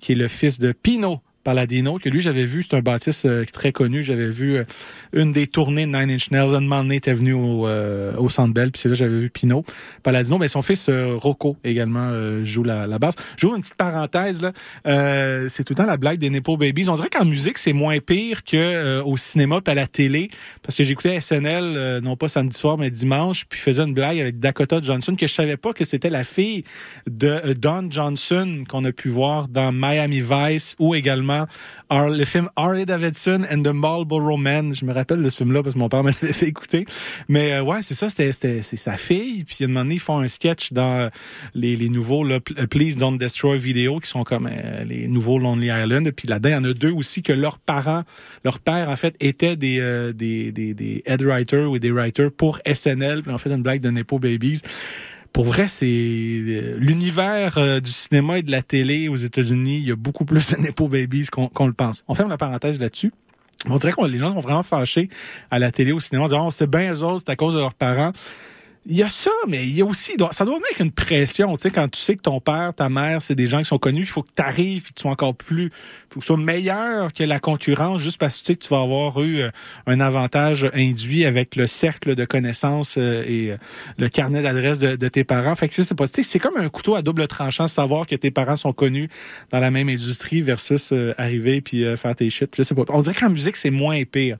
qui 0.00 0.12
est 0.12 0.16
le 0.16 0.28
fils 0.28 0.58
de 0.58 0.72
Pino 0.72 1.20
Palladino, 1.42 1.98
que 1.98 2.08
lui, 2.08 2.20
j'avais 2.20 2.44
vu, 2.44 2.62
c'est 2.62 2.76
un 2.76 2.80
bâtisse 2.80 3.24
euh, 3.24 3.44
très 3.50 3.72
connu. 3.72 4.02
J'avais 4.02 4.28
vu 4.28 4.56
euh, 4.56 4.64
une 5.12 5.32
des 5.32 5.46
tournées 5.46 5.86
de 5.86 5.92
Nine 5.92 6.10
Inch 6.10 6.30
Nails. 6.30 6.54
Un 6.54 6.60
moment 6.60 6.82
donné, 6.82 6.96
était 6.96 7.14
venu 7.14 7.32
au, 7.32 7.66
euh, 7.66 8.14
au 8.16 8.28
Centre 8.28 8.52
Bell, 8.52 8.70
puis 8.70 8.80
c'est 8.80 8.88
là 8.88 8.94
j'avais 8.94 9.18
vu 9.18 9.30
Pino 9.30 9.64
Palladino. 10.02 10.38
Mais 10.38 10.48
son 10.48 10.60
fils, 10.62 10.86
euh, 10.88 11.14
Rocco, 11.16 11.56
également, 11.64 12.10
joue 12.44 12.62
la, 12.62 12.86
la 12.86 12.98
basse. 12.98 13.14
J'ouvre 13.36 13.56
une 13.56 13.62
petite 13.62 13.74
parenthèse, 13.74 14.42
là. 14.42 14.52
C'est 15.48 15.64
tout 15.64 15.72
le 15.72 15.76
temps 15.76 15.86
la 15.86 15.96
blague 15.96 16.18
des 16.18 16.30
Nepo 16.30 16.56
Babies. 16.56 16.88
On 16.88 16.94
dirait 16.94 17.08
qu'en 17.08 17.24
musique, 17.24 17.58
c'est 17.58 17.72
moins 17.72 17.98
pire 17.98 18.44
que 18.44 19.00
au 19.02 19.16
cinéma 19.16 19.60
puis 19.60 19.72
à 19.72 19.74
la 19.74 19.86
télé. 19.86 20.30
Parce 20.62 20.76
que 20.76 20.84
j'écoutais 20.84 21.20
SNL, 21.20 22.00
non 22.02 22.16
pas 22.16 22.28
samedi 22.28 22.56
soir, 22.56 22.78
mais 22.78 22.90
dimanche, 22.90 23.44
puis 23.48 23.58
faisait 23.58 23.82
une 23.82 23.94
blague 23.94 24.18
avec 24.18 24.38
Dakota 24.38 24.80
Johnson, 24.82 25.14
que 25.14 25.26
je 25.26 25.32
savais 25.32 25.56
pas 25.56 25.72
que 25.72 25.84
c'était 25.84 26.10
la 26.10 26.24
fille 26.24 26.64
de 27.08 27.54
Don 27.54 27.86
Johnson 27.90 28.64
qu'on 28.68 28.84
a 28.84 28.92
pu 28.92 29.08
voir 29.08 29.48
dans 29.48 29.72
Miami 29.72 30.20
Vice 30.20 30.74
ou 30.78 30.94
également 30.94 31.29
Le 31.90 32.24
film 32.24 32.48
Harley 32.56 32.86
Davidson 32.86 33.42
and 33.50 33.62
the 33.62 33.72
Marlboro 33.74 34.36
Man. 34.36 34.74
Je 34.74 34.84
me 34.84 34.92
rappelle 34.92 35.22
de 35.22 35.28
ce 35.28 35.38
film-là 35.38 35.62
parce 35.62 35.74
que 35.74 35.78
mon 35.78 35.88
père 35.88 36.02
me 36.04 36.10
l'avait 36.10 36.32
fait 36.32 36.46
écouter. 36.46 36.86
Mais 37.28 37.54
euh, 37.54 37.62
ouais, 37.62 37.82
c'est 37.82 37.94
ça, 37.94 38.10
c'était 38.10 38.32
c'est 38.32 38.76
sa 38.76 38.96
fille. 38.96 39.44
Puis 39.44 39.58
à 39.62 39.64
un 39.64 39.68
moment 39.68 39.80
donné, 39.80 39.94
ils 39.94 40.00
font 40.00 40.18
un 40.18 40.28
sketch 40.28 40.72
dans 40.72 41.00
euh, 41.00 41.08
les, 41.54 41.76
les 41.76 41.88
nouveaux 41.88 42.24
là, 42.24 42.38
euh, 42.58 42.66
Please 42.66 42.96
Don't 42.96 43.18
Destroy 43.18 43.58
Video 43.58 43.98
qui 43.98 44.08
sont 44.08 44.24
comme 44.24 44.48
euh, 44.50 44.84
les 44.84 45.08
nouveaux 45.08 45.38
Lonely 45.38 45.68
Island. 45.68 46.10
Puis 46.12 46.28
là-dedans, 46.28 46.48
il 46.48 46.52
y 46.52 46.56
en 46.56 46.64
a 46.64 46.72
deux 46.72 46.92
aussi 46.92 47.22
que 47.22 47.32
leurs 47.32 47.58
parents, 47.58 48.02
leur 48.44 48.58
père 48.60 48.88
en 48.88 48.96
fait, 48.96 49.14
étaient 49.20 49.56
des, 49.56 49.80
euh, 49.80 50.12
des, 50.12 50.52
des, 50.52 50.74
des 50.74 51.02
head 51.06 51.22
writers 51.22 51.70
ou 51.70 51.78
des 51.78 51.90
writers 51.90 52.30
pour 52.32 52.60
SNL. 52.66 53.22
Puis 53.22 53.32
en 53.32 53.38
fait 53.38 53.50
une 53.50 53.62
blague 53.62 53.80
de 53.80 53.90
Nepo 53.90 54.18
Babies. 54.18 54.62
Pour 55.32 55.44
vrai, 55.44 55.68
c'est 55.68 55.86
euh, 55.86 56.76
l'univers 56.78 57.56
euh, 57.56 57.80
du 57.80 57.90
cinéma 57.90 58.38
et 58.38 58.42
de 58.42 58.50
la 58.50 58.62
télé 58.62 59.08
aux 59.08 59.16
États-Unis. 59.16 59.78
Il 59.78 59.88
y 59.88 59.92
a 59.92 59.96
beaucoup 59.96 60.24
plus 60.24 60.50
de 60.50 60.56
Nepo 60.56 60.88
Babies 60.88 61.26
qu'on 61.26 61.66
le 61.66 61.72
pense. 61.72 62.02
On 62.08 62.14
ferme 62.14 62.30
la 62.30 62.38
parenthèse 62.38 62.80
là-dessus. 62.80 63.12
On 63.66 63.76
dirait 63.76 63.92
que 63.92 64.04
les 64.06 64.18
gens 64.18 64.34
sont 64.34 64.40
vraiment 64.40 64.62
fâchés 64.62 65.08
à 65.50 65.58
la 65.58 65.70
télé, 65.70 65.92
au 65.92 66.00
cinéma, 66.00 66.24
en 66.24 66.28
disant, 66.28 66.46
oh, 66.46 66.50
c'est 66.50 66.68
bien 66.68 66.92
eux 66.92 67.02
autres, 67.02 67.24
c'est 67.26 67.32
à 67.32 67.36
cause 67.36 67.54
de 67.54 67.60
leurs 67.60 67.74
parents. 67.74 68.12
Il 68.92 68.96
y 68.96 69.04
a 69.04 69.08
ça, 69.08 69.30
mais 69.46 69.68
il 69.68 69.76
y 69.76 69.82
a 69.82 69.84
aussi, 69.84 70.14
ça 70.32 70.44
doit 70.44 70.54
venir 70.54 70.66
avec 70.68 70.80
une 70.80 70.90
pression, 70.90 71.54
tu 71.54 71.62
sais, 71.62 71.70
quand 71.70 71.86
tu 71.88 72.00
sais 72.00 72.16
que 72.16 72.22
ton 72.22 72.40
père, 72.40 72.74
ta 72.74 72.88
mère, 72.88 73.22
c'est 73.22 73.36
des 73.36 73.46
gens 73.46 73.60
qui 73.60 73.66
sont 73.66 73.78
connus, 73.78 74.00
il 74.00 74.06
faut 74.06 74.24
que 74.24 74.32
tu 74.34 74.42
arrives, 74.42 74.82
que 74.82 74.88
tu 74.88 75.02
sois 75.02 75.12
encore 75.12 75.36
plus, 75.36 75.70
faut 76.08 76.18
que 76.18 76.24
tu 76.24 76.26
sois 76.26 76.36
meilleur 76.36 77.12
que 77.12 77.22
la 77.22 77.38
concurrence, 77.38 78.02
juste 78.02 78.18
parce 78.18 78.38
que 78.38 78.40
tu 78.40 78.46
sais 78.46 78.56
que 78.56 78.64
tu 78.64 78.68
vas 78.68 78.80
avoir 78.80 79.22
eu 79.22 79.42
euh, 79.42 79.50
un 79.86 80.00
avantage 80.00 80.68
induit 80.74 81.24
avec 81.24 81.54
le 81.54 81.68
cercle 81.68 82.16
de 82.16 82.24
connaissances 82.24 82.96
euh, 82.98 83.22
et 83.28 83.52
euh, 83.52 83.58
le 83.96 84.08
carnet 84.08 84.42
d'adresse 84.42 84.80
de, 84.80 85.08
tes 85.08 85.22
parents. 85.22 85.54
Fait 85.54 85.68
que 85.68 85.74
c'est 85.80 85.94
pas, 85.94 86.08
tu 86.08 86.14
sais, 86.14 86.28
c'est 86.28 86.40
comme 86.40 86.56
un 86.56 86.68
couteau 86.68 86.96
à 86.96 87.02
double 87.02 87.28
tranchant, 87.28 87.68
savoir 87.68 88.08
que 88.08 88.16
tes 88.16 88.32
parents 88.32 88.56
sont 88.56 88.72
connus 88.72 89.08
dans 89.52 89.60
la 89.60 89.70
même 89.70 89.88
industrie 89.88 90.42
versus 90.42 90.92
arriver 91.16 91.60
puis 91.60 91.84
faire 91.96 92.16
tes 92.16 92.28
shit. 92.28 92.52
Je 92.56 92.64
sais 92.64 92.74
pas. 92.74 92.82
On 92.88 93.02
dirait 93.02 93.14
qu'en 93.14 93.30
musique, 93.30 93.54
c'est 93.54 93.70
moins 93.70 94.02
pire. 94.02 94.36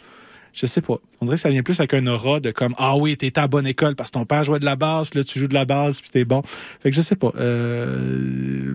Je 0.52 0.66
sais 0.66 0.80
pas. 0.80 0.98
On 1.20 1.24
dirait 1.24 1.36
que 1.36 1.42
ça 1.42 1.50
vient 1.50 1.62
plus 1.62 1.78
avec 1.80 1.94
un 1.94 2.06
aura 2.06 2.40
de 2.40 2.50
comme 2.50 2.74
ah 2.78 2.96
oui 2.96 3.16
t'étais 3.16 3.40
à 3.40 3.48
bonne 3.48 3.66
école 3.66 3.94
parce 3.94 4.10
que 4.10 4.18
ton 4.18 4.24
père 4.24 4.44
jouait 4.44 4.58
de 4.58 4.64
la 4.64 4.76
basse, 4.76 5.14
là 5.14 5.24
tu 5.24 5.38
joues 5.38 5.48
de 5.48 5.54
la 5.54 5.64
basse 5.64 6.00
puis 6.00 6.10
t'es 6.10 6.24
bon. 6.24 6.42
Fait 6.80 6.90
que 6.90 6.96
je 6.96 7.00
sais 7.00 7.16
pas. 7.16 7.32
Euh... 7.36 8.74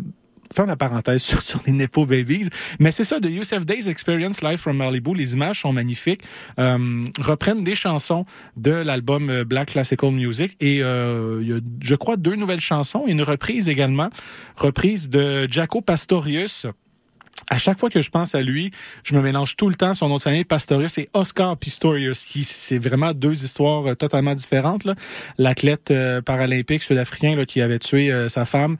Faire 0.53 0.67
la 0.67 0.75
parenthèse 0.75 1.23
sur, 1.23 1.41
sur 1.41 1.59
les 1.65 1.73
Nepo 1.73 2.05
Babies. 2.05 2.49
Mais 2.79 2.91
c'est 2.91 3.03
ça, 3.03 3.19
de 3.19 3.27
Youssef 3.27 3.65
Days 3.65 3.89
Experience 3.89 4.41
Live 4.41 4.57
from 4.57 4.77
Malibu. 4.77 5.15
Les 5.15 5.33
images 5.33 5.61
sont 5.61 5.73
magnifiques. 5.73 6.21
Euh, 6.59 7.05
reprennent 7.19 7.63
des 7.63 7.75
chansons 7.75 8.25
de 8.55 8.71
l'album 8.71 9.29
euh, 9.29 9.43
Black 9.43 9.71
Classical 9.71 10.11
Music. 10.11 10.55
Et 10.59 10.83
euh, 10.83 11.39
il 11.41 11.49
y 11.49 11.53
a, 11.53 11.59
je 11.81 11.95
crois, 11.95 12.15
deux 12.15 12.35
nouvelles 12.35 12.61
chansons. 12.61 13.05
Une 13.07 13.21
reprise 13.23 13.69
également. 13.69 14.09
Reprise 14.55 15.09
de 15.09 15.51
Jaco 15.51 15.81
Pastorius 15.81 16.67
à 17.47 17.57
chaque 17.57 17.79
fois 17.79 17.89
que 17.89 18.01
je 18.01 18.09
pense 18.09 18.35
à 18.35 18.41
lui, 18.41 18.71
je 19.03 19.15
me 19.15 19.21
mélange 19.21 19.55
tout 19.55 19.69
le 19.69 19.75
temps 19.75 19.93
son 19.93 20.09
nom 20.09 20.17
de 20.17 20.21
famille 20.21 20.45
Pastorius 20.45 20.97
et 20.97 21.09
Oscar 21.13 21.57
Pistorius, 21.57 22.25
qui 22.25 22.43
c'est 22.43 22.77
vraiment 22.77 23.13
deux 23.13 23.43
histoires 23.43 23.85
euh, 23.87 23.95
totalement 23.95 24.33
différentes. 24.35 24.87
L'athlète 25.37 25.91
euh, 25.91 26.21
paralympique 26.21 26.83
sud-africain 26.83 27.43
qui 27.45 27.61
avait 27.61 27.79
tué 27.79 28.11
euh, 28.11 28.29
sa 28.29 28.45
femme, 28.45 28.77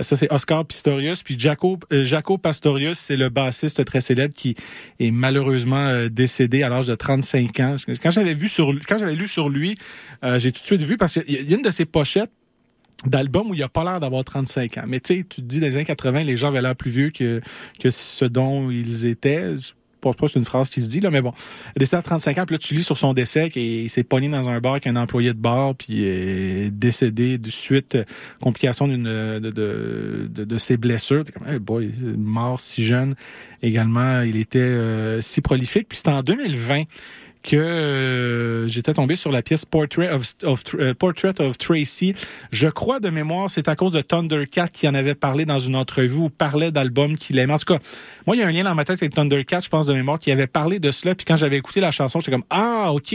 ça 0.00 0.16
c'est 0.16 0.32
Oscar 0.32 0.64
Pistorius. 0.64 1.22
Puis 1.22 1.38
Jaco, 1.38 1.78
Jaco 1.90 2.38
Pastorius, 2.38 2.98
c'est 2.98 3.16
le 3.16 3.28
bassiste 3.28 3.84
très 3.84 4.00
célèbre 4.00 4.34
qui 4.34 4.54
est 5.00 5.10
malheureusement 5.10 6.06
décédé 6.10 6.62
à 6.62 6.68
l'âge 6.68 6.86
de 6.86 6.94
35 6.94 7.60
ans. 7.60 7.76
Quand 8.02 8.10
j'avais 8.10 8.34
vu 8.34 8.48
sur, 8.48 8.72
quand 8.88 8.98
j'avais 8.98 9.14
lu 9.14 9.28
sur 9.28 9.48
lui, 9.48 9.74
j'ai 10.36 10.52
tout 10.52 10.60
de 10.60 10.66
suite 10.66 10.82
vu 10.82 10.96
parce 10.96 11.12
qu'il 11.12 11.50
y 11.50 11.52
a 11.52 11.56
une 11.56 11.62
de 11.62 11.70
ses 11.70 11.84
pochettes 11.84 12.30
d'album 13.04 13.50
où 13.50 13.54
il 13.54 13.62
a 13.62 13.68
pas 13.68 13.84
l'air 13.84 14.00
d'avoir 14.00 14.24
35 14.24 14.78
ans. 14.78 14.84
Mais 14.88 15.00
tu 15.00 15.14
sais, 15.14 15.26
tu 15.28 15.42
te 15.42 15.46
dis, 15.46 15.60
dans 15.60 15.66
les 15.66 15.76
années 15.76 15.84
80, 15.84 16.24
les 16.24 16.36
gens 16.36 16.48
avaient 16.48 16.62
l'air 16.62 16.76
plus 16.76 16.90
vieux 16.90 17.10
que, 17.10 17.40
que 17.78 17.90
ce 17.90 18.24
dont 18.24 18.70
ils 18.70 19.06
étaient. 19.06 19.56
Je 19.56 19.72
pense 20.00 20.16
pas 20.16 20.26
que 20.26 20.32
c'est 20.32 20.38
une 20.38 20.44
phrase 20.44 20.70
qui 20.70 20.80
se 20.80 20.88
dit, 20.88 21.00
là, 21.00 21.10
mais 21.10 21.20
bon. 21.20 21.32
Décédé 21.76 21.96
à 21.96 22.02
35 22.02 22.38
ans, 22.38 22.44
puis 22.46 22.54
là, 22.54 22.58
tu 22.58 22.74
lis 22.74 22.84
sur 22.84 22.96
son 22.96 23.12
décès 23.12 23.50
qu'il 23.50 23.90
s'est 23.90 24.04
pogné 24.04 24.28
dans 24.28 24.48
un 24.48 24.60
bar 24.60 24.72
avec 24.72 24.86
un 24.86 24.96
employé 24.96 25.34
de 25.34 25.38
bar, 25.38 25.74
puis 25.74 26.04
est 26.04 26.70
décédé 26.70 27.38
de 27.38 27.50
suite, 27.50 27.96
euh, 27.96 28.04
complication 28.40 28.88
d'une, 28.88 29.04
de, 29.04 29.50
de, 29.50 30.28
de, 30.30 30.44
de 30.44 30.58
ses 30.58 30.76
blessures. 30.76 31.24
T'es 31.24 31.32
comme, 31.32 31.48
hey 31.48 31.58
boy, 31.58 31.92
mort 32.16 32.60
si 32.60 32.84
jeune. 32.84 33.14
Également, 33.62 34.22
il 34.22 34.36
était 34.36 34.58
euh, 34.58 35.20
si 35.20 35.40
prolifique. 35.40 35.88
Puis 35.88 35.98
c'était 35.98 36.10
en 36.10 36.22
2020 36.22 36.84
que 37.46 37.56
euh, 37.56 38.66
j'étais 38.68 38.92
tombé 38.92 39.14
sur 39.14 39.30
la 39.30 39.40
pièce 39.40 39.64
Portrait 39.64 40.10
of, 40.10 40.34
of- 40.42 40.62
euh, 40.74 40.94
Portrait 40.94 41.40
of 41.40 41.56
Tracy. 41.56 42.14
Je 42.50 42.66
crois 42.68 42.98
de 42.98 43.08
mémoire, 43.08 43.48
c'est 43.48 43.68
à 43.68 43.76
cause 43.76 43.92
de 43.92 44.00
Thundercat 44.02 44.68
qui 44.68 44.88
en 44.88 44.94
avait 44.94 45.14
parlé 45.14 45.44
dans 45.44 45.58
une 45.60 45.76
entrevue 45.76 46.16
ou 46.18 46.28
parlait 46.28 46.72
d'albums 46.72 47.16
qu'il 47.16 47.38
aimait. 47.38 47.52
En 47.54 47.58
tout 47.58 47.72
cas, 47.74 47.78
moi, 48.26 48.34
il 48.34 48.40
y 48.40 48.42
a 48.42 48.46
un 48.48 48.50
lien 48.50 48.64
dans 48.64 48.74
ma 48.74 48.84
tête 48.84 49.00
avec 49.00 49.14
Thundercat, 49.14 49.60
je 49.60 49.68
pense 49.68 49.86
de 49.86 49.94
mémoire, 49.94 50.18
qui 50.18 50.32
avait 50.32 50.48
parlé 50.48 50.80
de 50.80 50.90
cela. 50.90 51.14
Puis 51.14 51.24
quand 51.24 51.36
j'avais 51.36 51.56
écouté 51.56 51.80
la 51.80 51.92
chanson, 51.92 52.18
j'étais 52.18 52.32
comme 52.32 52.44
ah 52.50 52.90
ok. 52.92 53.14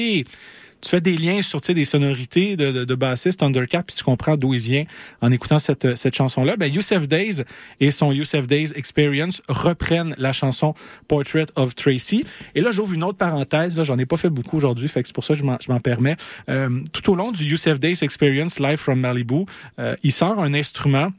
Tu 0.81 0.89
fais 0.89 1.01
des 1.01 1.17
liens 1.17 1.41
sur 1.41 1.59
des 1.59 1.85
sonorités 1.85 2.55
de, 2.55 2.85
de, 2.85 2.95
bassiste 2.95 3.39
Thundercat, 3.39 3.83
puis 3.83 3.95
tu 3.95 4.03
comprends 4.03 4.35
d'où 4.35 4.53
il 4.53 4.59
vient 4.59 4.85
en 5.21 5.31
écoutant 5.31 5.59
cette, 5.59 5.95
cette 5.95 6.15
chanson-là. 6.15 6.57
Ben, 6.57 6.71
Youssef 6.71 7.07
Days 7.07 7.43
et 7.79 7.91
son 7.91 8.11
Youssef 8.11 8.47
Days 8.47 8.71
Experience 8.75 9.41
reprennent 9.47 10.15
la 10.17 10.33
chanson 10.33 10.73
Portrait 11.07 11.45
of 11.55 11.75
Tracy. 11.75 12.25
Et 12.55 12.61
là, 12.61 12.71
j'ouvre 12.71 12.93
une 12.93 13.03
autre 13.03 13.17
parenthèse. 13.17 13.81
J'en 13.83 13.97
ai 13.97 14.05
pas 14.05 14.17
fait 14.17 14.29
beaucoup 14.29 14.57
aujourd'hui, 14.57 14.87
fait 14.87 15.01
que 15.01 15.07
c'est 15.07 15.15
pour 15.15 15.23
ça 15.23 15.35
que 15.35 15.39
je 15.39 15.71
m'en 15.71 15.79
permets. 15.79 16.17
Euh, 16.49 16.69
tout 16.91 17.11
au 17.11 17.15
long 17.15 17.31
du 17.31 17.43
Youssef 17.43 17.79
Days 17.79 17.99
Experience 18.01 18.59
Live 18.59 18.77
from 18.77 18.99
Malibu, 18.99 19.45
euh, 19.79 19.95
il 20.03 20.11
sort 20.11 20.39
un 20.39 20.53
instrument 20.53 21.11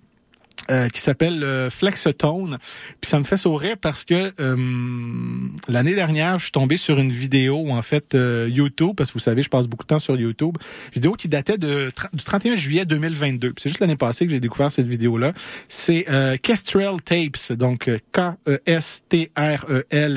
euh, 0.70 0.88
qui 0.88 1.00
s'appelle 1.00 1.42
euh, 1.44 1.70
Flexotone. 1.70 2.58
Puis 3.00 3.08
ça 3.10 3.18
me 3.18 3.24
fait 3.24 3.36
sourire 3.36 3.76
parce 3.80 4.04
que 4.04 4.32
euh, 4.40 4.56
l'année 5.68 5.94
dernière, 5.94 6.38
je 6.38 6.44
suis 6.44 6.52
tombé 6.52 6.76
sur 6.76 6.98
une 6.98 7.10
vidéo, 7.12 7.70
en 7.70 7.82
fait, 7.82 8.14
euh, 8.14 8.48
YouTube, 8.50 8.92
parce 8.96 9.10
que 9.10 9.14
vous 9.14 9.20
savez, 9.20 9.42
je 9.42 9.48
passe 9.48 9.66
beaucoup 9.66 9.84
de 9.84 9.88
temps 9.88 9.98
sur 9.98 10.16
YouTube, 10.16 10.56
vidéo 10.94 11.12
qui 11.14 11.28
datait 11.28 11.58
de, 11.58 11.90
du 12.12 12.24
31 12.24 12.56
juillet 12.56 12.84
2022. 12.84 13.52
Puis 13.52 13.62
C'est 13.62 13.68
juste 13.68 13.80
l'année 13.80 13.96
passée 13.96 14.26
que 14.26 14.32
j'ai 14.32 14.40
découvert 14.40 14.70
cette 14.72 14.86
vidéo-là. 14.88 15.32
C'est 15.68 16.06
euh, 16.10 16.36
Kestrel 16.40 17.00
Tapes, 17.04 17.52
donc 17.52 17.90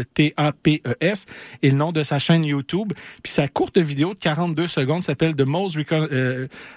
K-E-S-T-R-E-L-T-A-P-E-S, 0.05 1.25
et 1.61 1.69
le 1.71 1.75
nom 1.77 1.91
de 1.91 2.03
sa 2.03 2.19
chaîne 2.19 2.43
YouTube. 2.45 2.93
Puis 3.23 3.31
sa 3.33 3.47
courte 3.47 3.77
vidéo 3.77 4.13
de 4.13 4.19
42 4.19 4.67
secondes 4.67 5.03
s'appelle 5.03 5.35
The 5.35 5.41
Most 5.45 5.75
Recon- 5.77 6.07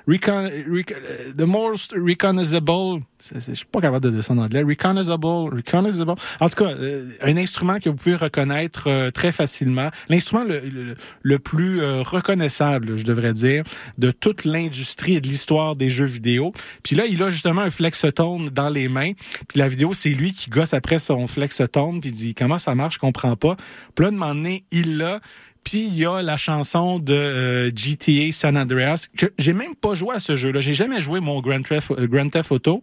Recon- 0.07 0.51
Rec- 0.71 0.93
euh, 0.95 1.33
The 1.37 1.43
Most 1.43 1.93
Recognizable 1.97 3.03
suis 3.59 3.67
pas 3.67 3.81
capable 3.81 4.05
de 4.05 4.11
dire 4.11 4.25
ça 4.25 4.33
en 4.33 4.39
anglais. 4.39 4.63
Recognizable, 4.63 5.27
recognizable. 5.27 6.15
En 6.41 6.49
tout 6.49 6.65
cas, 6.65 6.71
euh, 6.71 7.11
un 7.23 7.37
instrument 7.37 7.79
que 7.79 7.89
vous 7.89 7.97
pouvez 7.97 8.17
reconnaître 8.17 8.89
euh, 8.89 9.11
très 9.11 9.33
facilement. 9.33 9.91
L'instrument 10.09 10.45
le, 10.45 10.61
le, 10.61 10.97
le 11.23 11.39
plus 11.39 11.81
euh, 11.81 12.03
reconnaissable, 12.03 12.97
je 12.97 13.05
devrais 13.05 13.33
dire, 13.33 13.65
de 13.99 14.11
toute 14.11 14.45
l'industrie 14.45 15.17
et 15.17 15.21
de 15.21 15.27
l'histoire 15.27 15.77
des 15.77 15.91
jeux 15.91 16.05
vidéo. 16.05 16.53
Puis 16.83 16.97
là, 16.97 17.05
il 17.07 17.23
a 17.23 17.31
justement 17.31 17.63
un 17.63 17.71
flexotone 17.71 18.51
dans 18.51 18.69
les 18.69 18.89
mains. 18.89 19.13
Puis 19.49 19.59
la 19.59 19.69
vidéo, 19.69 19.93
c'est 19.95 20.11
lui 20.11 20.33
qui 20.33 20.51
gosse 20.51 20.75
après 20.75 20.99
son 20.99 21.27
flexotone 21.27 22.01
puis 22.01 22.11
il 22.11 22.13
dit 22.13 22.35
comment 22.35 22.59
ça 22.59 22.75
marche, 22.75 22.95
je 22.95 22.99
comprends 22.99 23.37
pas. 23.37 23.57
Puis 23.95 24.05
là, 24.05 24.11
de 24.11 24.19
donné, 24.19 24.65
il 24.71 24.99
l'a. 24.99 25.21
Puis 25.65 25.87
il 25.87 25.99
y 25.99 26.07
a 26.07 26.23
la 26.23 26.37
chanson 26.37 26.99
de 26.99 27.13
euh, 27.13 27.71
GTA 27.75 28.33
San 28.33 28.57
Andreas 28.57 29.07
que 29.17 29.27
j'ai 29.39 29.53
même 29.53 29.75
pas 29.75 29.95
joué 29.95 30.15
à 30.15 30.21
ce 30.21 30.37
jeu-là. 30.37 30.61
J'ai 30.61 30.75
jamais 30.75 31.01
joué 31.01 31.21
mon 31.21 31.41
Grand 31.41 31.63
Theft, 31.63 31.91
euh, 31.91 32.07
Grand 32.07 32.29
Theft 32.29 32.53
Auto. 32.53 32.83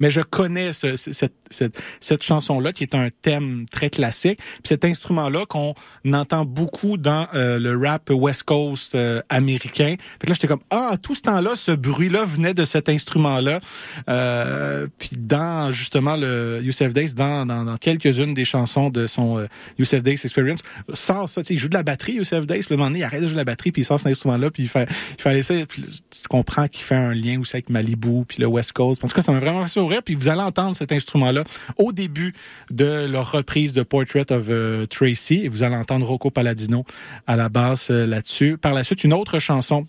Mais 0.00 0.10
je 0.10 0.20
connais 0.20 0.72
ce- 0.72 0.96
ce- 0.96 1.12
cette, 1.12 1.34
cette, 1.50 1.80
cette 2.00 2.22
chanson-là 2.22 2.72
qui 2.72 2.84
est 2.84 2.94
un 2.94 3.08
thème 3.22 3.66
très 3.70 3.90
classique. 3.90 4.38
Puis 4.38 4.62
cet 4.68 4.84
instrument-là 4.84 5.44
qu'on 5.46 5.74
entend 6.12 6.44
beaucoup 6.44 6.96
dans 6.96 7.26
euh, 7.34 7.58
le 7.58 7.76
rap 7.76 8.10
West 8.10 8.44
Coast 8.44 8.94
euh, 8.94 9.20
américain. 9.28 9.96
Fait 9.98 10.26
que 10.26 10.28
là, 10.28 10.34
j'étais 10.34 10.48
comme, 10.48 10.62
ah, 10.70 10.96
tout 11.02 11.14
ce 11.14 11.22
temps-là, 11.22 11.54
ce 11.56 11.72
bruit-là 11.72 12.24
venait 12.24 12.54
de 12.54 12.64
cet 12.64 12.88
instrument-là. 12.88 13.60
Euh, 14.08 14.86
puis 14.98 15.10
dans, 15.18 15.70
justement, 15.70 16.16
le 16.16 16.60
Youssef 16.62 16.92
Days, 16.92 17.14
dans, 17.14 17.46
dans, 17.46 17.64
dans 17.64 17.76
quelques-unes 17.76 18.34
des 18.34 18.44
chansons 18.44 18.90
de 18.90 19.06
son 19.06 19.38
euh, 19.38 19.46
Youssef 19.78 20.02
Days 20.02 20.12
Experience, 20.22 20.60
sort 20.94 21.28
ça. 21.28 21.42
Tu 21.42 21.54
il 21.54 21.58
joue 21.58 21.68
de 21.68 21.74
la 21.74 21.82
batterie, 21.82 22.14
Youssef 22.14 22.46
Days. 22.46 22.62
Le 22.70 22.76
moment 22.76 22.88
donné, 22.88 23.00
il 23.00 23.04
arrête 23.04 23.20
de 23.22 23.26
jouer 23.26 23.34
de 23.34 23.38
la 23.40 23.44
batterie, 23.44 23.72
puis 23.72 23.82
il 23.82 23.84
sort 23.84 23.98
cet 23.98 24.08
instrument-là, 24.08 24.50
puis 24.50 24.62
il 24.64 24.68
fait, 24.68 24.88
il 25.18 25.22
fallait 25.22 25.42
ça. 25.42 25.54
Puis 25.68 25.82
tu 26.10 26.28
comprends 26.28 26.66
qu'il 26.68 26.84
fait 26.84 26.94
un 26.94 27.14
lien 27.14 27.40
aussi 27.40 27.56
avec 27.56 27.70
Malibu, 27.70 28.24
puis 28.26 28.38
le 28.40 28.46
West 28.46 28.72
Coast. 28.72 29.04
En 29.04 29.08
tout 29.08 29.14
cas, 29.14 29.22
ça 29.22 29.32
m'a 29.32 29.38
vraiment 29.40 29.61
Puis 30.04 30.14
vous 30.14 30.28
allez 30.28 30.40
entendre 30.40 30.76
cet 30.76 30.92
instrument-là 30.92 31.44
au 31.76 31.92
début 31.92 32.34
de 32.70 33.06
leur 33.06 33.30
reprise 33.32 33.72
de 33.72 33.82
Portrait 33.82 34.30
of 34.32 34.46
euh, 34.48 34.86
Tracy. 34.86 35.48
Vous 35.48 35.62
allez 35.62 35.76
entendre 35.76 36.06
Rocco 36.06 36.30
Palladino 36.30 36.84
à 37.26 37.36
la 37.36 37.48
basse 37.48 37.90
euh, 37.90 38.06
là-dessus. 38.06 38.58
Par 38.58 38.74
la 38.74 38.84
suite, 38.84 39.04
une 39.04 39.12
autre 39.12 39.38
chanson 39.38 39.86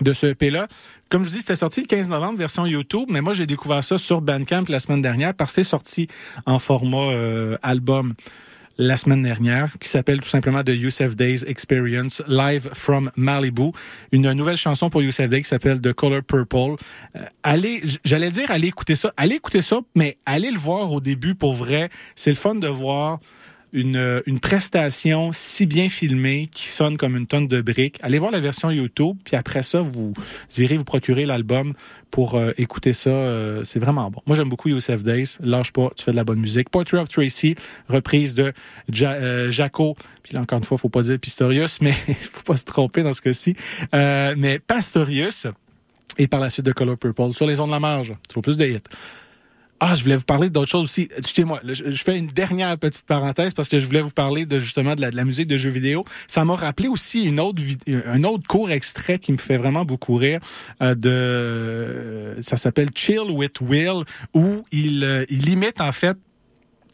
de 0.00 0.12
ce 0.12 0.26
EP-là. 0.26 0.66
Comme 1.10 1.24
je 1.24 1.28
vous 1.28 1.34
dis, 1.34 1.40
c'était 1.40 1.56
sorti 1.56 1.80
le 1.80 1.86
15 1.86 2.08
novembre, 2.08 2.38
version 2.38 2.64
YouTube, 2.64 3.08
mais 3.10 3.20
moi, 3.20 3.34
j'ai 3.34 3.46
découvert 3.46 3.84
ça 3.84 3.98
sur 3.98 4.22
Bandcamp 4.22 4.64
la 4.68 4.78
semaine 4.78 5.02
dernière 5.02 5.34
parce 5.34 5.52
que 5.52 5.56
c'est 5.56 5.68
sorti 5.68 6.08
en 6.46 6.58
format 6.58 7.10
euh, 7.10 7.58
album 7.62 8.14
la 8.78 8.96
semaine 8.96 9.22
dernière, 9.22 9.76
qui 9.78 9.88
s'appelle 9.88 10.20
tout 10.20 10.28
simplement 10.28 10.62
The 10.62 10.70
Youssef 10.70 11.16
Days 11.16 11.44
Experience 11.46 12.22
Live 12.26 12.68
from 12.72 13.10
Malibu. 13.16 13.72
Une 14.12 14.32
nouvelle 14.32 14.56
chanson 14.56 14.90
pour 14.90 15.02
Youssef 15.02 15.28
Days 15.28 15.42
qui 15.42 15.48
s'appelle 15.48 15.80
The 15.80 15.92
Color 15.92 16.22
Purple. 16.22 16.76
Euh, 17.16 17.24
allez, 17.42 17.82
j'allais 18.04 18.30
dire, 18.30 18.50
allez 18.50 18.68
écouter 18.68 18.94
ça. 18.94 19.12
Allez 19.16 19.36
écouter 19.36 19.62
ça, 19.62 19.80
mais 19.94 20.18
allez 20.26 20.50
le 20.50 20.58
voir 20.58 20.92
au 20.92 21.00
début 21.00 21.34
pour 21.34 21.54
vrai. 21.54 21.90
C'est 22.16 22.30
le 22.30 22.36
fun 22.36 22.54
de 22.54 22.68
voir 22.68 23.18
une, 23.72 23.96
euh, 23.96 24.20
une 24.26 24.40
prestation 24.40 25.30
si 25.32 25.66
bien 25.66 25.88
filmée 25.88 26.48
qui 26.52 26.68
sonne 26.68 26.96
comme 26.96 27.16
une 27.16 27.26
tonne 27.26 27.48
de 27.48 27.60
briques. 27.60 27.98
Allez 28.02 28.18
voir 28.18 28.30
la 28.30 28.40
version 28.40 28.70
YouTube, 28.70 29.16
puis 29.24 29.36
après 29.36 29.62
ça, 29.62 29.82
vous 29.82 30.12
irez 30.58 30.76
vous 30.76 30.84
procurer 30.84 31.26
l'album 31.26 31.74
pour 32.10 32.34
euh, 32.34 32.52
écouter 32.58 32.92
ça. 32.92 33.10
euh, 33.10 33.64
c'est 33.64 33.78
vraiment 33.78 34.10
bon. 34.10 34.20
Moi, 34.26 34.36
j'aime 34.36 34.48
beaucoup 34.48 34.68
Youssef 34.68 35.02
Days. 35.02 35.38
Lâche 35.40 35.72
pas, 35.72 35.90
tu 35.96 36.04
fais 36.04 36.10
de 36.12 36.16
la 36.16 36.24
bonne 36.24 36.40
musique. 36.40 36.68
Portrait 36.68 36.98
of 36.98 37.08
Tracy, 37.08 37.54
reprise 37.88 38.34
de 38.34 38.52
ja 38.90 39.12
euh, 39.12 39.50
Jaco. 39.50 39.96
Puis 40.22 40.34
là, 40.34 40.42
encore 40.42 40.58
une 40.58 40.64
fois, 40.64 40.78
faut 40.78 40.90
pas 40.90 41.02
dire 41.02 41.18
Pistorius, 41.18 41.80
mais 41.80 41.92
faut 42.32 42.42
pas 42.42 42.56
se 42.56 42.64
tromper 42.64 43.02
dans 43.02 43.12
ce 43.12 43.22
cas-ci. 43.22 43.56
Euh, 43.94 44.34
mais 44.36 44.58
Pastorius. 44.58 45.46
Et 46.18 46.28
par 46.28 46.40
la 46.40 46.50
suite 46.50 46.66
de 46.66 46.72
Color 46.72 46.98
Purple 46.98 47.32
sur 47.32 47.46
les 47.46 47.58
ondes 47.58 47.70
de 47.70 47.72
la 47.72 47.80
marge. 47.80 48.12
Toujours 48.28 48.42
plus 48.42 48.58
de 48.58 48.66
hits. 48.66 48.80
Ah, 49.84 49.96
je 49.96 50.04
voulais 50.04 50.14
vous 50.14 50.22
parler 50.22 50.48
d'autre 50.48 50.70
chose 50.70 50.84
aussi. 50.84 51.08
Excusez-moi, 51.16 51.60
je, 51.64 51.82
fais 52.04 52.16
une 52.16 52.28
dernière 52.28 52.78
petite 52.78 53.04
parenthèse 53.04 53.52
parce 53.52 53.68
que 53.68 53.80
je 53.80 53.86
voulais 53.86 54.00
vous 54.00 54.10
parler 54.12 54.46
de 54.46 54.60
justement 54.60 54.94
de 54.94 55.00
la, 55.00 55.24
musique 55.24 55.48
de 55.48 55.56
jeux 55.56 55.70
vidéo. 55.70 56.04
Ça 56.28 56.44
m'a 56.44 56.54
rappelé 56.54 56.86
aussi 56.86 57.24
une 57.24 57.40
autre 57.40 57.60
vid- 57.60 57.82
un 58.06 58.22
autre 58.22 58.46
court 58.46 58.70
extrait 58.70 59.18
qui 59.18 59.32
me 59.32 59.38
fait 59.38 59.56
vraiment 59.56 59.84
beaucoup 59.84 60.14
rire 60.14 60.38
euh, 60.82 60.94
de 60.94 62.40
ça 62.42 62.56
s'appelle 62.56 62.90
Chill 62.94 63.28
with 63.28 63.60
Will 63.60 64.04
où 64.34 64.64
il 64.70 65.02
euh, 65.02 65.24
il 65.28 65.48
imite 65.48 65.80
en 65.80 65.90
fait 65.90 66.16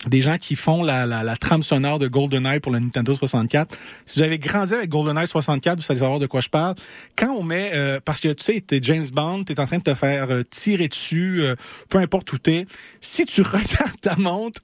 des 0.06 0.22
gens 0.22 0.38
qui 0.38 0.54
font 0.54 0.82
la, 0.82 1.06
la, 1.06 1.36
trame 1.36 1.62
sonore 1.62 1.98
de 1.98 2.06
GoldenEye 2.06 2.60
pour 2.60 2.72
le 2.72 2.78
Nintendo 2.78 3.14
64. 3.14 3.76
Si 4.06 4.22
vous 4.22 4.38
grandi 4.38 4.74
avec 4.74 4.88
GoldenEye 4.88 5.26
64, 5.26 5.78
vous 5.78 5.84
allez 5.88 5.98
savoir 5.98 6.18
de 6.20 6.26
quoi 6.26 6.40
je 6.40 6.48
parle. 6.48 6.76
Quand 7.16 7.30
on 7.32 7.42
met, 7.42 7.72
euh, 7.74 7.98
parce 8.04 8.20
que 8.20 8.32
tu 8.32 8.44
sais, 8.44 8.60
t'es 8.60 8.78
James 8.82 9.06
Bond, 9.12 9.44
t'es 9.44 9.58
en 9.58 9.66
train 9.66 9.78
de 9.78 9.82
te 9.82 9.94
faire 9.94 10.30
euh, 10.30 10.42
tirer 10.48 10.88
dessus, 10.88 11.42
euh, 11.42 11.56
peu 11.88 11.98
importe 11.98 12.32
où 12.32 12.38
t'es. 12.38 12.66
Si 13.00 13.26
tu 13.26 13.42
regardes 13.42 14.00
ta 14.00 14.16
montre, 14.16 14.60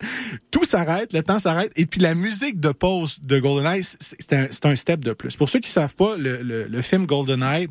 tout 0.50 0.64
s'arrête, 0.64 1.12
le 1.12 1.22
temps 1.22 1.40
s'arrête, 1.40 1.72
et 1.76 1.86
puis 1.86 2.00
la 2.00 2.14
musique 2.14 2.60
de 2.60 2.70
pause 2.70 3.18
de 3.22 3.38
GoldenEye, 3.40 3.82
c'est 3.82 4.32
un, 4.32 4.70
un 4.70 4.76
step 4.76 5.00
de 5.00 5.12
plus. 5.12 5.34
Pour 5.36 5.48
ceux 5.48 5.58
qui 5.58 5.70
savent 5.70 5.94
pas, 5.96 6.16
le, 6.16 6.42
le, 6.42 6.64
le 6.64 6.82
film 6.82 7.06
GoldenEye 7.06 7.66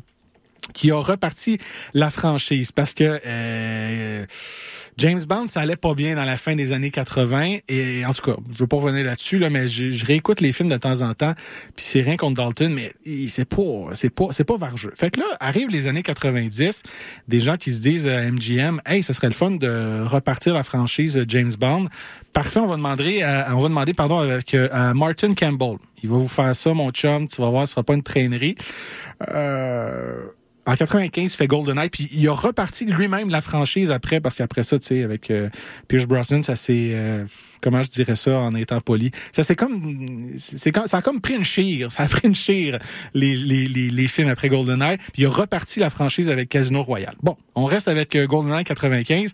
qui 0.72 0.90
a 0.90 0.96
reparti 0.96 1.58
la 1.92 2.08
franchise 2.10 2.72
parce 2.72 2.94
que 2.94 3.20
James 4.98 5.20
Bond, 5.28 5.46
ça 5.46 5.60
allait 5.60 5.76
pas 5.76 5.94
bien 5.94 6.14
dans 6.14 6.24
la 6.24 6.36
fin 6.36 6.54
des 6.54 6.72
années 6.72 6.90
80 6.90 7.58
et 7.68 8.06
en 8.06 8.12
tout 8.12 8.22
cas, 8.22 8.36
je 8.52 8.58
veux 8.58 8.66
pas 8.66 8.76
revenir 8.76 9.04
là-dessus 9.04 9.38
là, 9.38 9.50
mais 9.50 9.68
je, 9.68 9.90
je 9.90 10.06
réécoute 10.06 10.40
les 10.40 10.52
films 10.52 10.68
de 10.68 10.76
temps 10.76 11.02
en 11.02 11.14
temps, 11.14 11.34
puis 11.74 11.84
c'est 11.84 12.00
rien 12.00 12.16
contre 12.16 12.34
Dalton, 12.34 12.72
mais 12.72 12.92
c'est 13.28 13.44
pas, 13.44 13.90
c'est 13.94 14.10
pas, 14.10 14.26
c'est 14.30 14.44
pas 14.44 14.56
vargeux. 14.56 14.92
Fait 14.94 15.10
que 15.10 15.20
là, 15.20 15.26
arrivent 15.40 15.70
les 15.70 15.86
années 15.86 16.02
90, 16.02 16.82
des 17.28 17.40
gens 17.40 17.56
qui 17.56 17.72
se 17.72 17.80
disent 17.80 18.06
à 18.06 18.22
MGM, 18.30 18.80
hey, 18.86 19.02
ça 19.02 19.12
serait 19.12 19.28
le 19.28 19.34
fun 19.34 19.52
de 19.52 20.02
repartir 20.04 20.54
la 20.54 20.62
franchise 20.62 21.22
James 21.28 21.52
Bond. 21.58 21.88
Parfait, 22.32 22.58
on 22.58 22.66
va 22.66 22.76
demander, 22.76 23.22
à, 23.22 23.56
on 23.56 23.60
va 23.60 23.68
demander 23.68 23.94
pardon 23.94 24.18
avec 24.18 24.54
euh, 24.54 24.68
à 24.72 24.92
Martin 24.92 25.34
Campbell. 25.34 25.76
Il 26.02 26.10
va 26.10 26.16
vous 26.16 26.28
faire 26.28 26.54
ça, 26.54 26.74
mon 26.74 26.90
chum. 26.90 27.28
Tu 27.28 27.40
vas 27.40 27.48
voir, 27.48 27.66
ce 27.66 27.72
sera 27.72 27.84
pas 27.84 27.94
une 27.94 28.02
traînerie. 28.02 28.56
Euh, 29.28 30.24
en 30.66 30.74
95, 30.74 31.32
il 31.32 31.36
fait 31.36 31.46
GoldenEye, 31.46 31.90
puis 31.90 32.08
il 32.12 32.26
a 32.28 32.32
reparti 32.32 32.84
lui-même 32.86 33.28
la 33.28 33.40
franchise 33.40 33.90
après, 33.90 34.20
parce 34.20 34.34
qu'après 34.34 34.62
ça, 34.62 34.78
tu 34.78 34.86
sais, 34.86 35.02
avec 35.02 35.30
euh, 35.30 35.50
Pierce 35.88 36.06
Brosnan, 36.06 36.42
ça 36.42 36.56
s'est, 36.56 36.92
euh, 36.92 37.24
comment 37.60 37.82
je 37.82 37.90
dirais 37.90 38.16
ça 38.16 38.38
en 38.38 38.54
étant 38.54 38.80
poli, 38.80 39.10
ça 39.32 39.42
c'est 39.42 39.56
comme, 39.56 40.30
c'est 40.36 40.72
comme, 40.72 40.86
ça 40.86 40.98
a 40.98 41.02
comme 41.02 41.20
pris 41.20 41.34
une 41.34 41.44
chire, 41.44 41.92
ça 41.92 42.04
a 42.04 42.06
pris 42.06 42.26
une 42.26 42.34
chire 42.34 42.78
les 43.12 43.36
les 43.36 43.68
les, 43.68 43.90
les 43.90 44.08
films 44.08 44.28
après 44.28 44.48
GoldenEye, 44.48 44.96
puis 44.96 45.22
il 45.22 45.26
a 45.26 45.30
reparti 45.30 45.80
la 45.80 45.90
franchise 45.90 46.30
avec 46.30 46.48
Casino 46.48 46.82
Royale. 46.82 47.16
Bon, 47.22 47.36
on 47.54 47.64
reste 47.66 47.88
avec 47.88 48.16
euh, 48.16 48.26
GoldenEye 48.26 48.64
95. 48.64 49.30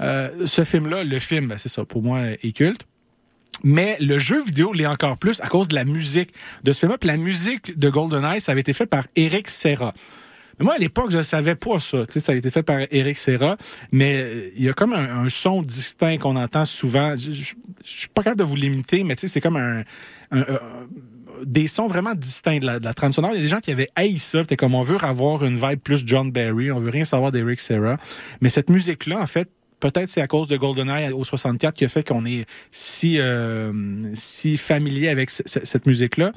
Euh, 0.00 0.46
ce 0.46 0.64
film-là, 0.64 1.04
le 1.04 1.18
film, 1.18 1.48
ben, 1.48 1.58
c'est 1.58 1.68
ça, 1.68 1.84
pour 1.84 2.02
moi, 2.02 2.20
est 2.42 2.52
culte. 2.52 2.86
Mais 3.64 3.96
le 4.00 4.18
jeu 4.18 4.42
vidéo 4.42 4.72
l'est 4.72 4.86
encore 4.86 5.18
plus 5.18 5.40
à 5.40 5.48
cause 5.48 5.68
de 5.68 5.74
la 5.74 5.84
musique 5.84 6.30
de 6.62 6.72
ce 6.72 6.80
film-là. 6.80 6.98
Puis 6.98 7.08
la 7.08 7.16
musique 7.16 7.78
de 7.78 7.90
GoldenEye, 7.90 8.40
ça 8.40 8.52
avait 8.52 8.60
été 8.60 8.72
fait 8.72 8.86
par 8.86 9.06
Eric 9.16 9.48
Serra. 9.48 9.94
Moi, 10.60 10.74
à 10.74 10.78
l'époque, 10.78 11.10
je 11.10 11.22
savais 11.22 11.54
pas 11.54 11.78
ça. 11.80 12.04
Tu 12.06 12.14
sais, 12.14 12.20
ça 12.20 12.32
a 12.32 12.34
été 12.34 12.50
fait 12.50 12.62
par 12.62 12.80
Eric 12.90 13.16
Serra, 13.18 13.56
mais 13.92 14.16
euh, 14.22 14.50
il 14.56 14.64
y 14.64 14.68
a 14.68 14.72
comme 14.72 14.92
un, 14.92 15.28
son 15.28 15.62
distinct 15.62 16.18
qu'on 16.18 16.36
entend 16.36 16.64
souvent. 16.64 17.14
Je, 17.16 17.30
je 17.32 17.52
suis 17.84 18.08
pas 18.08 18.22
capable 18.22 18.40
de 18.40 18.44
vous 18.44 18.56
limiter, 18.56 19.04
mais 19.04 19.14
tu 19.14 19.22
sais, 19.22 19.28
c'est 19.28 19.40
comme 19.40 19.56
un, 19.56 19.82
un- 20.32 20.44
des 21.44 21.68
sons 21.68 21.86
vraiment 21.86 22.14
distincts 22.14 22.58
de 22.58 22.66
la, 22.66 22.80
de. 22.80 22.88
Il 23.30 23.36
y 23.36 23.38
a 23.38 23.42
des 23.42 23.48
gens 23.48 23.58
qui 23.60 23.70
avaient 23.70 23.88
haï 23.94 24.18
ça. 24.18 24.40
C'était 24.40 24.56
comme 24.56 24.74
on 24.74 24.82
veut 24.82 24.96
avoir 25.02 25.44
une 25.44 25.56
vibe 25.56 25.78
plus 25.80 26.02
John 26.04 26.32
Barry, 26.32 26.72
on 26.72 26.80
veut 26.80 26.90
rien 26.90 27.04
savoir 27.04 27.30
d'Eric 27.30 27.60
Serra. 27.60 27.96
Mais 28.40 28.48
cette 28.48 28.70
musique-là, 28.70 29.20
en 29.20 29.26
fait, 29.28 29.48
peut-être 29.78 30.08
c'est 30.10 30.20
à 30.20 30.26
cause 30.26 30.48
de 30.48 30.56
GoldenEye 30.56 31.12
au 31.12 31.22
64 31.22 31.76
qui 31.76 31.84
a 31.84 31.88
fait 31.88 32.02
qu'on 32.06 32.24
est 32.24 32.44
si 32.72 33.20
euh, 33.20 33.72
si 34.14 34.56
familier 34.56 35.08
avec 35.08 35.30
ce- 35.30 35.44
ce- 35.46 35.64
cette 35.64 35.86
musique-là 35.86 36.32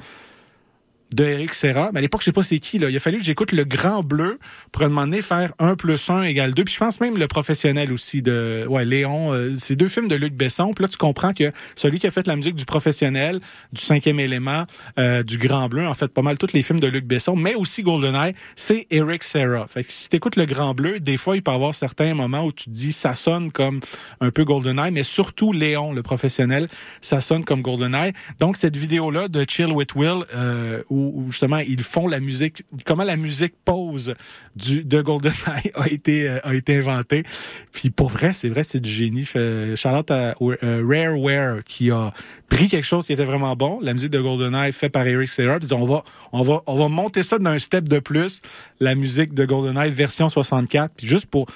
de 1.14 1.24
Eric 1.24 1.54
Serra. 1.54 1.90
Mais 1.92 1.98
à 1.98 2.02
l'époque, 2.02 2.22
je 2.22 2.26
sais 2.26 2.32
pas 2.32 2.42
c'est 2.42 2.58
qui, 2.58 2.78
là. 2.78 2.90
Il 2.90 2.96
a 2.96 3.00
fallu 3.00 3.18
que 3.18 3.24
j'écoute 3.24 3.52
Le 3.52 3.64
Grand 3.64 4.02
Bleu 4.02 4.38
pour 4.70 4.82
donné 4.88 5.22
faire 5.22 5.52
1 5.58 5.76
plus 5.76 6.10
1 6.10 6.22
égale 6.22 6.54
2. 6.54 6.64
Puis 6.64 6.74
je 6.74 6.78
pense 6.78 7.00
même 7.00 7.16
Le 7.16 7.26
Professionnel 7.28 7.92
aussi 7.92 8.22
de, 8.22 8.64
ouais, 8.68 8.84
Léon. 8.84 9.32
euh, 9.32 9.54
c'est 9.58 9.76
deux 9.76 9.88
films 9.88 10.08
de 10.08 10.16
Luc 10.16 10.34
Besson. 10.34 10.72
Puis 10.74 10.84
là, 10.84 10.88
tu 10.88 10.96
comprends 10.96 11.32
que 11.32 11.52
celui 11.76 11.98
qui 11.98 12.06
a 12.06 12.10
fait 12.10 12.26
la 12.26 12.36
musique 12.36 12.54
du 12.54 12.64
Professionnel, 12.64 13.40
du 13.72 13.82
Cinquième 13.82 14.20
Élément, 14.20 14.64
euh, 14.98 15.22
du 15.22 15.38
Grand 15.38 15.68
Bleu, 15.68 15.86
en 15.86 15.94
fait, 15.94 16.08
pas 16.08 16.22
mal 16.22 16.38
tous 16.38 16.52
les 16.52 16.62
films 16.62 16.80
de 16.80 16.86
Luc 16.86 17.04
Besson, 17.04 17.36
mais 17.36 17.54
aussi 17.54 17.82
GoldenEye, 17.82 18.34
c'est 18.56 18.86
Eric 18.90 19.22
Serra. 19.22 19.66
Fait 19.68 19.84
que 19.84 19.92
si 19.92 20.08
t'écoutes 20.08 20.36
Le 20.36 20.46
Grand 20.46 20.74
Bleu, 20.74 21.00
des 21.00 21.16
fois, 21.16 21.36
il 21.36 21.42
peut 21.42 21.52
y 21.52 21.54
avoir 21.54 21.74
certains 21.74 22.14
moments 22.14 22.44
où 22.44 22.52
tu 22.52 22.64
te 22.64 22.70
dis, 22.70 22.92
ça 22.92 23.14
sonne 23.14 23.52
comme 23.52 23.80
un 24.20 24.30
peu 24.30 24.44
GoldenEye, 24.44 24.92
mais 24.92 25.02
surtout 25.02 25.52
Léon, 25.52 25.92
le 25.92 26.02
Professionnel, 26.02 26.68
ça 27.00 27.20
sonne 27.20 27.44
comme 27.44 27.62
GoldenEye. 27.62 28.12
Donc, 28.40 28.56
cette 28.56 28.76
vidéo-là 28.76 29.28
de 29.28 29.44
Chill 29.48 29.72
with 29.72 29.94
Will, 29.94 30.24
euh, 30.34 30.82
où 31.02 31.30
justement 31.30 31.58
ils 31.58 31.82
font 31.82 32.06
la 32.06 32.20
musique, 32.20 32.64
comment 32.84 33.04
la 33.04 33.16
musique 33.16 33.54
pose 33.64 34.14
du, 34.56 34.84
de 34.84 35.02
GoldenEye 35.02 35.32
a 35.74 35.88
été, 35.88 36.28
euh, 36.28 36.38
a 36.44 36.54
été 36.54 36.76
inventée. 36.76 37.24
Puis 37.72 37.90
pour 37.90 38.08
vrai, 38.08 38.32
c'est 38.32 38.48
vrai, 38.48 38.64
c'est 38.64 38.80
du 38.80 38.90
génie. 38.90 39.24
Fait, 39.24 39.76
Charlotte 39.76 40.10
à 40.10 40.34
euh, 40.40 40.84
Rareware 40.86 41.64
qui 41.64 41.90
a 41.90 42.12
pris 42.48 42.68
quelque 42.68 42.84
chose 42.84 43.06
qui 43.06 43.12
était 43.12 43.24
vraiment 43.24 43.56
bon, 43.56 43.80
la 43.80 43.94
musique 43.94 44.10
de 44.10 44.20
GoldenEye 44.20 44.72
fait 44.72 44.90
par 44.90 45.06
Eric 45.06 45.28
Serra, 45.28 45.58
puis 45.58 45.72
on 45.72 45.86
va, 45.86 46.04
on 46.32 46.42
va, 46.42 46.62
on 46.66 46.76
va 46.76 46.88
monter 46.88 47.22
ça 47.22 47.38
d'un 47.38 47.58
step 47.58 47.88
de 47.88 47.98
plus, 47.98 48.40
la 48.80 48.94
musique 48.94 49.32
de 49.34 49.44
GoldenEye 49.44 49.90
version 49.90 50.28
64, 50.28 50.94
puis 50.96 51.06
juste 51.06 51.26
pour 51.26 51.46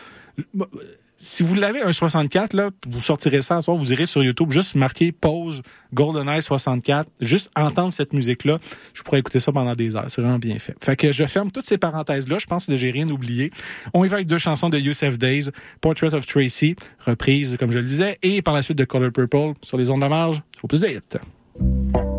si 1.16 1.42
vous 1.42 1.54
l'avez 1.54 1.82
un 1.82 1.92
64, 1.92 2.52
là, 2.52 2.70
vous 2.88 3.00
sortirez 3.00 3.40
ça 3.40 3.62
soir, 3.62 3.76
vous 3.76 3.92
irez 3.92 4.06
sur 4.06 4.22
YouTube, 4.22 4.50
juste 4.50 4.74
marquer 4.74 5.12
pause 5.12 5.62
GoldenEye 5.94 6.42
64, 6.42 7.10
juste 7.20 7.50
entendre 7.56 7.92
cette 7.92 8.12
musique-là. 8.12 8.58
Je 8.92 9.02
pourrais 9.02 9.20
écouter 9.20 9.40
ça 9.40 9.52
pendant 9.52 9.74
des 9.74 9.96
heures. 9.96 10.06
C'est 10.08 10.20
vraiment 10.20 10.38
bien 10.38 10.58
fait. 10.58 10.76
Fait 10.80 10.96
que 10.96 11.12
je 11.12 11.24
ferme 11.24 11.50
toutes 11.50 11.66
ces 11.66 11.78
parenthèses-là. 11.78 12.38
Je 12.38 12.46
pense 12.46 12.66
que 12.66 12.76
j'ai 12.76 12.90
rien 12.90 13.08
oublié. 13.08 13.50
On 13.94 14.04
y 14.04 14.08
va 14.08 14.16
avec 14.16 14.26
deux 14.26 14.38
chansons 14.38 14.68
de 14.68 14.78
Youssef 14.78 15.18
Days, 15.18 15.50
Portrait 15.80 16.12
of 16.14 16.26
Tracy, 16.26 16.76
reprise, 17.00 17.56
comme 17.58 17.70
je 17.70 17.78
le 17.78 17.84
disais, 17.84 18.18
et 18.22 18.42
par 18.42 18.54
la 18.54 18.62
suite 18.62 18.78
de 18.78 18.84
Color 18.84 19.12
Purple 19.12 19.54
sur 19.62 19.78
les 19.78 19.90
ondes 19.90 20.02
de 20.02 20.08
marge. 20.08 20.42
Au 20.62 20.68
plus 20.68 20.80
de 20.80 20.88
hits. 20.88 22.15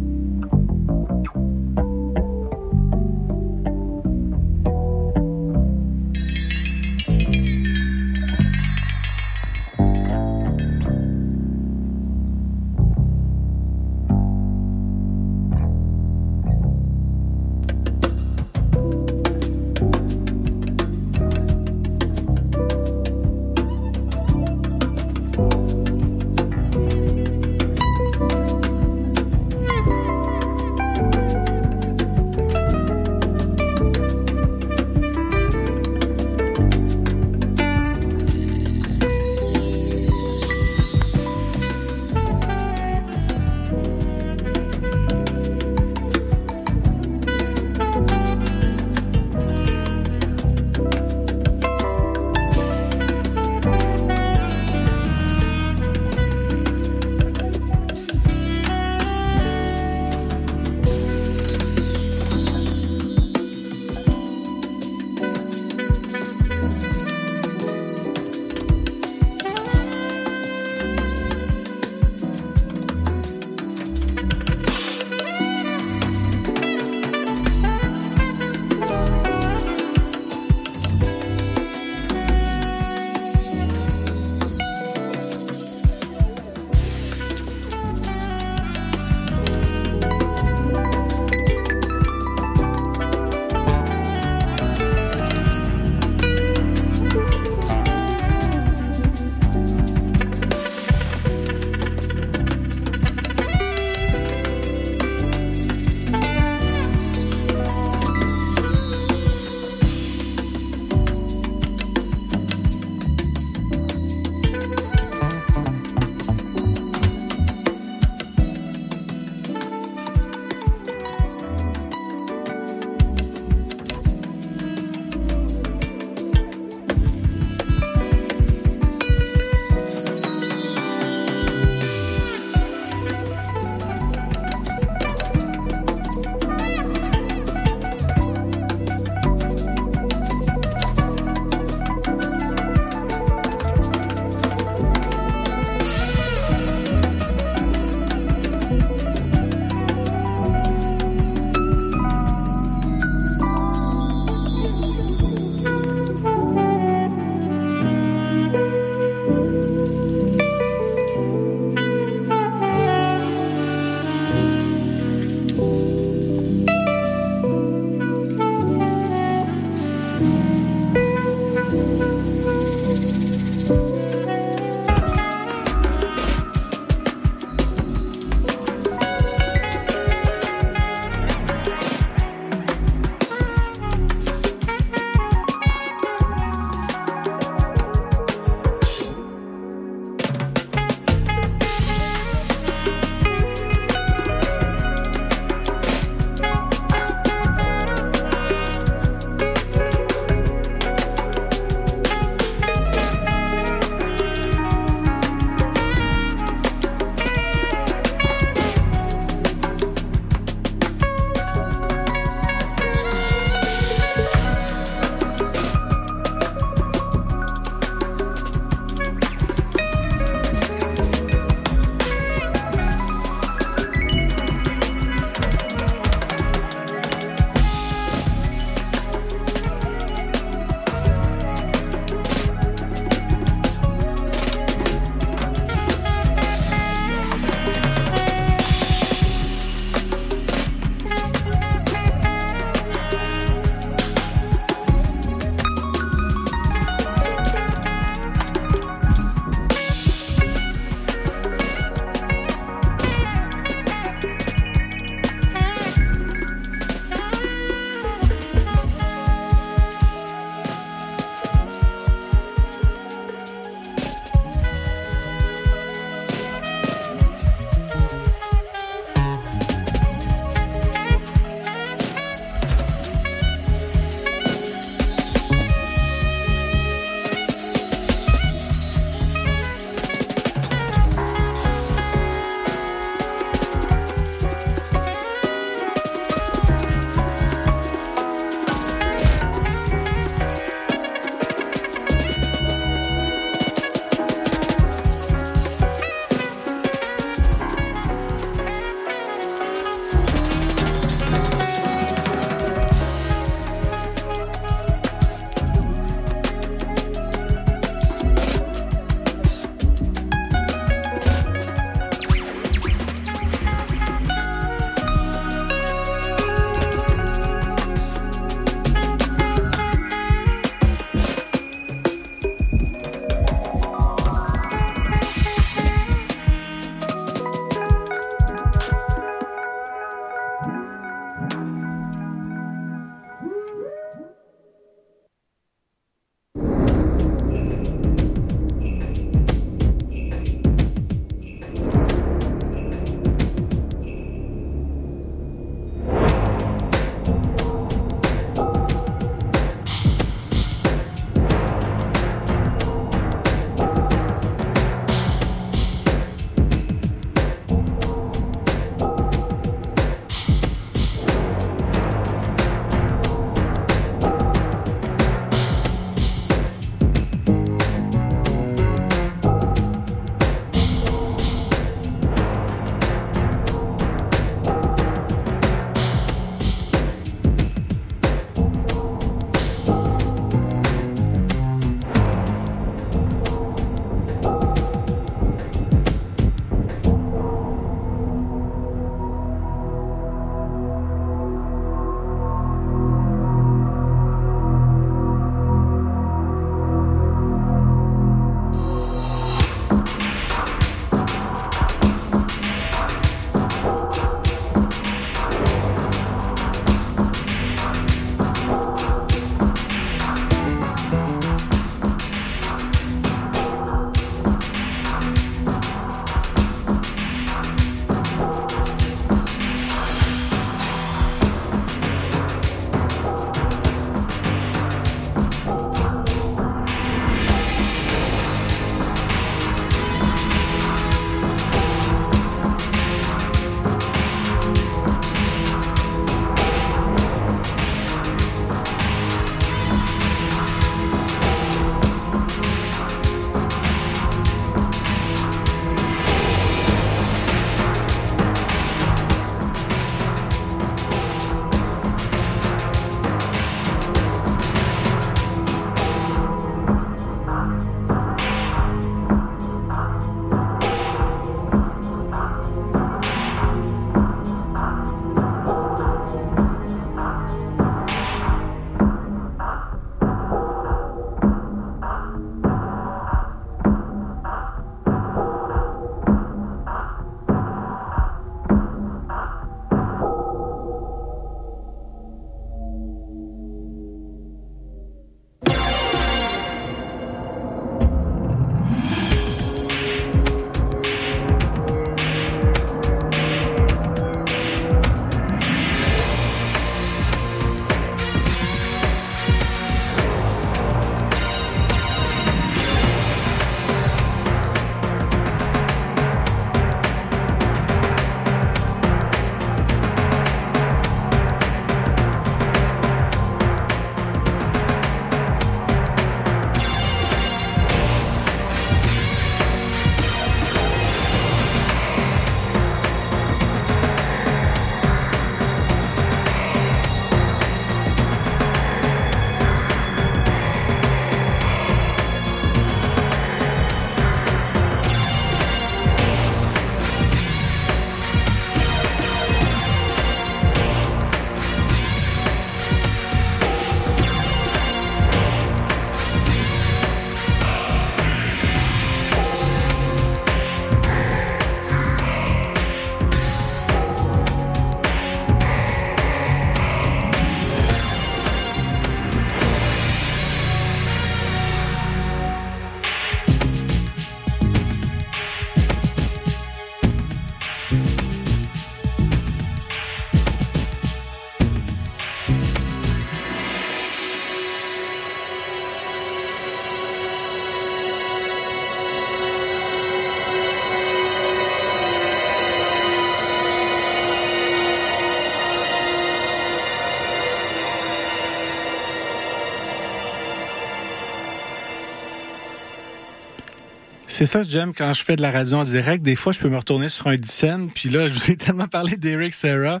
C'est 594.36 594.46
ça, 594.46 594.64
j'aime 594.64 594.92
quand 594.92 595.12
je 595.12 595.22
fais 595.22 595.36
de 595.36 595.42
la 595.42 595.52
radio 595.52 595.76
en 595.76 595.84
direct. 595.84 596.20
Des 596.20 596.34
fois, 596.34 596.52
je 596.52 596.58
peux 596.58 596.68
me 596.68 596.76
retourner 596.76 597.08
sur 597.08 597.28
un 597.28 597.36
scène. 597.40 597.88
Puis 597.94 598.08
là, 598.08 598.26
je 598.28 598.34
vous 598.34 598.50
ai 598.50 598.56
tellement 598.56 598.88
parlé 598.88 599.14
d'Eric 599.14 599.54
Serra 599.54 600.00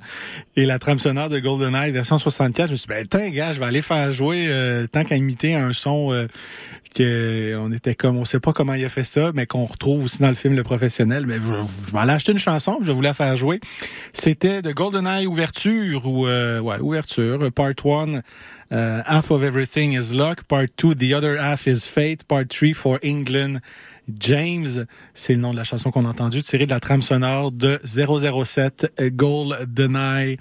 et 0.56 0.66
la 0.66 0.80
trame 0.80 0.98
sonore 0.98 1.28
de 1.28 1.38
GoldenEye 1.38 1.92
version 1.92 2.18
64. 2.18 2.66
Je 2.66 2.72
me 2.72 2.76
suis 2.76 2.88
dit, 2.88 2.92
ben, 2.92 3.06
tiens, 3.08 3.30
gars, 3.30 3.52
je 3.52 3.60
vais 3.60 3.66
aller 3.66 3.80
faire 3.80 4.10
jouer 4.10 4.46
euh, 4.48 4.88
tant 4.88 5.04
qu'à 5.04 5.14
imiter 5.14 5.54
un 5.54 5.72
son 5.72 6.12
euh, 6.12 6.26
que 6.96 7.56
on 7.62 7.70
était 7.70 7.94
comme, 7.94 8.16
on 8.16 8.24
sait 8.24 8.40
pas 8.40 8.52
comment 8.52 8.74
il 8.74 8.84
a 8.84 8.88
fait 8.88 9.04
ça, 9.04 9.30
mais 9.34 9.46
qu'on 9.46 9.66
retrouve 9.66 10.06
aussi 10.06 10.20
dans 10.20 10.30
le 10.30 10.34
film 10.34 10.56
Le 10.56 10.64
Professionnel. 10.64 11.26
Mais 11.28 11.36
je, 11.36 11.86
je 11.86 11.92
vais 11.92 11.98
aller 12.00 12.12
acheter 12.12 12.32
une 12.32 12.40
chanson, 12.40 12.80
je 12.82 12.90
voulais 12.90 13.10
la 13.10 13.14
faire 13.14 13.36
jouer. 13.36 13.60
C'était 14.12 14.62
de 14.62 14.72
GoldenEye 14.72 15.28
Ouverture 15.28 16.08
ou 16.08 16.26
euh, 16.26 16.58
ouais 16.58 16.80
Ouverture, 16.80 17.52
Part 17.52 17.74
1. 17.84 18.20
Uh, 18.70 19.02
half 19.06 19.30
of 19.30 19.44
everything 19.44 19.92
is 19.92 20.12
luck. 20.12 20.42
Part 20.48 20.74
2, 20.76 20.94
the 20.96 21.14
other 21.14 21.36
half 21.38 21.68
is 21.68 21.86
fate. 21.86 22.24
Part 22.26 22.48
3, 22.48 22.72
for 22.72 22.98
England. 23.02 23.60
James, 24.18 24.86
c'est 25.14 25.34
le 25.34 25.40
nom 25.40 25.52
de 25.52 25.56
la 25.56 25.64
chanson 25.64 25.90
qu'on 25.90 26.04
a 26.04 26.08
entendue, 26.08 26.42
tirée 26.42 26.66
de 26.66 26.70
la 26.70 26.80
trame 26.80 27.02
sonore 27.02 27.52
de 27.52 27.80
007 27.84 28.92
GoldenEye, 29.12 30.36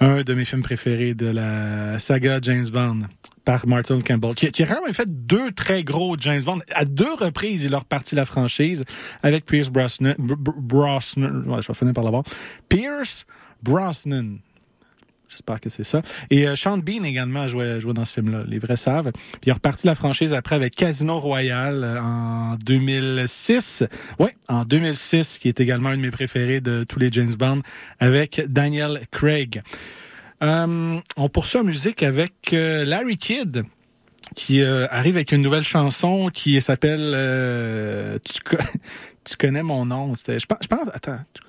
un 0.00 0.22
de 0.22 0.34
mes 0.34 0.44
films 0.44 0.62
préférés 0.62 1.14
de 1.14 1.26
la 1.26 1.98
saga 1.98 2.38
James 2.42 2.66
Bond 2.72 3.02
par 3.44 3.66
Martin 3.66 4.00
Campbell, 4.00 4.34
qui, 4.34 4.62
a 4.62 4.66
quand 4.66 4.84
même 4.84 4.94
fait 4.94 5.08
deux 5.08 5.50
très 5.52 5.82
gros 5.82 6.16
James 6.18 6.42
Bond. 6.42 6.58
À 6.72 6.84
deux 6.84 7.14
reprises, 7.14 7.64
il 7.64 7.74
a 7.74 7.78
reparti 7.78 8.14
la 8.14 8.24
franchise 8.24 8.84
avec 9.22 9.44
Pierce 9.46 9.70
Brosnan. 9.70 10.14
Je 10.18 11.66
vais 11.66 11.74
finir 11.74 11.92
par 11.94 12.04
l'avoir. 12.04 12.24
Pierce 12.68 13.26
Brosnan. 13.62 14.38
J'espère 15.40 15.60
que 15.60 15.70
c'est 15.70 15.84
ça. 15.84 16.02
Et 16.28 16.46
euh, 16.46 16.54
Sean 16.54 16.76
Bean 16.76 17.02
également 17.02 17.48
joué, 17.48 17.80
joué 17.80 17.94
dans 17.94 18.04
ce 18.04 18.12
film-là, 18.12 18.42
les 18.46 18.58
vrais 18.58 18.76
savent. 18.76 19.10
Puis 19.10 19.40
il 19.46 19.50
a 19.50 19.54
reparti 19.54 19.86
la 19.86 19.94
franchise 19.94 20.34
après 20.34 20.54
avec 20.54 20.74
Casino 20.74 21.18
Royale 21.18 21.82
euh, 21.82 21.98
en 21.98 22.56
2006. 22.56 23.84
Oui, 24.18 24.28
en 24.48 24.64
2006, 24.64 25.38
qui 25.38 25.48
est 25.48 25.58
également 25.58 25.88
un 25.88 25.96
de 25.96 26.02
mes 26.02 26.10
préférés 26.10 26.60
de 26.60 26.84
tous 26.84 26.98
les 26.98 27.08
James 27.10 27.32
Bond, 27.32 27.62
avec 28.00 28.42
Daniel 28.48 29.00
Craig. 29.10 29.62
Euh, 30.42 30.98
on 31.16 31.28
poursuit 31.30 31.58
en 31.60 31.64
musique 31.64 32.02
avec 32.02 32.52
euh, 32.52 32.84
Larry 32.84 33.16
Kidd 33.16 33.62
qui 34.36 34.62
arrive 34.62 35.16
avec 35.16 35.32
une 35.32 35.40
nouvelle 35.40 35.64
chanson 35.64 36.28
qui 36.32 36.60
s'appelle 36.60 38.20
tu, 38.24 38.40
co- 38.44 38.62
tu 39.24 39.36
connais 39.36 39.62
mon 39.62 39.86
nom. 39.86 40.14
C'était- 40.14 40.38
Je 40.38 40.44
pense, 40.46 40.58
je 40.62 40.68
pense, 40.68 40.88
attends. 40.92 41.18
tu- 41.32 41.42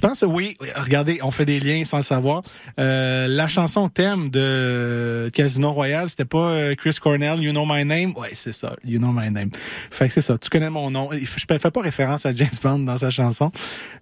Je 0.00 0.06
pense, 0.06 0.22
oui, 0.22 0.56
regardez, 0.76 1.18
on 1.24 1.32
fait 1.32 1.44
des 1.44 1.58
liens 1.58 1.84
sans 1.84 1.96
le 1.96 2.04
savoir. 2.04 2.42
Euh, 2.78 3.26
la 3.26 3.48
chanson 3.48 3.88
thème 3.88 4.30
de 4.30 5.28
Casino 5.34 5.72
Royale, 5.72 6.08
c'était 6.08 6.24
pas 6.24 6.50
euh, 6.50 6.76
Chris 6.76 6.94
Cornell, 7.02 7.42
You 7.42 7.50
Know 7.50 7.66
My 7.66 7.84
Name? 7.84 8.12
Ouais, 8.16 8.28
c'est 8.32 8.52
ça, 8.52 8.76
You 8.84 9.00
Know 9.00 9.10
My 9.10 9.28
Name. 9.28 9.50
Fait 9.90 10.06
que 10.06 10.12
c'est 10.12 10.20
ça, 10.20 10.38
tu 10.38 10.50
connais 10.50 10.70
mon 10.70 10.92
nom. 10.92 11.10
Je 11.10 11.26
fais 11.26 11.58
pas 11.58 11.80
référence 11.80 12.26
à 12.26 12.32
James 12.32 12.46
Bond 12.62 12.78
dans 12.78 12.96
sa 12.96 13.10
chanson, 13.10 13.50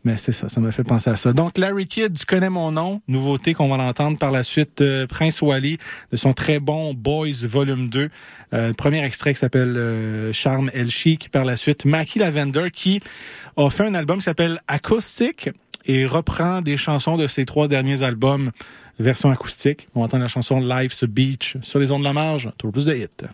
mais 0.05 0.19
c'est 0.19 0.33
ça, 0.33 0.51
ça 0.51 0.61
me 0.61 0.71
fait 0.71 0.85
penser 0.85 1.09
à 1.09 1.17
ça. 1.17 1.33
Donc, 1.33 1.57
Larry 1.57 1.87
Kidd, 1.87 2.13
tu 2.13 2.27
connais 2.27 2.51
mon 2.51 2.73
nom, 2.73 3.01
nouveauté 3.09 3.55
qu'on 3.55 3.71
va 3.71 3.79
l'entendre 3.79 4.19
par 4.19 4.33
la 4.33 4.43
suite, 4.43 4.83
euh, 4.83 5.07
Prince 5.07 5.41
Wally, 5.41 5.79
de 6.13 6.17
son 6.19 6.35
très 6.35 6.61
bon 6.61 6.93
Boys 6.93 7.47
Volume 7.47 7.89
2. 7.89 8.11
Euh, 8.53 8.75
premier 8.75 9.03
extrait 9.03 9.33
qui 9.33 9.41
s'appelle 9.41 10.31
Charme 10.33 10.71
El 10.75 10.91
Chic. 10.91 11.31
Par 11.31 11.47
la 11.47 11.57
suite, 11.57 11.87
Mackie 11.87 12.19
Lavender 12.19 12.69
qui 12.71 13.01
a 13.57 13.71
fait 13.71 13.87
un 13.87 13.95
album 13.95 14.19
qui 14.19 14.25
s'appelle 14.25 14.59
Acoustic 14.69 15.49
et 15.87 16.07
reprend 16.07 16.61
des 16.63 16.77
chansons 16.77 17.17
de 17.17 17.27
ses 17.27 17.47
trois 17.47 17.69
derniers 17.69 18.03
albums 18.03 18.51
version 18.99 19.31
acoustique. 19.31 19.89
On 19.95 20.03
entend 20.03 20.19
la 20.19 20.29
chanson 20.29 20.61
Life's 20.61 21.05
Beach 21.05 21.57
sur 21.63 21.79
les 21.79 21.93
ondes 21.93 22.01
de 22.01 22.07
la 22.07 22.13
marge. 22.13 22.51
Toujours 22.59 22.73
plus 22.73 22.87
de 22.87 22.95
hits. 22.95 23.27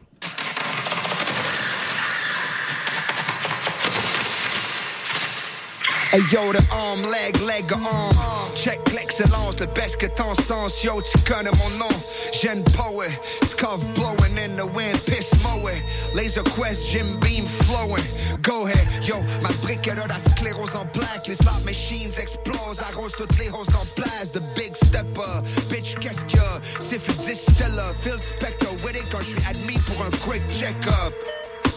Check 8.55 8.81
l'excellence, 8.93 9.59
le 9.61 9.67
best 9.67 9.97
que 9.97 10.07
t'en 10.07 10.35
sens. 10.35 10.83
Yo, 10.83 11.01
tu 11.03 11.19
connais 11.23 11.51
mon 11.59 11.71
nom. 11.79 12.03
Jeune 12.33 12.63
poet, 12.65 13.11
scuff 13.49 13.87
blowing 13.95 14.37
in 14.39 14.57
the 14.57 14.67
wind, 14.75 14.99
piss 15.07 15.31
mowing. 15.43 15.83
Laser 16.15 16.43
quest, 16.43 16.91
Jim 16.91 17.19
beam 17.21 17.45
flowing. 17.47 18.05
Go 18.43 18.67
ahead, 18.67 18.87
yo, 19.05 19.17
ma 19.41 19.51
brique 19.63 19.83
de 19.83 20.09
la 20.09 20.19
sclérose 20.19 20.75
en 20.75 20.87
plaque. 20.87 21.27
Les 21.29 21.35
slot 21.35 21.65
machines 21.65 22.13
explosent, 22.21 22.81
arrose 22.81 23.13
toutes 23.13 23.39
les 23.39 23.51
hausses 23.51 23.75
en 23.75 23.87
place. 23.95 24.31
The 24.33 24.43
big 24.55 24.77
stepper, 24.77 25.43
bitch, 25.69 25.95
qu'est-ce 26.01 26.25
que 26.25 26.43
c'est 26.79 27.01
fait 27.01 27.17
distiller. 27.25 27.93
Phil 28.03 28.19
Spector 28.19 28.73
with 28.85 28.97
it 28.97 29.07
quand 29.11 29.21
je 29.21 29.31
suis 29.31 29.43
admis 29.49 29.79
pour 29.87 30.05
un 30.05 30.11
quick 30.27 30.43
check-up. 30.51 31.15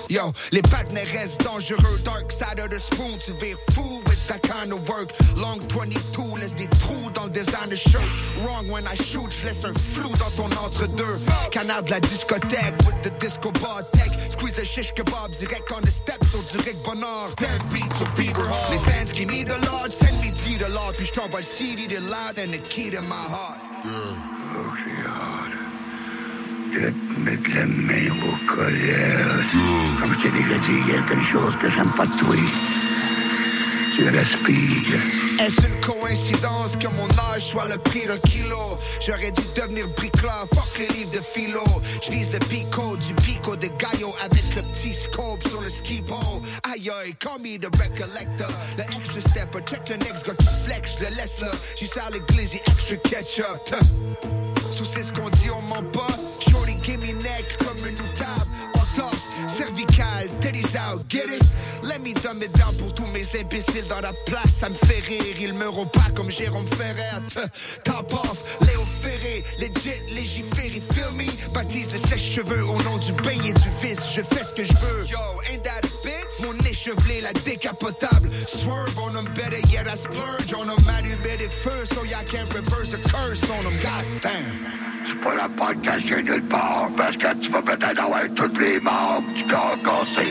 Yo, 0.10 0.32
les 0.52 0.62
partenaires 0.62 1.08
restent 1.14 1.42
dangereux. 1.44 2.00
Dark 2.04 2.32
side 2.32 2.60
of 2.60 2.70
the 2.70 2.80
spoon, 2.80 3.18
tu 3.18 3.34
vires 3.40 3.58
fou 3.72 4.02
with 4.08 4.28
that 4.28 4.42
kind 4.44 4.72
of 4.72 4.88
work. 4.88 5.12
Long 5.36 5.60
22, 5.70 6.40
laisse 6.40 6.54
des 6.54 6.68
trous 6.80 7.10
dans 7.14 7.26
le 7.26 7.32
designer 7.32 7.76
shirt. 7.76 8.04
Wrong 8.44 8.70
when 8.70 8.86
I 8.86 8.96
shoot, 8.96 9.32
je 9.32 9.48
laisse 9.48 9.66
un 9.66 9.74
flou 9.74 10.10
dans 10.18 10.32
ton 10.36 10.52
entre-deux. 10.58 11.20
Canard 11.52 11.84
de 11.84 11.92
la 11.92 12.00
discothèque 12.00 12.76
with 12.86 13.02
the 13.02 13.12
disco 13.20 13.52
bar 13.52 13.84
tech. 13.92 14.12
Squeeze 14.30 14.54
the 14.54 14.66
shish 14.66 14.94
kebab 14.94 15.32
direct 15.38 15.72
on 15.72 15.82
the 15.82 15.92
steps 15.92 16.30
sur 16.30 16.42
du 16.44 16.58
Rick 16.66 16.84
Bonnard. 16.84 17.30
Step 17.32 17.64
beat 17.72 17.94
sur 17.94 18.08
Beaver 18.16 18.48
Hall. 18.48 18.72
Les 18.72 18.80
fans 18.80 19.12
qui 19.14 19.26
need 19.26 19.48
the 19.48 19.66
Lord, 19.66 19.92
send 19.92 20.16
me 20.22 20.32
D 20.46 20.58
the 20.58 20.70
Lord. 20.70 20.94
Puis 20.96 21.08
je 21.08 21.14
t'envoie 21.14 21.40
le 21.40 21.46
CD 21.46 21.88
de 21.88 21.98
loud 21.98 22.38
and 22.38 22.52
the 22.52 22.62
key 22.70 22.92
to 22.92 23.02
my 23.02 23.16
heart. 23.16 23.60
de 23.84 23.90
oh, 23.90 25.35
Comme 30.00 30.14
je 30.14 30.24
t'ai 30.24 30.30
déjà 30.30 30.58
dit, 30.58 30.82
il 30.88 30.94
y 30.94 30.98
a 30.98 31.02
quelque 31.08 31.32
chose 31.32 31.54
que 31.62 31.70
j'aime 31.70 31.92
pas 31.96 32.06
de 32.06 32.18
toi. 32.18 32.36
Tu 33.96 34.10
respires. 34.10 35.00
Est-ce 35.40 35.66
une 35.66 35.80
coïncidence 35.80 36.76
que 36.76 36.88
mon 36.88 37.08
âge 37.32 37.46
soit 37.46 37.68
le 37.70 37.78
prix 37.78 38.06
d'un 38.06 38.18
kilo? 38.18 38.78
J'aurais 39.00 39.32
dû 39.32 39.42
devenir 39.56 39.88
bricoleur, 39.96 40.46
fuck 40.54 40.80
les 40.80 40.88
livres 40.98 41.12
de 41.12 41.20
philo. 41.20 41.64
Je 42.04 42.12
lise 42.12 42.30
le 42.34 42.40
pico 42.40 42.98
du 42.98 43.14
pico 43.16 43.56
de 43.56 43.68
Gallo 43.68 44.14
avec 44.20 44.44
le 44.56 44.64
petit 44.64 44.94
scope 44.94 45.48
sur 45.48 45.62
le 45.62 45.70
ski 45.70 46.02
pole. 46.06 46.42
Aïe 46.64 46.90
aïe, 46.90 47.16
call 47.20 47.40
me 47.42 47.58
the 47.58 47.68
recollector. 47.78 48.52
Le 48.78 48.84
extra 48.84 49.22
stepper, 49.22 49.60
check 49.66 49.88
le 49.90 49.96
next 49.98 50.26
gars 50.26 50.34
qui 50.34 50.48
flex, 50.66 50.96
je 51.00 51.06
le 51.06 51.16
laisse 51.16 51.40
là. 51.40 51.52
J'y 51.78 51.88
sers 51.88 52.10
l'église, 52.12 52.56
extra 52.56 52.98
ketchup. 52.98 53.76
Sous 54.72 54.84
ce 54.84 55.14
qu'on 55.14 55.30
dit, 55.30 55.50
on 55.56 55.62
ment 55.62 55.90
pas. 55.94 56.20
Shorty 56.40 56.76
give 56.84 57.00
me 57.00 57.14
neck 57.24 57.58
comme 57.60 57.78
une 57.88 57.96
table. 58.18 58.50
On 58.76 59.00
torse, 59.00 59.36
cervical, 59.48 60.15
out, 60.76 61.08
get 61.08 61.30
it? 61.30 61.44
Let 61.84 62.02
me 62.02 62.14
dumb 62.14 62.42
it 62.42 62.52
down 62.54 62.76
pour 62.78 62.94
tous 62.94 63.08
mes 63.08 63.26
imbéciles 63.36 63.88
dans 63.88 64.02
la 64.02 64.14
place. 64.26 64.54
Ça 64.60 64.70
me 64.70 64.76
fait 64.76 65.02
rire, 65.08 65.36
ils 65.40 65.54
me 65.54 65.86
pas 65.86 66.10
comme 66.16 66.30
Jérôme 66.30 66.68
Ferrer. 66.68 67.22
Top 67.84 68.14
off, 68.14 68.44
Léo 68.62 68.82
Ferré, 69.02 69.44
legit, 69.60 70.14
légiféré, 70.14 70.82
feel 70.82 71.12
me? 71.16 71.26
Baptise 71.54 71.92
le 71.92 71.98
sèche-cheveux 71.98 72.66
au 72.66 72.82
nom 72.84 72.98
du 72.98 73.12
bain 73.14 73.42
et 73.44 73.54
du 73.54 73.70
vice. 73.82 74.02
Je 74.14 74.22
fais 74.22 74.44
ce 74.44 74.54
que 74.54 74.64
je 74.64 74.74
veux. 74.74 75.06
Yo, 75.08 75.20
ain't 75.52 75.64
that? 75.64 75.95
Mon 76.42 76.54
échevelé, 76.70 77.22
la 77.22 77.32
décapotable. 77.34 78.30
Swerve 78.46 78.98
on 78.98 79.14
them 79.14 79.26
better, 79.34 79.62
yeah, 79.72 79.84
I 79.86 79.96
splurge 79.96 80.54
on 80.54 80.66
them. 80.68 80.78
Allumé 80.98 81.38
des 81.38 81.50
feux, 81.50 81.86
so 81.86 82.04
y'all 82.04 82.24
can't 82.26 82.52
reverse 82.54 82.90
the 82.90 82.98
curse 83.10 83.44
on 83.44 83.64
them. 83.64 83.74
God 83.82 84.06
damn. 84.22 84.86
C'est 85.08 85.22
pas 85.22 85.36
la 85.36 85.48
porte 85.48 85.82
cachée 85.84 86.24
nulle 86.24 86.42
part, 86.44 86.90
parce 86.98 87.16
que 87.16 87.34
tu 87.40 87.52
vas 87.52 87.62
peut-être 87.62 88.00
avoir 88.00 88.24
toutes 88.36 88.60
les 88.60 88.80
membres 88.80 89.24
du 89.36 89.44
corps 89.46 89.78
cassé. 89.84 90.30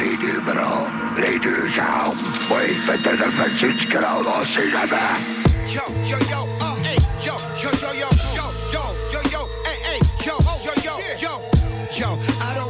Les 0.00 0.16
deux 0.16 0.40
bras, 0.40 0.86
les 1.18 1.38
deux 1.38 1.68
jambes. 1.68 2.16
Oui, 2.50 2.74
peut-être 2.86 3.78
du 3.78 3.86
crâne, 3.88 4.26
on 4.26 4.44
sait 4.44 4.70
jamais. 4.70 5.46
Yo, 5.66 5.82
yo, 6.04 6.16
yo, 6.30 6.48
uh, 6.60 6.76
hey, 6.84 6.96
yo, 7.24 7.34
yo, 7.60 7.70
yo, 7.82 7.90
yo, 7.92 8.08
yo, 8.34 8.44
yo, 8.72 8.80
yo, 9.12 9.20
yo, 9.30 9.48
hey, 9.64 9.78
hey, 9.84 10.00
yo, 10.24 10.38
yo, 10.64 10.72
yo, 10.82 10.92
yo, 11.20 11.32
yo. 11.98 12.18
I 12.40 12.54
don't 12.54 12.65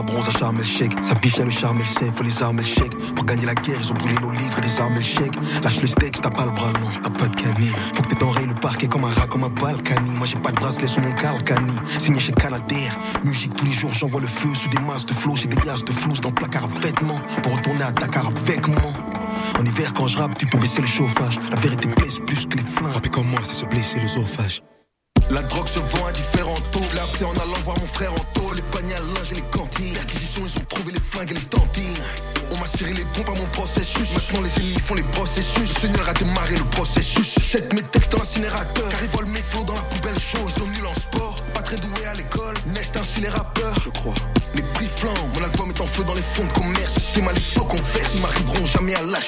bronze 0.00 0.28
à 0.28 0.30
charme 0.30 0.56
et 0.56 0.58
le 0.60 0.64
chèque. 0.64 0.92
Sa 1.02 1.14
biche 1.14 1.38
a 1.38 1.44
le 1.44 1.50
charme 1.50 1.78
et 1.80 2.04
le 2.04 2.12
faut 2.12 2.22
les 2.22 2.42
armes 2.42 2.60
et. 2.60 3.12
Pour 3.14 3.24
gagner 3.26 3.44
la 3.44 3.54
guerre, 3.54 3.78
ils 3.82 3.92
ont 3.92 3.94
brûlé 3.94 4.14
nos 4.22 4.30
livres, 4.30 4.60
des 4.60 4.80
armes 4.80 4.96
et. 4.96 5.62
Lâche 5.62 5.80
le 5.80 5.86
steak, 5.86 6.22
t'as 6.22 6.30
pas 6.30 6.46
le 6.46 6.52
bras 6.52 6.72
long, 6.72 6.88
t'as 7.02 7.10
pas 7.10 7.28
de 7.28 7.36
cani. 7.36 7.70
Faut 7.94 8.02
que 8.02 8.08
t'aies 8.08 8.16
t'enrayes 8.16 8.46
le 8.46 8.54
parquet 8.54 8.86
comme 8.86 9.04
un 9.04 9.10
rat, 9.10 9.26
comme 9.26 9.44
un 9.44 9.50
balkany. 9.50 10.10
Moi 10.16 10.26
j'ai 10.26 10.38
pas 10.38 10.50
de 10.50 10.56
bracelet 10.56 10.86
sur 10.86 11.02
mon 11.02 11.12
calcani. 11.12 11.74
Signé 11.98 12.20
chez 12.20 12.32
Canadair. 12.32 12.98
Musique 13.24 13.54
tous 13.56 13.66
les 13.66 13.72
jours, 13.72 13.92
j'envoie 13.92 14.20
le 14.20 14.26
feu 14.26 14.48
sous 14.54 14.68
des 14.70 14.78
masses 14.78 15.04
de 15.04 15.12
flots. 15.12 15.36
J'ai 15.36 15.48
des 15.48 15.60
liasses 15.66 15.84
de 15.84 15.92
flous 15.92 16.14
dans 16.22 16.30
le 16.30 16.34
placard 16.34 16.68
vêtements. 16.68 17.20
Pour 17.42 17.56
retourner 17.56 17.82
à 17.82 17.92
Dakar 17.92 18.28
avec 18.28 18.68
moi. 18.68 18.92
En 19.58 19.64
hiver, 19.64 19.92
quand 19.94 20.06
je 20.06 20.16
rappe, 20.16 20.38
tu 20.38 20.46
peux 20.46 20.58
baisser 20.58 20.80
le 20.80 20.86
chauffage. 20.86 21.38
La 21.50 21.56
vérité 21.56 21.88
blesse 21.88 22.18
plus 22.26 22.46
que 22.46 22.56
les 22.56 22.62
flingues. 22.62 22.92
Rapper 22.92 23.10
comme 23.10 23.28
moi, 23.28 23.40
ça 23.42 23.52
se 23.52 23.64
blesser 23.66 23.98
l'œsophage. 24.00 24.62
La 25.30 25.42
drogue 25.42 25.68
se 25.68 25.78
vend 25.78 26.06
à 26.06 26.12
différents 26.12 26.54
taux. 26.72 26.80
Appris 27.02 27.24
en 27.24 27.32
allant 27.32 27.62
voir 27.64 27.76
mon 27.80 27.86
frère 27.86 28.12
en 28.12 28.24
taux. 28.34 28.41
Les 28.54 28.60
paniers 28.60 28.94
à 28.94 29.00
linge 29.00 29.32
et 29.32 29.36
les 29.36 29.48
cantines. 29.50 29.94
L'acquisition, 29.94 30.42
ils 30.44 30.58
ont 30.60 30.64
trouvé 30.68 30.92
les 30.92 31.00
flingues 31.00 31.30
et 31.30 31.34
les 31.34 31.46
tantines. 31.46 31.96
On 32.50 32.58
m'a 32.58 32.68
tiré 32.68 32.92
les 32.92 33.04
pompes 33.04 33.30
à 33.30 33.38
mon 33.40 33.46
processus. 33.46 34.12
Maintenant, 34.12 34.42
les 34.42 34.60
ennemis 34.60 34.78
font 34.78 34.94
les 34.94 35.02
processus. 35.04 35.74
Le 35.74 35.80
Seigneur 35.80 36.06
a 36.06 36.12
démarré 36.12 36.56
le 36.56 36.64
processus. 36.64 37.34
Jette 37.40 37.72
mes 37.72 37.80
textes 37.80 38.12
dans 38.12 38.18
l'incinérateur. 38.18 38.88
Car 38.90 39.02
ils 39.02 39.08
volent 39.08 39.30
mes 39.30 39.40
flots 39.40 39.64
dans 39.64 39.74
la 39.74 39.80
poubelle 39.80 40.18
chaude. 40.18 40.42
Ils 40.48 40.60
sont 40.60 40.66
nuls 40.66 40.86
en 40.86 40.92
sport. 40.92 41.40
Pas 41.54 41.62
très 41.62 41.76
doués 41.76 42.06
à 42.06 42.12
l'école. 42.12 42.54
Next 42.66 42.94
ainsi 42.94 43.22
les 43.22 43.30
rappeurs. 43.30 43.74
Je 43.82 43.88
crois. 43.88 44.14
Les 44.54 44.62
prix 44.74 44.88
flambent. 44.96 45.16
Mon 45.34 45.44
album 45.44 45.70
est 45.70 45.80
en 45.80 45.86
feu 45.86 46.04
dans 46.04 46.14
les 46.14 46.22
fonds 46.34 46.44
de 46.44 46.52
commerce. 46.52 46.94
C'est 47.14 47.22
mal 47.22 47.34
les 47.34 47.40
flots 47.40 47.64
qu'on 47.64 47.80
verse. 47.80 48.12
Ils 48.14 48.20
m'arriveront 48.20 48.66
jamais 48.66 48.94
à 48.94 49.02
la 49.02 49.20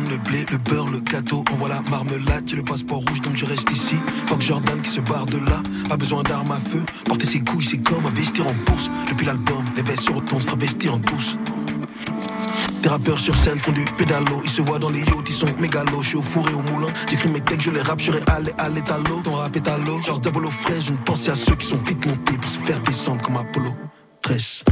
le 0.00 0.16
blé, 0.16 0.44
le 0.50 0.58
beurre, 0.58 0.88
le 0.88 1.00
gâteau. 1.00 1.44
On 1.52 1.54
voit 1.54 1.68
la 1.68 1.82
marmelade, 1.82 2.44
j'ai 2.46 2.56
le 2.56 2.62
passeport 2.62 2.98
rouge, 2.98 3.20
donc 3.20 3.36
je 3.36 3.44
reste 3.44 3.70
ici. 3.70 3.96
Fuck 4.26 4.40
Jordan 4.40 4.80
qui 4.80 4.90
se 4.90 5.00
barre 5.00 5.26
de 5.26 5.38
là. 5.38 5.62
Pas 5.88 5.96
besoin 5.96 6.22
d'armes 6.22 6.52
à 6.52 6.56
feu. 6.56 6.84
Porter 7.04 7.26
ses 7.26 7.40
couilles, 7.40 7.64
c'est 7.64 7.82
comme 7.82 8.06
investir 8.06 8.46
en 8.46 8.54
bourse. 8.66 8.90
Depuis 9.08 9.26
l'album, 9.26 9.64
les 9.76 9.82
vestes 9.82 10.02
se 10.02 10.40
s'investir 10.40 10.94
en 10.94 10.98
douce. 10.98 11.36
Des 12.82 12.88
rappeurs 12.88 13.18
sur 13.18 13.36
scène 13.36 13.58
font 13.58 13.72
du 13.72 13.84
pédalo. 13.96 14.40
Ils 14.44 14.50
se 14.50 14.62
voient 14.62 14.78
dans 14.78 14.90
les 14.90 15.00
yachts, 15.00 15.28
ils 15.28 15.34
sont 15.34 15.54
mégalos. 15.58 16.02
Je 16.02 16.08
suis 16.08 16.16
au 16.16 16.22
four 16.22 16.48
et 16.48 16.54
au 16.54 16.62
moulin. 16.62 16.92
J'écris 17.08 17.28
mes 17.28 17.40
textes, 17.40 17.62
je 17.62 17.70
les 17.70 17.82
rappe, 17.82 18.00
je 18.00 18.10
allé 18.10 18.52
à 18.58 18.68
l'étalo. 18.68 19.20
Ton 19.22 19.32
rap 19.32 19.54
est 19.54 19.68
à 19.68 19.78
l'eau. 19.78 20.00
Genre 20.00 20.18
Diabolo 20.18 20.50
frais, 20.50 20.80
je 20.80 20.92
ne 20.92 20.96
pensais 20.98 21.30
à 21.30 21.36
ceux 21.36 21.54
qui 21.54 21.66
sont 21.66 21.76
vite 21.76 22.04
montés 22.04 22.38
pour 22.38 22.50
se 22.50 22.58
faire 22.60 22.80
descendre 22.80 23.22
comme 23.22 23.36
Apollo 23.36 23.74
13. 24.22 24.64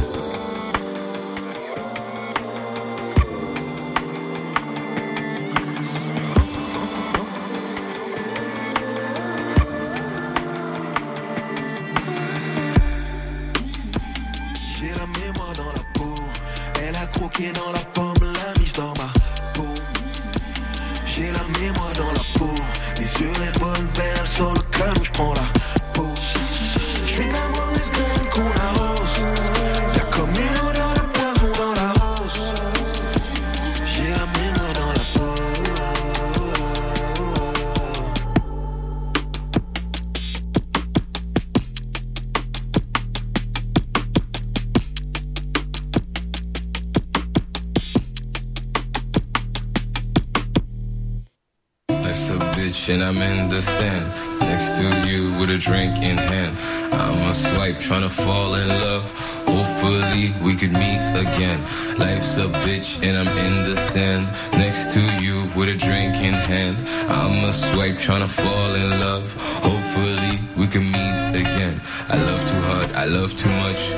Sand. 53.61 54.05
Next 54.41 54.77
to 54.77 54.85
you 55.07 55.31
with 55.39 55.51
a 55.51 55.57
drink 55.57 56.01
in 56.01 56.17
hand. 56.17 56.57
I'm 56.91 57.29
a 57.29 57.33
swipe 57.33 57.79
trying 57.79 58.01
to 58.01 58.09
fall 58.09 58.55
in 58.55 58.67
love. 58.67 59.05
Hopefully 59.47 60.33
we 60.43 60.55
could 60.55 60.71
meet 60.71 61.01
again. 61.25 61.59
Life's 61.97 62.37
a 62.37 62.47
bitch 62.65 63.01
and 63.03 63.17
I'm 63.17 63.37
in 63.45 63.63
the 63.63 63.75
sand. 63.75 64.27
Next 64.53 64.93
to 64.93 65.01
you 65.23 65.43
with 65.55 65.69
a 65.69 65.75
drink 65.75 66.15
in 66.21 66.33
hand. 66.33 66.77
I'm 67.09 67.43
a 67.49 67.53
swipe 67.53 67.97
trying 67.97 68.21
to 68.21 68.27
fall 68.27 68.75
in 68.75 68.89
love. 68.99 69.33
Hopefully 69.63 70.39
we 70.57 70.67
can 70.67 70.85
meet 70.85 71.41
again. 71.41 71.79
I 72.09 72.17
love 72.17 72.41
too 72.49 72.61
hard, 72.61 72.91
I 72.95 73.05
love 73.05 73.35
too 73.35 73.49
much. 73.65 73.91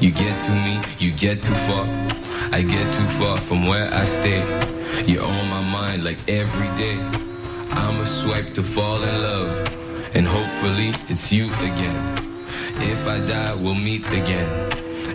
You 0.00 0.10
get 0.10 0.40
to 0.42 0.52
me, 0.52 0.80
you 0.98 1.12
get 1.12 1.42
too 1.42 1.54
far. 1.66 1.86
I 2.52 2.62
get 2.62 2.92
too 2.92 3.08
far 3.18 3.36
from 3.36 3.66
where 3.66 3.92
I 3.92 4.04
stay. 4.04 4.40
You're 5.06 5.24
on 5.24 5.48
my 5.50 5.62
mind 5.62 6.04
like 6.04 6.18
every 6.28 6.68
day. 6.76 7.29
I'm 7.72 8.00
a 8.00 8.06
swipe 8.06 8.50
to 8.54 8.62
fall 8.62 9.02
in 9.02 9.22
love, 9.22 9.52
and 10.14 10.26
hopefully 10.26 10.92
it's 11.08 11.32
you 11.32 11.46
again. 11.60 12.18
If 12.82 13.06
I 13.06 13.20
die, 13.20 13.54
we'll 13.54 13.74
meet 13.74 14.06
again, 14.10 14.48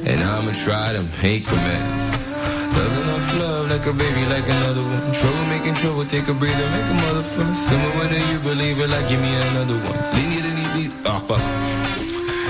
and 0.07 0.23
I'ma 0.23 0.52
try 0.52 0.94
to 0.94 1.03
make 1.22 1.49
amends. 1.52 2.06
Love 2.76 2.95
enough 3.03 3.40
love 3.40 3.69
like 3.72 3.86
a 3.86 3.94
baby, 3.94 4.26
like 4.26 4.48
another 4.48 4.84
one. 4.84 5.11
Trouble 5.14 5.45
making 5.45 5.76
trouble, 5.76 6.06
take 6.06 6.27
a 6.27 6.34
breather, 6.34 6.69
make 6.72 6.86
a 6.86 6.95
motherfucker. 7.03 7.56
Summer 7.56 7.91
winter, 7.98 8.19
you 8.32 8.40
believe 8.40 8.80
it, 8.80 8.90
like 8.90 9.07
give 9.07 9.22
me 9.22 9.34
another 9.36 9.76
one. 9.76 9.99
Lean 10.15 10.32
it 10.38 10.45
and 10.45 10.60
eat, 10.80 10.95
oh 11.06 11.19
fuck. 11.19 11.41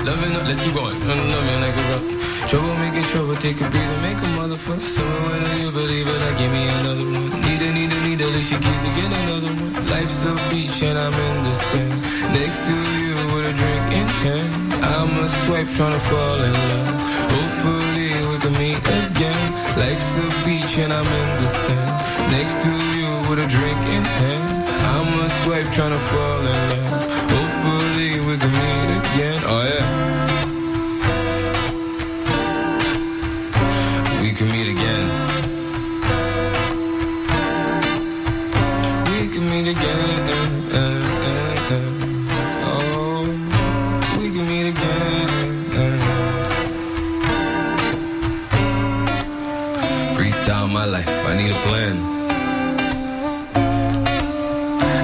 Loving 0.04 0.36
up, 0.36 0.46
let's 0.46 0.62
keep 0.62 0.74
going. 0.74 0.98
Loving 1.00 1.60
like 1.64 1.76
a 1.76 1.84
rock. 1.90 2.04
Trouble 2.48 2.74
making 2.76 3.02
trouble, 3.10 3.36
take 3.36 3.60
a 3.60 3.68
breather, 3.70 4.00
make 4.02 4.18
a 4.18 4.28
motherfucker. 4.38 4.82
Summer 4.82 5.20
winter, 5.30 5.56
you 5.62 5.70
believe 5.70 6.06
it, 6.06 6.18
like 6.24 6.38
give 6.38 6.52
me 6.52 6.68
another 6.68 7.04
one. 7.04 7.35
She 8.46 8.54
keys 8.54 8.82
to 8.86 8.90
get 8.94 9.10
another 9.10 9.50
one. 9.58 9.74
Life's 9.90 10.22
a 10.22 10.32
beach 10.50 10.80
and 10.82 10.96
I'm 10.96 11.12
in 11.12 11.42
the 11.42 11.52
sand. 11.52 11.98
Next 12.38 12.62
to 12.68 12.76
you 13.02 13.14
with 13.34 13.50
a 13.50 13.54
drink 13.60 13.86
in 14.00 14.06
hand. 14.22 14.72
I'm 14.94 15.10
a 15.18 15.26
swipe 15.26 15.68
trying 15.68 15.94
to 15.98 16.02
fall 16.10 16.38
in 16.48 16.54
love. 16.70 16.94
Hopefully 17.34 18.10
we 18.30 18.36
can 18.44 18.54
meet 18.62 18.78
again. 18.78 19.42
Life's 19.82 20.10
a 20.22 20.26
beach 20.46 20.78
and 20.78 20.92
I'm 20.92 21.10
in 21.22 21.30
the 21.42 21.48
sand. 21.62 21.90
Next 22.30 22.56
to 22.62 22.70
you 22.94 23.10
with 23.28 23.42
a 23.46 23.48
drink 23.50 23.80
in 23.96 24.04
hand. 24.20 24.46
I'm 24.94 25.10
a 25.26 25.28
swipe 25.42 25.68
trying 25.74 25.94
to 25.98 26.02
fall 26.10 26.40
in 26.54 26.60
love. 26.70 27.02
Hopefully 27.34 28.12
we 28.28 28.34
can 28.42 28.52
meet 28.62 28.90
again. 29.00 29.40
Oh 29.52 29.62
yeah. 29.74 29.86
We 34.22 34.30
can 34.38 34.46
meet 34.54 34.68
again. 34.70 35.15
Meet 39.66 39.76
again. 39.76 40.22
Eh, 40.70 40.78
eh, 40.78 41.74
eh, 41.74 42.68
oh, 42.70 43.22
we 44.20 44.30
can 44.30 44.46
meet 44.46 44.66
again. 44.66 45.28
Freestyle 50.14 50.72
my 50.72 50.84
life, 50.84 51.08
I 51.26 51.34
need 51.36 51.50
a 51.50 51.60
plan. 51.66 51.96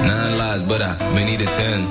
Nine 0.06 0.39
lies, 0.39 0.62
but 0.62 0.82
I 0.82 0.97
may 1.14 1.24
need 1.24 1.40
a 1.40 1.47
ten. 1.47 1.86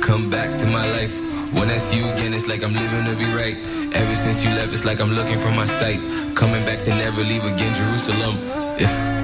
Come 0.00 0.30
back 0.30 0.58
to 0.58 0.66
my 0.66 0.86
life. 0.98 1.14
When 1.52 1.70
I 1.70 1.78
see 1.78 1.98
you 1.98 2.08
again, 2.08 2.34
it's 2.34 2.48
like 2.48 2.62
I'm 2.64 2.72
living 2.72 3.04
to 3.04 3.14
be 3.16 3.26
right. 3.34 3.56
Ever 3.94 4.14
since 4.14 4.42
you 4.44 4.50
left, 4.50 4.72
it's 4.72 4.84
like 4.84 5.00
I'm 5.00 5.12
looking 5.12 5.38
for 5.38 5.50
my 5.50 5.66
sight. 5.66 6.00
Coming 6.34 6.64
back 6.64 6.78
to 6.82 6.90
never 6.90 7.22
leave 7.22 7.44
again, 7.44 7.72
Jerusalem. 7.74 8.36
Yeah. 8.78 9.15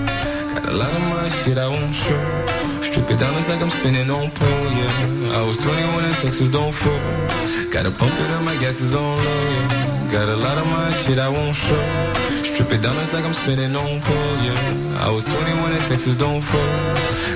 A 0.64 0.72
lot 0.72 0.92
of 0.92 1.02
my 1.10 1.28
shit 1.28 1.58
I 1.58 1.68
won't 1.68 1.94
show. 1.94 2.22
Strip 2.82 3.10
it 3.10 3.18
down, 3.18 3.36
it's 3.36 3.48
like 3.48 3.60
I'm 3.60 3.70
spinning 3.70 4.10
on 4.10 4.30
pole, 4.30 4.66
yeah. 4.78 5.38
I 5.38 5.42
was 5.42 5.56
21 5.56 6.04
in 6.04 6.12
Texas, 6.14 6.48
don't 6.50 6.72
fall. 6.72 7.00
Gotta 7.70 7.90
pump 7.90 8.14
it 8.20 8.30
up, 8.30 8.42
my 8.44 8.54
gas 8.56 8.80
is 8.80 8.94
on 8.94 9.16
low, 9.16 9.42
yeah. 9.54 10.08
Got 10.12 10.28
a 10.28 10.36
lot 10.36 10.58
of 10.58 10.66
my 10.66 10.90
shit 10.92 11.18
I 11.18 11.28
won't 11.28 11.56
show. 11.56 11.82
Strip 12.42 12.70
it 12.72 12.82
down, 12.82 12.96
it's 12.98 13.12
like 13.12 13.24
I'm 13.24 13.32
spinning 13.32 13.74
on 13.74 14.00
pole, 14.02 14.36
yeah. 14.46 15.04
I 15.04 15.10
was 15.10 15.24
21 15.24 15.72
in 15.72 15.80
Texas, 15.90 16.16
don't 16.16 16.40
fall. 16.40 16.60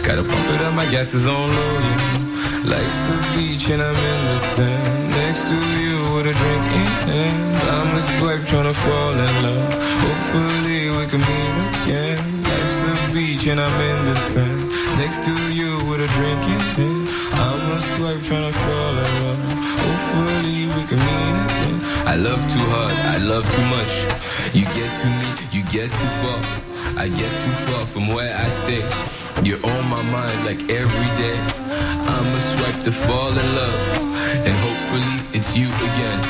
Gotta 0.02 0.22
pump 0.22 0.48
it 0.54 0.60
up, 0.62 0.74
my 0.74 0.86
gas 0.90 1.12
is 1.14 1.26
on 1.26 1.48
low, 1.48 1.78
yeah. 1.80 2.26
Life's 2.64 3.08
a 3.08 3.16
beach 3.36 3.70
and 3.70 3.82
I'm 3.82 3.94
in 3.94 4.26
the 4.26 4.36
sand. 4.36 5.10
Next 5.10 5.48
to 5.48 5.58
you 5.80 6.14
with 6.14 6.26
a 6.26 6.34
drink 6.34 6.64
in 6.80 6.90
hand. 7.06 7.68
I'm 7.70 7.96
a 7.96 8.00
swipe 8.00 8.44
trying 8.44 8.64
to 8.64 8.74
fall 8.74 9.12
in 9.12 9.42
love. 9.42 9.72
Hopefully 10.02 10.90
we 10.90 11.06
can 11.06 11.20
meet 11.20 11.82
again. 11.82 12.45
Beach 13.16 13.47
and 13.47 13.59
I'm 13.59 13.80
in 13.80 14.05
the 14.05 14.14
sand. 14.14 14.68
Next 14.98 15.24
to 15.24 15.32
you 15.51 15.72
with 15.88 16.05
a 16.05 16.10
drink 16.18 16.43
in 16.52 16.60
hand. 16.76 17.09
I'm 17.32 17.72
a 17.72 17.80
swipe 17.80 18.20
trying 18.20 18.52
to 18.52 18.59
fall 18.59 18.93
in 18.93 19.10
love. 19.24 19.40
Hopefully 19.84 20.68
we 20.76 20.82
can 20.84 21.01
meet 21.01 21.36
again. 21.47 21.76
I 22.05 22.16
love 22.16 22.44
too 22.52 22.66
hard, 22.76 22.93
I 22.93 23.16
love 23.16 23.48
too 23.48 23.66
much. 23.72 23.93
You 24.52 24.66
get 24.76 24.93
to 25.01 25.09
me, 25.09 25.28
you 25.51 25.64
get 25.72 25.88
too 25.88 26.12
far. 26.20 26.40
I 27.01 27.09
get 27.09 27.32
too 27.40 27.56
far 27.64 27.86
from 27.86 28.09
where 28.09 28.36
I 28.36 28.48
stay. 28.48 28.84
You're 29.43 29.64
on 29.64 29.88
my 29.88 30.02
mind 30.12 30.38
like 30.44 30.60
every 30.68 31.10
day. 31.16 31.40
I'm 32.12 32.28
a 32.36 32.40
swipe 32.40 32.82
to 32.84 32.93
fall 32.93 33.32
in 33.32 33.48
love, 33.56 33.82
and 34.44 34.55
hopefully 34.60 34.76
hopefully 34.97 35.38
it's 35.38 35.56
you 35.56 35.68
again. 35.88 36.20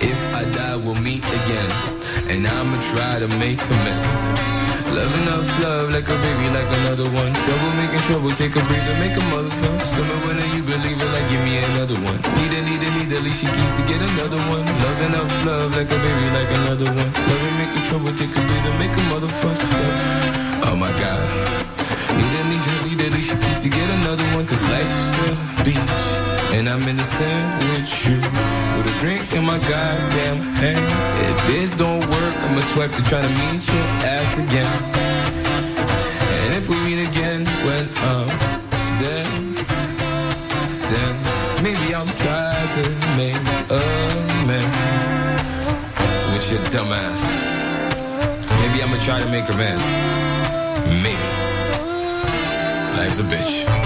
If 0.00 0.18
I 0.34 0.44
die, 0.52 0.76
we'll 0.76 1.00
meet 1.02 1.24
again. 1.24 1.70
And 2.30 2.46
I'ma 2.46 2.80
try 2.80 3.18
to 3.18 3.28
make 3.38 3.60
amends. 3.60 4.61
Love 4.92 5.14
enough 5.24 5.48
love 5.64 5.88
like 5.90 6.04
a 6.04 6.16
baby, 6.20 6.52
like 6.52 6.68
another 6.84 7.08
one. 7.16 7.32
Trouble 7.32 7.72
making 7.80 8.04
trouble, 8.04 8.30
take 8.30 8.54
a 8.56 8.62
breather, 8.68 8.96
make 9.00 9.16
a 9.16 9.24
mother 9.32 9.48
fuss. 9.64 9.96
Summer 9.96 10.18
winter, 10.28 10.44
you 10.52 10.62
believe 10.62 11.00
it, 11.00 11.10
like 11.16 11.26
give 11.32 11.42
me 11.48 11.56
another 11.72 11.96
one. 12.04 12.20
Need 12.36 12.52
it, 12.52 12.64
need 12.68 12.82
it, 12.84 12.92
need 13.00 13.08
it, 13.08 13.22
least 13.24 13.40
she 13.40 13.48
keys 13.48 13.72
to 13.80 13.82
get 13.88 14.04
another 14.04 14.36
one. 14.52 14.64
Love 14.84 15.00
enough 15.08 15.32
love 15.48 15.70
like 15.76 15.88
a 15.88 15.96
baby, 15.96 16.26
like 16.36 16.50
another 16.60 16.92
one. 16.92 17.08
Love 17.08 17.52
making 17.56 17.82
trouble, 17.88 18.12
take 18.12 18.36
a 18.36 18.42
breather, 18.44 18.74
make 18.76 18.92
a 18.92 19.02
mother 19.08 19.32
fuss. 19.40 19.58
Oh 20.68 20.76
my 20.76 20.92
god. 21.00 21.81
Least 23.10 23.30
she 23.30 23.36
keys 23.36 23.58
to 23.62 23.68
get 23.68 23.88
another 23.98 24.22
one. 24.36 24.46
Cause 24.46 24.62
life's 24.70 24.94
a 25.26 25.64
beach. 25.64 25.76
And 26.54 26.68
I'm 26.68 26.86
in 26.86 26.96
the 26.96 27.04
sand 27.04 27.64
with 27.64 27.90
you 28.06 28.16
With 28.76 28.94
a 28.94 28.98
drink 29.00 29.32
in 29.32 29.44
my 29.44 29.58
goddamn 29.58 30.38
hand. 30.60 30.78
If 31.26 31.46
this 31.46 31.70
don't 31.72 32.04
work, 32.04 32.34
I'ma 32.44 32.60
swipe 32.60 32.92
to 32.92 33.02
try 33.04 33.22
to 33.22 33.28
meet 33.28 33.66
your 33.66 33.88
ass 34.06 34.38
again. 34.38 34.70
And 36.44 36.54
if 36.54 36.68
we 36.68 36.76
meet 36.84 37.08
again 37.08 37.46
when 37.66 37.84
um, 38.10 38.28
I'm 38.76 38.98
dead 39.00 39.26
Then 40.92 41.12
maybe 41.64 41.94
I'll 41.94 42.14
try 42.20 42.52
to 42.76 42.82
make 43.16 43.40
amends 43.72 45.08
With 46.32 46.52
your 46.52 46.62
dumb 46.70 46.92
ass 46.92 47.22
Maybe 48.60 48.82
I'ma 48.82 48.96
try 48.98 49.18
to 49.20 49.28
make 49.28 49.48
amends. 49.48 49.82
Maybe 51.02 51.51
Life's 52.96 53.18
a 53.18 53.22
bitch 53.24 53.82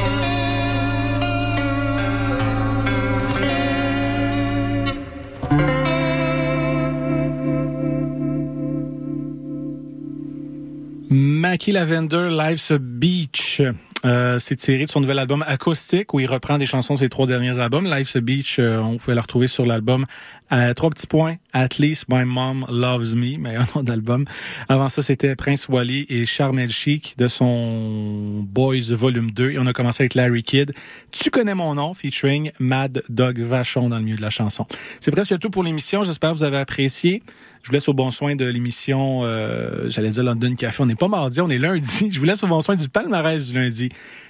Mackie 11.09 11.73
Lavender, 11.73 12.29
Life's 12.29 12.71
a 12.71 12.79
Beach. 12.79 13.61
Euh, 14.05 14.39
c'est 14.39 14.57
tiré 14.57 14.85
de 14.85 14.91
son 14.91 15.01
nouvel 15.01 15.19
album 15.19 15.45
acoustique 15.47 16.13
où 16.15 16.21
il 16.21 16.27
reprend 16.27 16.59
des 16.59 16.67
chansons 16.67 16.95
de 16.95 16.99
ses 16.99 17.09
trois 17.09 17.27
derniers 17.27 17.59
albums. 17.59 17.87
Life's 17.87 18.17
a 18.17 18.21
Beach, 18.21 18.59
euh, 18.59 18.79
on 18.79 18.99
pouvait 18.99 19.15
la 19.15 19.23
retrouver 19.23 19.47
sur 19.47 19.65
l'album 19.65 20.05
à 20.51 20.75
trois 20.75 20.91
petits 20.91 21.07
points. 21.07 21.37
At 21.53 21.79
least 21.79 22.05
my 22.09 22.25
mom 22.25 22.65
loves 22.69 23.15
me, 23.15 23.37
meilleur 23.39 23.67
nom 23.75 23.83
d'album. 23.83 24.27
Avant 24.69 24.89
ça, 24.89 25.03
c'était 25.03 25.35
Prince 25.35 25.69
Wally 25.69 26.07
et 26.09 26.27
Charmel 26.27 26.71
Chic 26.71 27.15
de 27.19 27.29
son 27.29 28.45
Boys 28.47 28.91
Volume 28.91 29.31
2. 29.31 29.53
Et 29.53 29.59
on 29.59 29.67
a 29.67 29.73
commencé 29.73 30.03
avec 30.03 30.15
Larry 30.15 30.43
Kidd. 30.43 30.73
Tu 31.11 31.31
connais 31.31 31.55
mon 31.55 31.75
nom, 31.75 31.95
featuring 31.95 32.53
Mad 32.59 33.03
Dog 33.09 33.41
Vachon 33.41 33.89
dans 33.89 33.97
le 33.97 34.05
milieu 34.05 34.17
de 34.17 34.23
la 34.23 34.31
chanson. 34.31 34.67
C'est 35.01 35.11
presque 35.11 35.39
tout 35.39 35.51
pour 35.51 35.65
l'émission. 35.65 36.05
J'espère 36.05 36.33
que 36.33 36.37
vous 36.37 36.45
avez 36.45 36.59
apprécié. 36.59 37.23
Je 37.67 37.71
vous 37.71 37.75
laisse 37.75 37.89
au 37.89 37.95
bon 37.95 38.13
soin 38.13 38.37
de 38.37 38.45
l'émission, 38.45 39.23
euh, 39.25 39.91
j'allais 39.91 40.11
dire 40.11 40.23
London 40.23 40.55
Café. 40.55 40.85
On 40.85 40.87
n'est 40.87 40.95
pas 40.95 41.09
mardi, 41.09 41.41
on 41.41 41.49
est 41.49 41.59
lundi. 41.59 42.09
Je 42.13 42.21
vous 42.21 42.25
laisse 42.25 42.45
au 42.45 42.47
bon 42.47 42.61
soin 42.61 42.77
du 42.77 42.89
palmarès 42.89 43.49
du 43.49 43.55
lundi. 43.55 43.89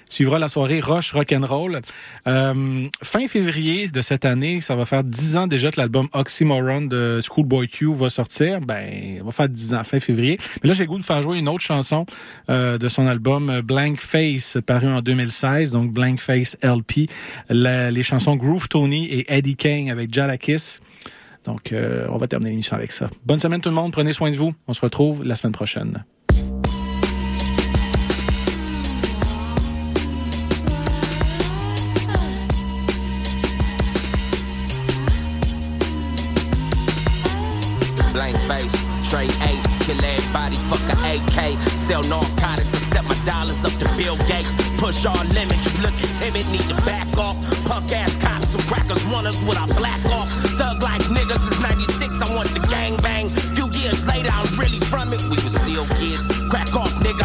Suivra 0.09 0.39
la 0.39 0.49
soirée 0.49 0.81
Roche 0.81 1.13
Rock'n'Roll. 1.13 1.83
Euh, 2.27 2.89
fin 3.03 3.29
février 3.29 3.89
de 3.89 4.01
cette 4.01 4.25
année, 4.25 4.63
ça 4.63 4.75
va 4.75 4.87
faire 4.87 5.05
10 5.05 5.37
ans 5.37 5.47
déjà 5.49 5.71
que 5.71 5.79
l'album 5.79 6.09
Oxymoron 6.15 6.87
de 6.87 7.21
Schoolboy 7.21 7.69
Q 7.69 7.93
va 7.93 8.09
sortir. 8.09 8.63
Ben, 8.63 9.23
va 9.23 9.33
faire 9.33 9.51
10 9.51 9.75
ans, 9.75 9.85
fin 9.85 10.01
février. 10.01 10.39
Mais 10.63 10.69
là, 10.69 10.75
j'ai 10.75 10.87
goût 10.87 10.97
de 10.97 11.05
faire 11.05 11.21
jouer 11.21 11.39
une 11.39 11.51
autre 11.51 11.61
chanson 11.61 12.07
euh, 12.49 12.79
de 12.79 12.89
son 12.89 13.07
album 13.07 13.61
Blank 13.61 14.01
Face, 14.01 14.57
paru 14.65 14.89
en 14.89 15.03
2016, 15.03 15.73
donc 15.73 15.93
Blank 15.93 16.21
Face 16.21 16.57
LP. 16.63 17.11
Les 17.51 18.03
chansons 18.03 18.37
Groove 18.37 18.69
Tony 18.69 19.05
et 19.09 19.31
Eddie 19.31 19.57
King 19.57 19.91
avec 19.91 20.11
Jadakis. 20.11 20.79
Donc, 21.47 21.73
euh, 21.73 22.07
on 22.11 22.17
va 22.17 22.27
terminer 22.27 22.51
l'émission 22.51 22.77
avec 22.77 22.93
ça. 22.93 23.09
Bonne 23.25 23.39
semaine 23.39 23.61
tout 23.61 23.69
le 23.69 23.75
monde, 23.75 23.93
prenez 23.93 24.13
soin 24.13 24.31
de 24.31 24.37
vous. 24.37 24.53
On 24.67 24.73
se 24.73 24.81
retrouve 24.81 25.25
la 25.25 25.37
semaine 25.37 25.53
prochaine. 25.53 26.05
Blank 38.13 38.37
face, 38.49 38.73
trade 39.09 39.31
eight, 39.43 39.63
kill 39.87 40.03
everybody, 40.03 40.57
fuck 40.69 40.81
a 40.89 40.97
AK. 41.15 41.57
Sell 41.87 42.03
narcotics 42.09 42.73
and 42.73 42.83
step 42.83 43.05
my 43.05 43.15
dollars 43.25 43.65
up 43.65 43.73
to 43.79 43.87
Bill 43.97 44.17
Gates. 44.27 44.53
Push 44.79 45.07
all 45.07 45.15
limits, 45.35 45.65
you 45.73 45.83
looking 45.83 46.11
timid, 46.19 46.49
need 46.51 46.63
to 46.63 46.75
back 46.85 47.07
off. 47.19 47.37
Punk 47.67 47.93
ass 47.93 48.17
cops, 48.17 48.49
some 48.49 48.63
crackers 48.63 49.07
want 49.07 49.27
us 49.29 49.41
with 49.45 49.59
our 49.59 49.69
black 49.69 50.05
off. 50.07 50.46
Thug 50.67 50.83
like 50.83 51.03
niggas 51.03 51.47
is 51.47 51.61
96, 51.63 52.23
I 52.23 52.35
want 52.35 52.49
the 52.51 52.59
gang 52.67 52.97
bang. 52.97 53.31
Few 53.55 53.71
years 53.79 54.05
later, 54.05 54.31
I'm 54.33 54.51
really 54.59 54.81
from 54.91 55.13
it, 55.13 55.23
we 55.31 55.39
were 55.39 55.55
still 55.63 55.87
kids. 55.95 56.27
Crack 56.51 56.75
off, 56.75 56.91
nigga, 57.07 57.23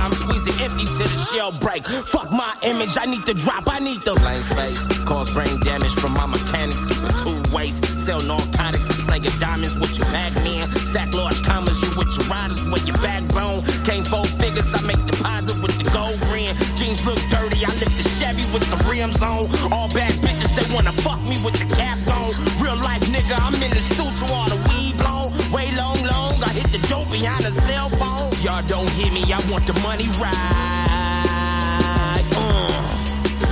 Till 0.87 1.07
the 1.07 1.29
shell 1.33 1.51
break. 1.51 1.85
Fuck 1.85 2.31
my 2.31 2.55
image, 2.63 2.97
I 2.97 3.05
need 3.05 3.25
to 3.25 3.33
drop, 3.33 3.65
I 3.67 3.79
need 3.79 4.01
the 4.01 4.15
blank 4.15 4.43
face. 4.57 4.81
Cause 5.05 5.29
brain 5.33 5.59
damage 5.61 5.93
from 5.93 6.13
my 6.13 6.25
mechanics, 6.25 6.85
keep 6.85 6.97
it 7.03 7.13
two 7.21 7.37
ways. 7.55 7.77
Sell 8.01 8.19
narcotics 8.21 8.89
slinging 9.05 9.37
diamonds 9.39 9.77
with 9.77 9.97
your 9.97 10.07
bag 10.09 10.33
man. 10.41 10.71
Stack 10.89 11.13
large 11.13 11.41
commas, 11.43 11.81
you 11.81 11.89
with 11.97 12.09
your 12.17 12.25
riders, 12.27 12.63
with 12.69 12.87
your 12.87 12.97
backbone. 12.97 13.61
Came 13.85 14.03
four 14.03 14.25
figures, 14.41 14.73
I 14.73 14.81
make 14.87 15.03
deposit 15.05 15.61
with 15.61 15.77
the 15.77 15.85
gold 15.91 16.17
ring. 16.33 16.55
Jeans 16.75 17.05
look 17.05 17.19
dirty, 17.29 17.61
I 17.65 17.71
lift 17.77 17.95
the 18.01 18.09
Chevy 18.17 18.45
with 18.53 18.65
the 18.71 18.77
rims 18.89 19.21
on. 19.21 19.45
All 19.71 19.89
bad 19.93 20.13
bitches, 20.23 20.49
they 20.57 20.65
wanna 20.73 20.93
fuck 21.05 21.21
me 21.23 21.37
with 21.45 21.57
the 21.61 21.67
cap 21.75 21.99
on. 22.09 22.33
Real 22.57 22.77
life 22.81 23.05
nigga, 23.13 23.37
I'm 23.37 23.55
in 23.61 23.69
the 23.69 23.83
stool 23.93 24.09
to 24.09 24.25
all 24.33 24.47
the 24.49 24.57
weed 24.71 24.97
blown. 24.97 25.29
Way 25.51 25.69
long, 25.75 26.01
long, 26.05 26.30
I 26.43 26.49
hit 26.49 26.71
the 26.71 26.79
dope 26.87 27.09
behind 27.09 27.45
a 27.45 27.51
cell 27.51 27.89
phone. 27.89 28.31
Y'all 28.41 28.63
don't 28.67 28.89
hear 28.91 29.11
me, 29.13 29.21
I 29.31 29.39
want 29.51 29.65
the 29.67 29.73
money 29.81 30.07
right. 30.19 32.23
Uh. 32.35 32.67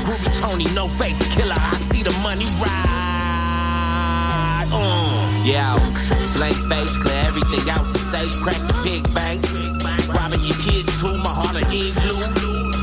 Groovy 0.06 0.30
Tony, 0.42 0.66
no 0.74 0.88
face 0.88 1.18
killer, 1.36 1.56
I 1.56 1.76
see 1.76 2.04
the 2.04 2.12
money 2.22 2.46
right. 2.60 2.80
Uh. 4.72 5.44
Yeah, 5.46 5.78
blank 6.36 6.56
face, 6.70 6.96
clear 6.98 7.18
everything 7.26 7.70
out 7.70 7.86
the 7.94 8.00
safe, 8.12 8.34
crack 8.42 8.58
the 8.68 8.74
pig 8.84 9.04
bank. 9.14 9.46
Robbing 10.10 10.42
your 10.42 10.58
kids 10.58 10.90
too, 11.00 11.16
my 11.18 11.30
heart 11.30 11.56
of 11.56 11.70
blue. 11.70 11.86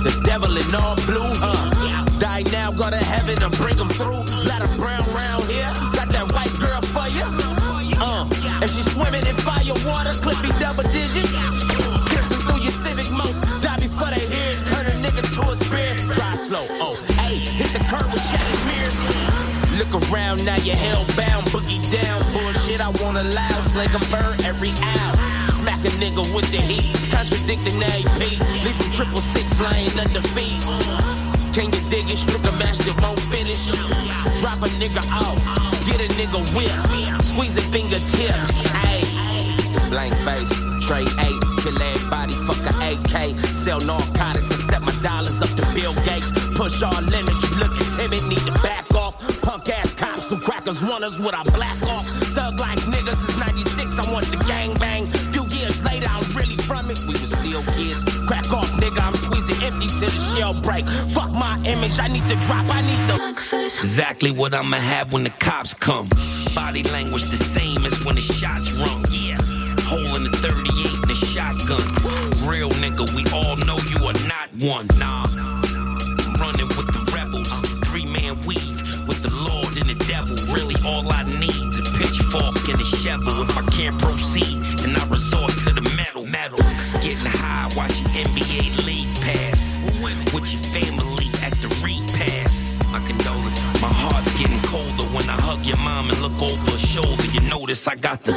The 0.07 0.13
devil 0.25 0.57
in 0.57 0.75
all 0.75 0.95
blue, 1.03 1.35
huh? 1.43 2.07
Die 2.21 2.43
now, 2.53 2.71
go 2.71 2.89
to 2.89 2.97
heaven 2.97 3.35
to 3.37 3.51
bring 3.59 3.77
them 3.77 3.89
through. 3.89 4.23
Let 4.47 4.63
her 4.63 4.69
brown 4.79 5.03
round 5.13 5.43
here, 5.51 5.67
swimming 8.97 9.27
in 9.29 9.37
fire 9.45 9.77
water, 9.85 10.17
clip 10.25 10.41
me 10.41 10.51
double 10.57 10.89
digits. 10.89 11.33
Piercing 12.09 12.41
through 12.49 12.61
your 12.65 12.77
civic 12.81 13.09
most, 13.13 13.37
die 13.61 13.77
before 13.77 14.09
they 14.09 14.25
hear 14.33 14.57
it. 14.57 14.61
Turn 14.73 14.85
a 14.89 14.95
nigga 15.05 15.23
to 15.37 15.41
a 15.45 15.55
spirit. 15.61 16.01
Drive 16.17 16.41
slow, 16.41 16.65
oh, 16.81 16.97
hey, 17.21 17.37
hit 17.37 17.71
the 17.77 17.83
curb 17.93 18.09
with 18.09 18.25
shattered 18.33 18.63
mirrors. 18.65 18.97
Look 19.77 19.93
around, 20.09 20.45
now 20.49 20.57
you're 20.65 20.81
hellbound, 20.81 21.45
boogie 21.53 21.85
down. 21.93 22.25
Bullshit, 22.33 22.81
I 22.81 22.89
won't 23.05 23.19
allow. 23.21 23.57
Sling 23.77 23.93
a 23.93 24.01
bird 24.09 24.41
every 24.49 24.73
hour. 24.81 25.15
Smack 25.53 25.85
a 25.85 25.93
nigga 26.01 26.25
with 26.35 26.49
the 26.51 26.61
heat. 26.65 26.97
Contradicting 27.13 27.77
AP. 27.83 28.21
Leave 28.65 28.79
him 28.81 28.91
triple 28.97 29.21
six 29.37 29.47
lane 29.61 29.93
under 30.01 30.25
feet. 30.33 30.65
Can 31.53 31.73
you 31.73 31.83
dig 31.91 32.09
it? 32.09 32.17
Strip 32.17 32.41
a 32.41 32.53
that 32.57 32.97
won't 33.03 33.21
finish. 33.33 33.61
Drop 34.41 34.61
a 34.65 34.69
nigga 34.81 35.05
off. 35.13 35.41
Get 35.85 36.01
a 36.01 36.09
nigga 36.17 36.41
whip. 36.57 36.73
Squeeze 37.23 37.57
a 37.57 37.63
fingertips. 37.73 38.76
Blank 39.91 40.15
face. 40.27 40.51
Trade 40.87 41.09
eight. 41.21 41.41
Kill 41.63 41.81
everybody. 41.81 42.33
Fuck 42.47 42.63
a 42.67 42.75
AK. 42.93 43.39
Sell 43.65 43.81
narcotics 43.81 44.51
and 44.51 44.61
step 44.61 44.83
my 44.83 44.93
dollars 45.03 45.41
up 45.43 45.51
to 45.57 45.65
Bill 45.75 45.95
Gates. 46.05 46.31
Push 46.55 46.83
all 46.83 47.01
limits. 47.03 47.43
You 47.51 47.59
looking 47.59 47.87
timid. 47.97 48.23
Need 48.27 48.45
to 48.47 48.53
back 48.63 48.93
off. 48.95 49.15
Punk 49.43 49.69
ass 49.69 49.95
cops. 49.95 50.29
Some 50.29 50.41
crackers 50.41 50.83
us 50.83 51.19
with 51.19 51.35
our 51.35 51.45
black 51.45 51.81
off. 51.85 52.07
Thug 52.35 52.59
like 52.59 52.79
niggas 52.81 53.29
is 53.29 53.39
96. 53.39 53.99
I 53.99 54.13
want 54.13 54.27
the 54.27 54.39
gang 54.47 54.75
bang. 54.75 55.07
Few 55.33 55.47
years 55.57 55.85
later, 55.85 56.07
I'm 56.11 56.25
really 56.37 56.57
from 56.57 56.91
it. 56.91 56.99
We 57.07 57.15
were 57.15 57.31
still 57.31 57.63
kids. 57.75 58.03
Crack 58.27 58.53
off, 58.53 58.71
nigga. 58.83 59.01
I'm 59.07 59.15
squeezing 59.15 59.63
empty 59.65 59.87
till 59.87 60.11
the 60.11 60.23
shell 60.35 60.55
break. 60.55 60.87
Fuck 61.15 61.33
my 61.33 61.61
image. 61.65 61.99
I 61.99 62.09
need 62.09 62.27
to 62.29 62.37
drop. 62.47 62.67
I 62.69 62.83
need 62.83 63.03
the. 63.09 63.17
Exactly 63.81 64.31
what 64.33 64.53
I'ma 64.53 64.79
have 64.79 65.13
when 65.13 65.25
the 65.25 65.31
cops 65.31 65.75
come. 65.75 66.09
Body 66.55 66.83
language 66.85 67.25
the 67.31 67.37
same 67.37 67.79
as 67.87 68.05
when 68.05 68.17
the 68.17 68.23
shots 68.23 68.73
rung. 68.73 69.05
Yeah. 69.11 69.56
Hole 69.87 70.17
in 70.17 70.25
the 70.25 70.35
38 70.43 70.99
and 71.03 71.11
a 71.11 71.15
shotgun. 71.15 71.79
Real 72.43 72.71
nigga, 72.83 73.07
we 73.15 73.23
all 73.31 73.55
know 73.63 73.79
you 73.87 74.03
are 74.03 74.19
not 74.27 74.51
one. 74.59 74.91
Nah. 74.99 75.23
Running 76.43 76.67
with 76.75 76.91
the 76.91 77.07
rebels. 77.15 77.47
Three 77.87 78.05
man 78.05 78.35
weave 78.43 78.83
with 79.07 79.23
the 79.23 79.31
Lord 79.31 79.79
and 79.79 79.87
the 79.87 79.95
devil. 80.11 80.35
Really 80.51 80.75
all 80.83 81.07
I 81.07 81.23
need 81.39 81.71
is 81.71 81.79
a 81.79 81.87
pitchfork 82.03 82.67
and 82.67 82.83
a 82.83 82.89
shovel. 82.99 83.47
If 83.47 83.57
I 83.57 83.63
can't 83.71 83.95
proceed, 84.03 84.59
then 84.83 84.97
I 84.99 85.07
resort 85.07 85.55
to 85.63 85.71
the 85.71 85.87
metal. 85.95 86.27
Metal. 86.27 86.59
Getting 86.99 87.31
high, 87.31 87.71
watching 87.79 88.11
NBA 88.11 88.85
League 88.87 89.15
Pass. 89.23 89.87
With 90.35 90.51
your 90.51 90.63
family 90.75 91.31
at 91.47 91.55
the 91.63 91.71
repass. 91.79 92.83
My 92.91 92.99
condolences. 93.07 93.66
My 93.81 93.93
heart's 93.93 94.33
getting 94.39 94.61
colder 94.63 95.05
when 95.15 95.29
I 95.29 95.41
hug 95.41 95.67
your 95.67 95.77
mom 95.79 96.11
and 96.11 96.21
look 96.21 96.41
over 96.41 96.71
her 96.71 96.79
shoulder. 96.79 97.25
You 97.27 97.41
notice 97.41 97.87
I 97.87 97.95
got 97.95 98.23
the 98.25 98.33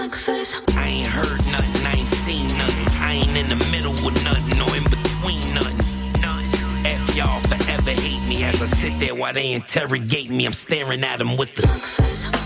I 0.76 0.88
ain't 0.88 1.08
heard 1.08 1.40
nothing, 1.52 1.86
I 1.86 1.94
ain't 2.00 2.08
seen 2.08 2.48
nothing. 2.58 2.86
I 3.02 3.14
ain't 3.14 3.36
in 3.36 3.50
the 3.50 3.66
middle 3.72 3.94
with 4.06 4.22
nothing 4.24 4.60
or 4.62 4.76
in 4.76 4.84
between 4.84 5.42
nothing. 5.54 5.78
Nothing. 6.22 6.86
F 6.86 7.16
y'all 7.16 7.40
forever 7.42 7.92
hate 7.92 8.22
me 8.28 8.44
as 8.44 8.62
I 8.62 8.66
sit 8.66 9.00
there 9.00 9.16
while 9.16 9.34
they 9.34 9.54
interrogate 9.54 10.30
me. 10.30 10.46
I'm 10.46 10.54
staring 10.54 11.04
at 11.04 11.20
them 11.20 11.38
with 11.38 11.56
the 11.56 11.64
Top 11.64 12.39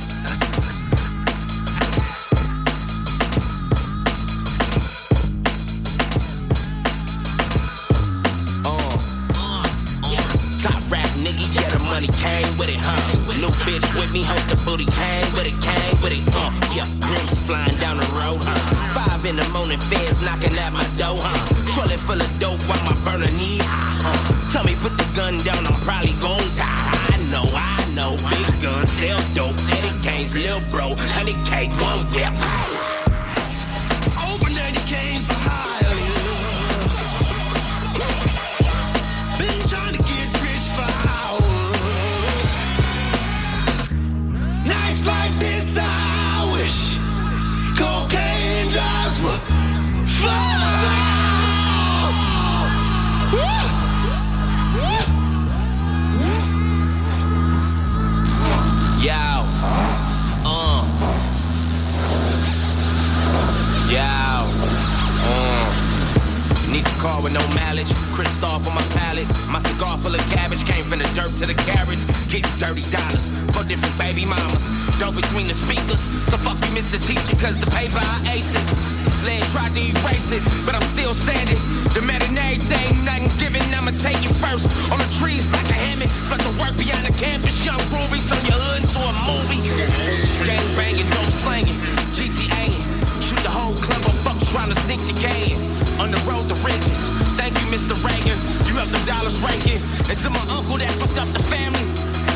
money 11.93 12.07
came 12.17 12.49
with 12.57 12.69
it, 12.69 12.81
huh? 12.81 12.97
New 13.37 13.53
bitch 13.69 13.85
with 13.93 14.11
me, 14.11 14.23
hope 14.25 14.41
the 14.49 14.57
booty 14.65 14.89
came 14.97 15.29
with 15.37 15.45
it, 15.45 15.53
came 15.61 15.95
with 16.01 16.09
it, 16.09 16.25
uh. 16.33 16.49
Yeah, 16.73 16.89
rims 17.05 17.37
flying 17.45 17.77
down 17.77 17.97
the 18.01 18.09
road, 18.17 18.41
huh? 18.41 18.57
Five 18.97 19.21
in 19.29 19.35
the 19.35 19.47
morning, 19.53 19.77
feds 19.93 20.17
knocking 20.25 20.57
at 20.57 20.73
my 20.73 20.81
door, 20.97 21.21
huh? 21.21 21.37
Toilet 21.77 22.01
full 22.09 22.17
of 22.17 22.31
dope 22.41 22.61
while 22.65 22.81
my 22.81 22.97
burner 23.05 23.29
knee 23.37 23.61
high, 23.61 24.09
huh? 24.09 24.17
Tell 24.49 24.65
me 24.65 24.73
put 24.81 24.97
the 24.97 25.05
gun 25.13 25.37
down, 25.45 25.69
I'm 25.69 25.77
probably 25.85 26.17
gon' 26.17 26.41
die. 26.57 26.97
I 27.13 27.17
know, 27.29 27.45
I 27.53 27.85
know, 27.93 28.17
big 28.25 28.49
gun 28.65 28.85
sell 28.97 29.21
dope. 29.37 29.53
Eddie 29.69 29.93
Kane's 30.01 30.33
lil 30.33 30.65
bro, 30.73 30.97
honey 30.97 31.37
cake, 31.45 31.69
one 31.77 32.09
whip. 32.09 32.33
Cocaine 47.77 48.69
drives 48.69 49.19
were 49.21 49.39
fun. 50.05 50.63
Yo, 59.03 59.11
uh, 60.45 60.83
yo, 63.89 63.99
uh. 63.99 64.42
Car 66.99 67.21
with 67.21 67.33
no 67.33 67.43
mileage. 67.55 67.91
Christoph 68.15 68.67
on 68.67 68.75
my 68.75 68.85
palate. 68.97 69.27
My 69.49 69.59
cigar 69.59 69.97
full 69.97 70.15
of 70.15 70.21
cabbage 70.31 70.65
came 70.65 70.83
from 70.85 70.99
the 70.99 71.09
dirt 71.15 71.31
to 71.41 71.45
the 71.45 71.57
carrots. 71.67 72.05
Get 72.31 72.45
thirty 72.61 72.83
dollars 72.91 73.27
for 73.51 73.63
different 73.63 73.95
baby 73.97 74.25
mamas. 74.25 74.63
Dope 74.99 75.15
between 75.15 75.47
the 75.47 75.53
speakers. 75.53 76.01
So 76.29 76.37
fuck 76.37 76.59
you, 76.65 76.71
Mr. 76.75 76.99
Teacher, 77.01 77.35
cause 77.37 77.57
the 77.57 77.69
paper 77.71 77.99
I 77.99 78.37
ace 78.37 78.53
it. 78.53 78.65
Lead 79.23 79.43
tried 79.55 79.71
to 79.71 79.81
erase 79.81 80.31
it, 80.31 80.43
but 80.65 80.75
I'm 80.75 80.83
still 80.91 81.13
standing. 81.13 81.59
The 81.95 82.01
matinee 82.01 82.59
thing, 82.59 83.05
nothing 83.05 83.31
given, 83.39 83.63
I'ma 83.73 83.91
take 83.97 84.19
it 84.19 84.35
first. 84.35 84.67
On 84.91 84.97
the 84.99 85.09
trees 85.19 85.51
like 85.51 85.67
a 85.69 85.77
hammock. 85.77 86.09
Flood 86.27 86.41
the 86.41 86.53
work 86.59 86.75
beyond 86.77 87.05
the 87.07 87.15
campus. 87.15 87.55
Young 87.65 87.79
Ruby, 87.91 88.19
turn 88.27 88.43
your 88.47 88.59
hood 88.59 88.83
into 88.83 88.99
a 88.99 89.13
movie. 89.27 89.61
Gang 90.43 90.67
banging, 90.75 91.07
dope 91.07 91.31
slanging, 91.31 91.79
GTA. 92.15 92.71
Shoot 93.23 93.41
the 93.43 93.49
whole 93.49 93.75
club 93.75 94.03
of 94.03 94.15
fucks 94.23 94.51
trying 94.51 94.69
to 94.69 94.79
sneak 94.81 94.99
the 95.07 95.15
game. 95.19 95.82
On 95.99 96.09
the 96.09 96.17
road 96.25 96.47
to 96.49 96.55
riches. 96.65 96.99
Thank 97.37 97.53
you, 97.59 97.67
Mr. 97.69 97.93
Reagan. 98.01 98.37
You 98.65 98.75
have 98.81 98.91
the 98.91 99.01
dollars 99.05 99.39
raking. 99.41 99.81
And 100.09 100.17
to 100.19 100.29
my 100.29 100.41
uncle 100.49 100.77
that 100.77 100.91
fucked 100.97 101.17
up 101.17 101.29
the 101.33 101.43
family. 101.43 101.85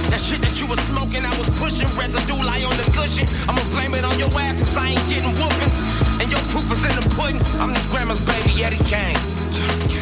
That 0.10 0.22
shit 0.22 0.42
that 0.42 0.60
you 0.60 0.68
was 0.68 0.80
smoking, 0.88 1.26
I 1.26 1.34
was 1.38 1.50
pushing. 1.60 1.88
Residue 1.98 2.38
lie 2.46 2.64
on 2.64 2.78
the 2.78 2.88
cushion. 2.96 3.28
I'ma 3.50 3.64
blame 3.76 3.94
it 3.96 4.06
on 4.06 4.18
your 4.20 4.30
ass, 4.40 4.60
cause 4.60 4.78
I 4.78 4.96
ain't 4.96 5.08
getting 5.10 5.34
whoopings. 5.36 5.76
And 6.22 6.32
your 6.32 6.42
proof 6.54 6.72
is 6.72 6.84
in 6.86 6.96
the 6.96 7.06
pudding. 7.16 7.42
I'm 7.60 7.74
this 7.74 7.86
grandma's 7.92 8.22
baby, 8.22 8.64
Eddie 8.64 8.84
Kane. 8.86 9.97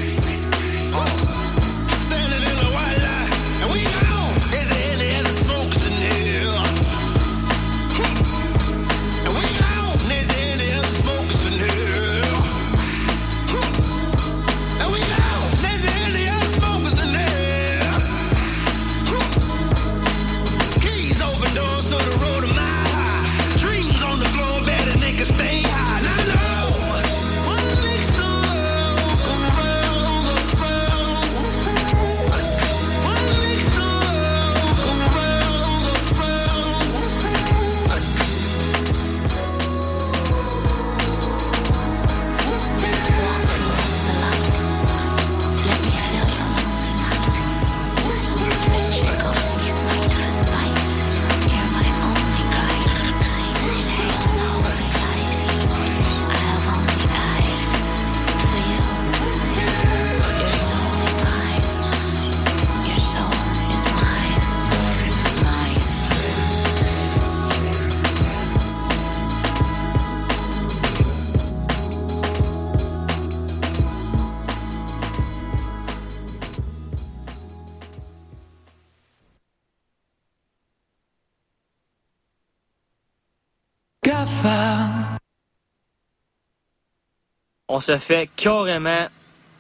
On 87.78 87.82
se 87.82 87.98
fait 87.98 88.30
carrément 88.38 89.08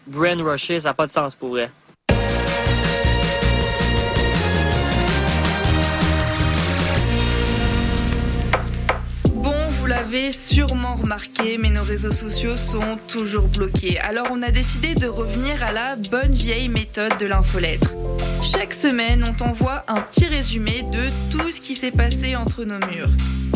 brain 0.07 0.41
rusher, 0.41 0.79
ça 0.79 0.87
n'a 0.87 0.93
pas 0.93 1.05
de 1.05 1.11
sens 1.11 1.35
pour 1.35 1.49
vrai. 1.49 1.69
Bon, 9.33 9.51
vous 9.51 9.85
l'avez 9.85 10.31
sûrement 10.31 10.95
remarqué, 10.95 11.57
mais 11.57 11.69
nos 11.69 11.83
réseaux 11.83 12.13
sociaux 12.13 12.55
sont 12.55 12.97
toujours 13.09 13.49
bloqués. 13.49 13.99
Alors 13.99 14.27
on 14.31 14.41
a 14.43 14.51
décidé 14.51 14.95
de 14.95 15.07
revenir 15.07 15.61
à 15.61 15.73
la 15.73 15.97
bonne 15.97 16.31
vieille 16.31 16.69
méthode 16.69 17.17
de 17.17 17.25
l'infolettre. 17.25 17.89
Chaque 18.49 18.73
semaine, 18.73 19.25
on 19.27 19.33
t'envoie 19.33 19.83
un 19.89 19.99
petit 19.99 20.27
résumé 20.27 20.83
de 20.83 21.03
tout 21.29 21.51
ce 21.51 21.59
qui 21.59 21.75
s'est 21.75 21.91
passé 21.91 22.37
entre 22.37 22.63
nos 22.63 22.79
murs. 22.87 23.11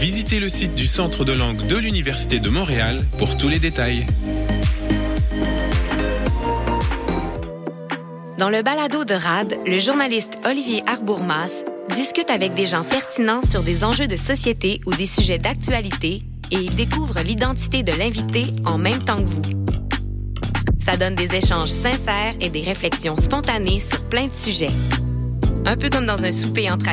Visitez 0.00 0.40
le 0.40 0.48
site 0.48 0.74
du 0.74 0.86
Centre 0.86 1.26
de 1.26 1.32
langue 1.32 1.66
de 1.66 1.76
l'Université 1.76 2.38
de 2.38 2.48
Montréal 2.48 3.04
pour 3.18 3.36
tous 3.36 3.48
les 3.48 3.58
détails. 3.58 4.06
Dans 8.38 8.48
le 8.48 8.62
balado 8.62 9.04
de 9.04 9.12
RAD, 9.12 9.58
le 9.66 9.78
journaliste 9.78 10.38
Olivier 10.46 10.82
Arbourmas 10.86 11.64
Discute 11.94 12.30
avec 12.30 12.54
des 12.54 12.64
gens 12.64 12.82
pertinents 12.82 13.42
sur 13.42 13.62
des 13.62 13.84
enjeux 13.84 14.06
de 14.06 14.16
société 14.16 14.80
ou 14.86 14.92
des 14.92 15.04
sujets 15.04 15.36
d'actualité 15.36 16.22
et 16.50 16.70
découvre 16.70 17.20
l'identité 17.20 17.82
de 17.82 17.92
l'invité 17.92 18.54
en 18.64 18.78
même 18.78 19.04
temps 19.04 19.22
que 19.22 19.28
vous. 19.28 19.42
Ça 20.80 20.96
donne 20.96 21.14
des 21.14 21.34
échanges 21.34 21.68
sincères 21.68 22.34
et 22.40 22.48
des 22.48 22.62
réflexions 22.62 23.16
spontanées 23.16 23.80
sur 23.80 24.02
plein 24.04 24.28
de 24.28 24.32
sujets. 24.32 24.70
Un 25.66 25.76
peu 25.76 25.90
comme 25.90 26.06
dans 26.06 26.24
un 26.24 26.32
souper 26.32 26.70
entre 26.70 26.88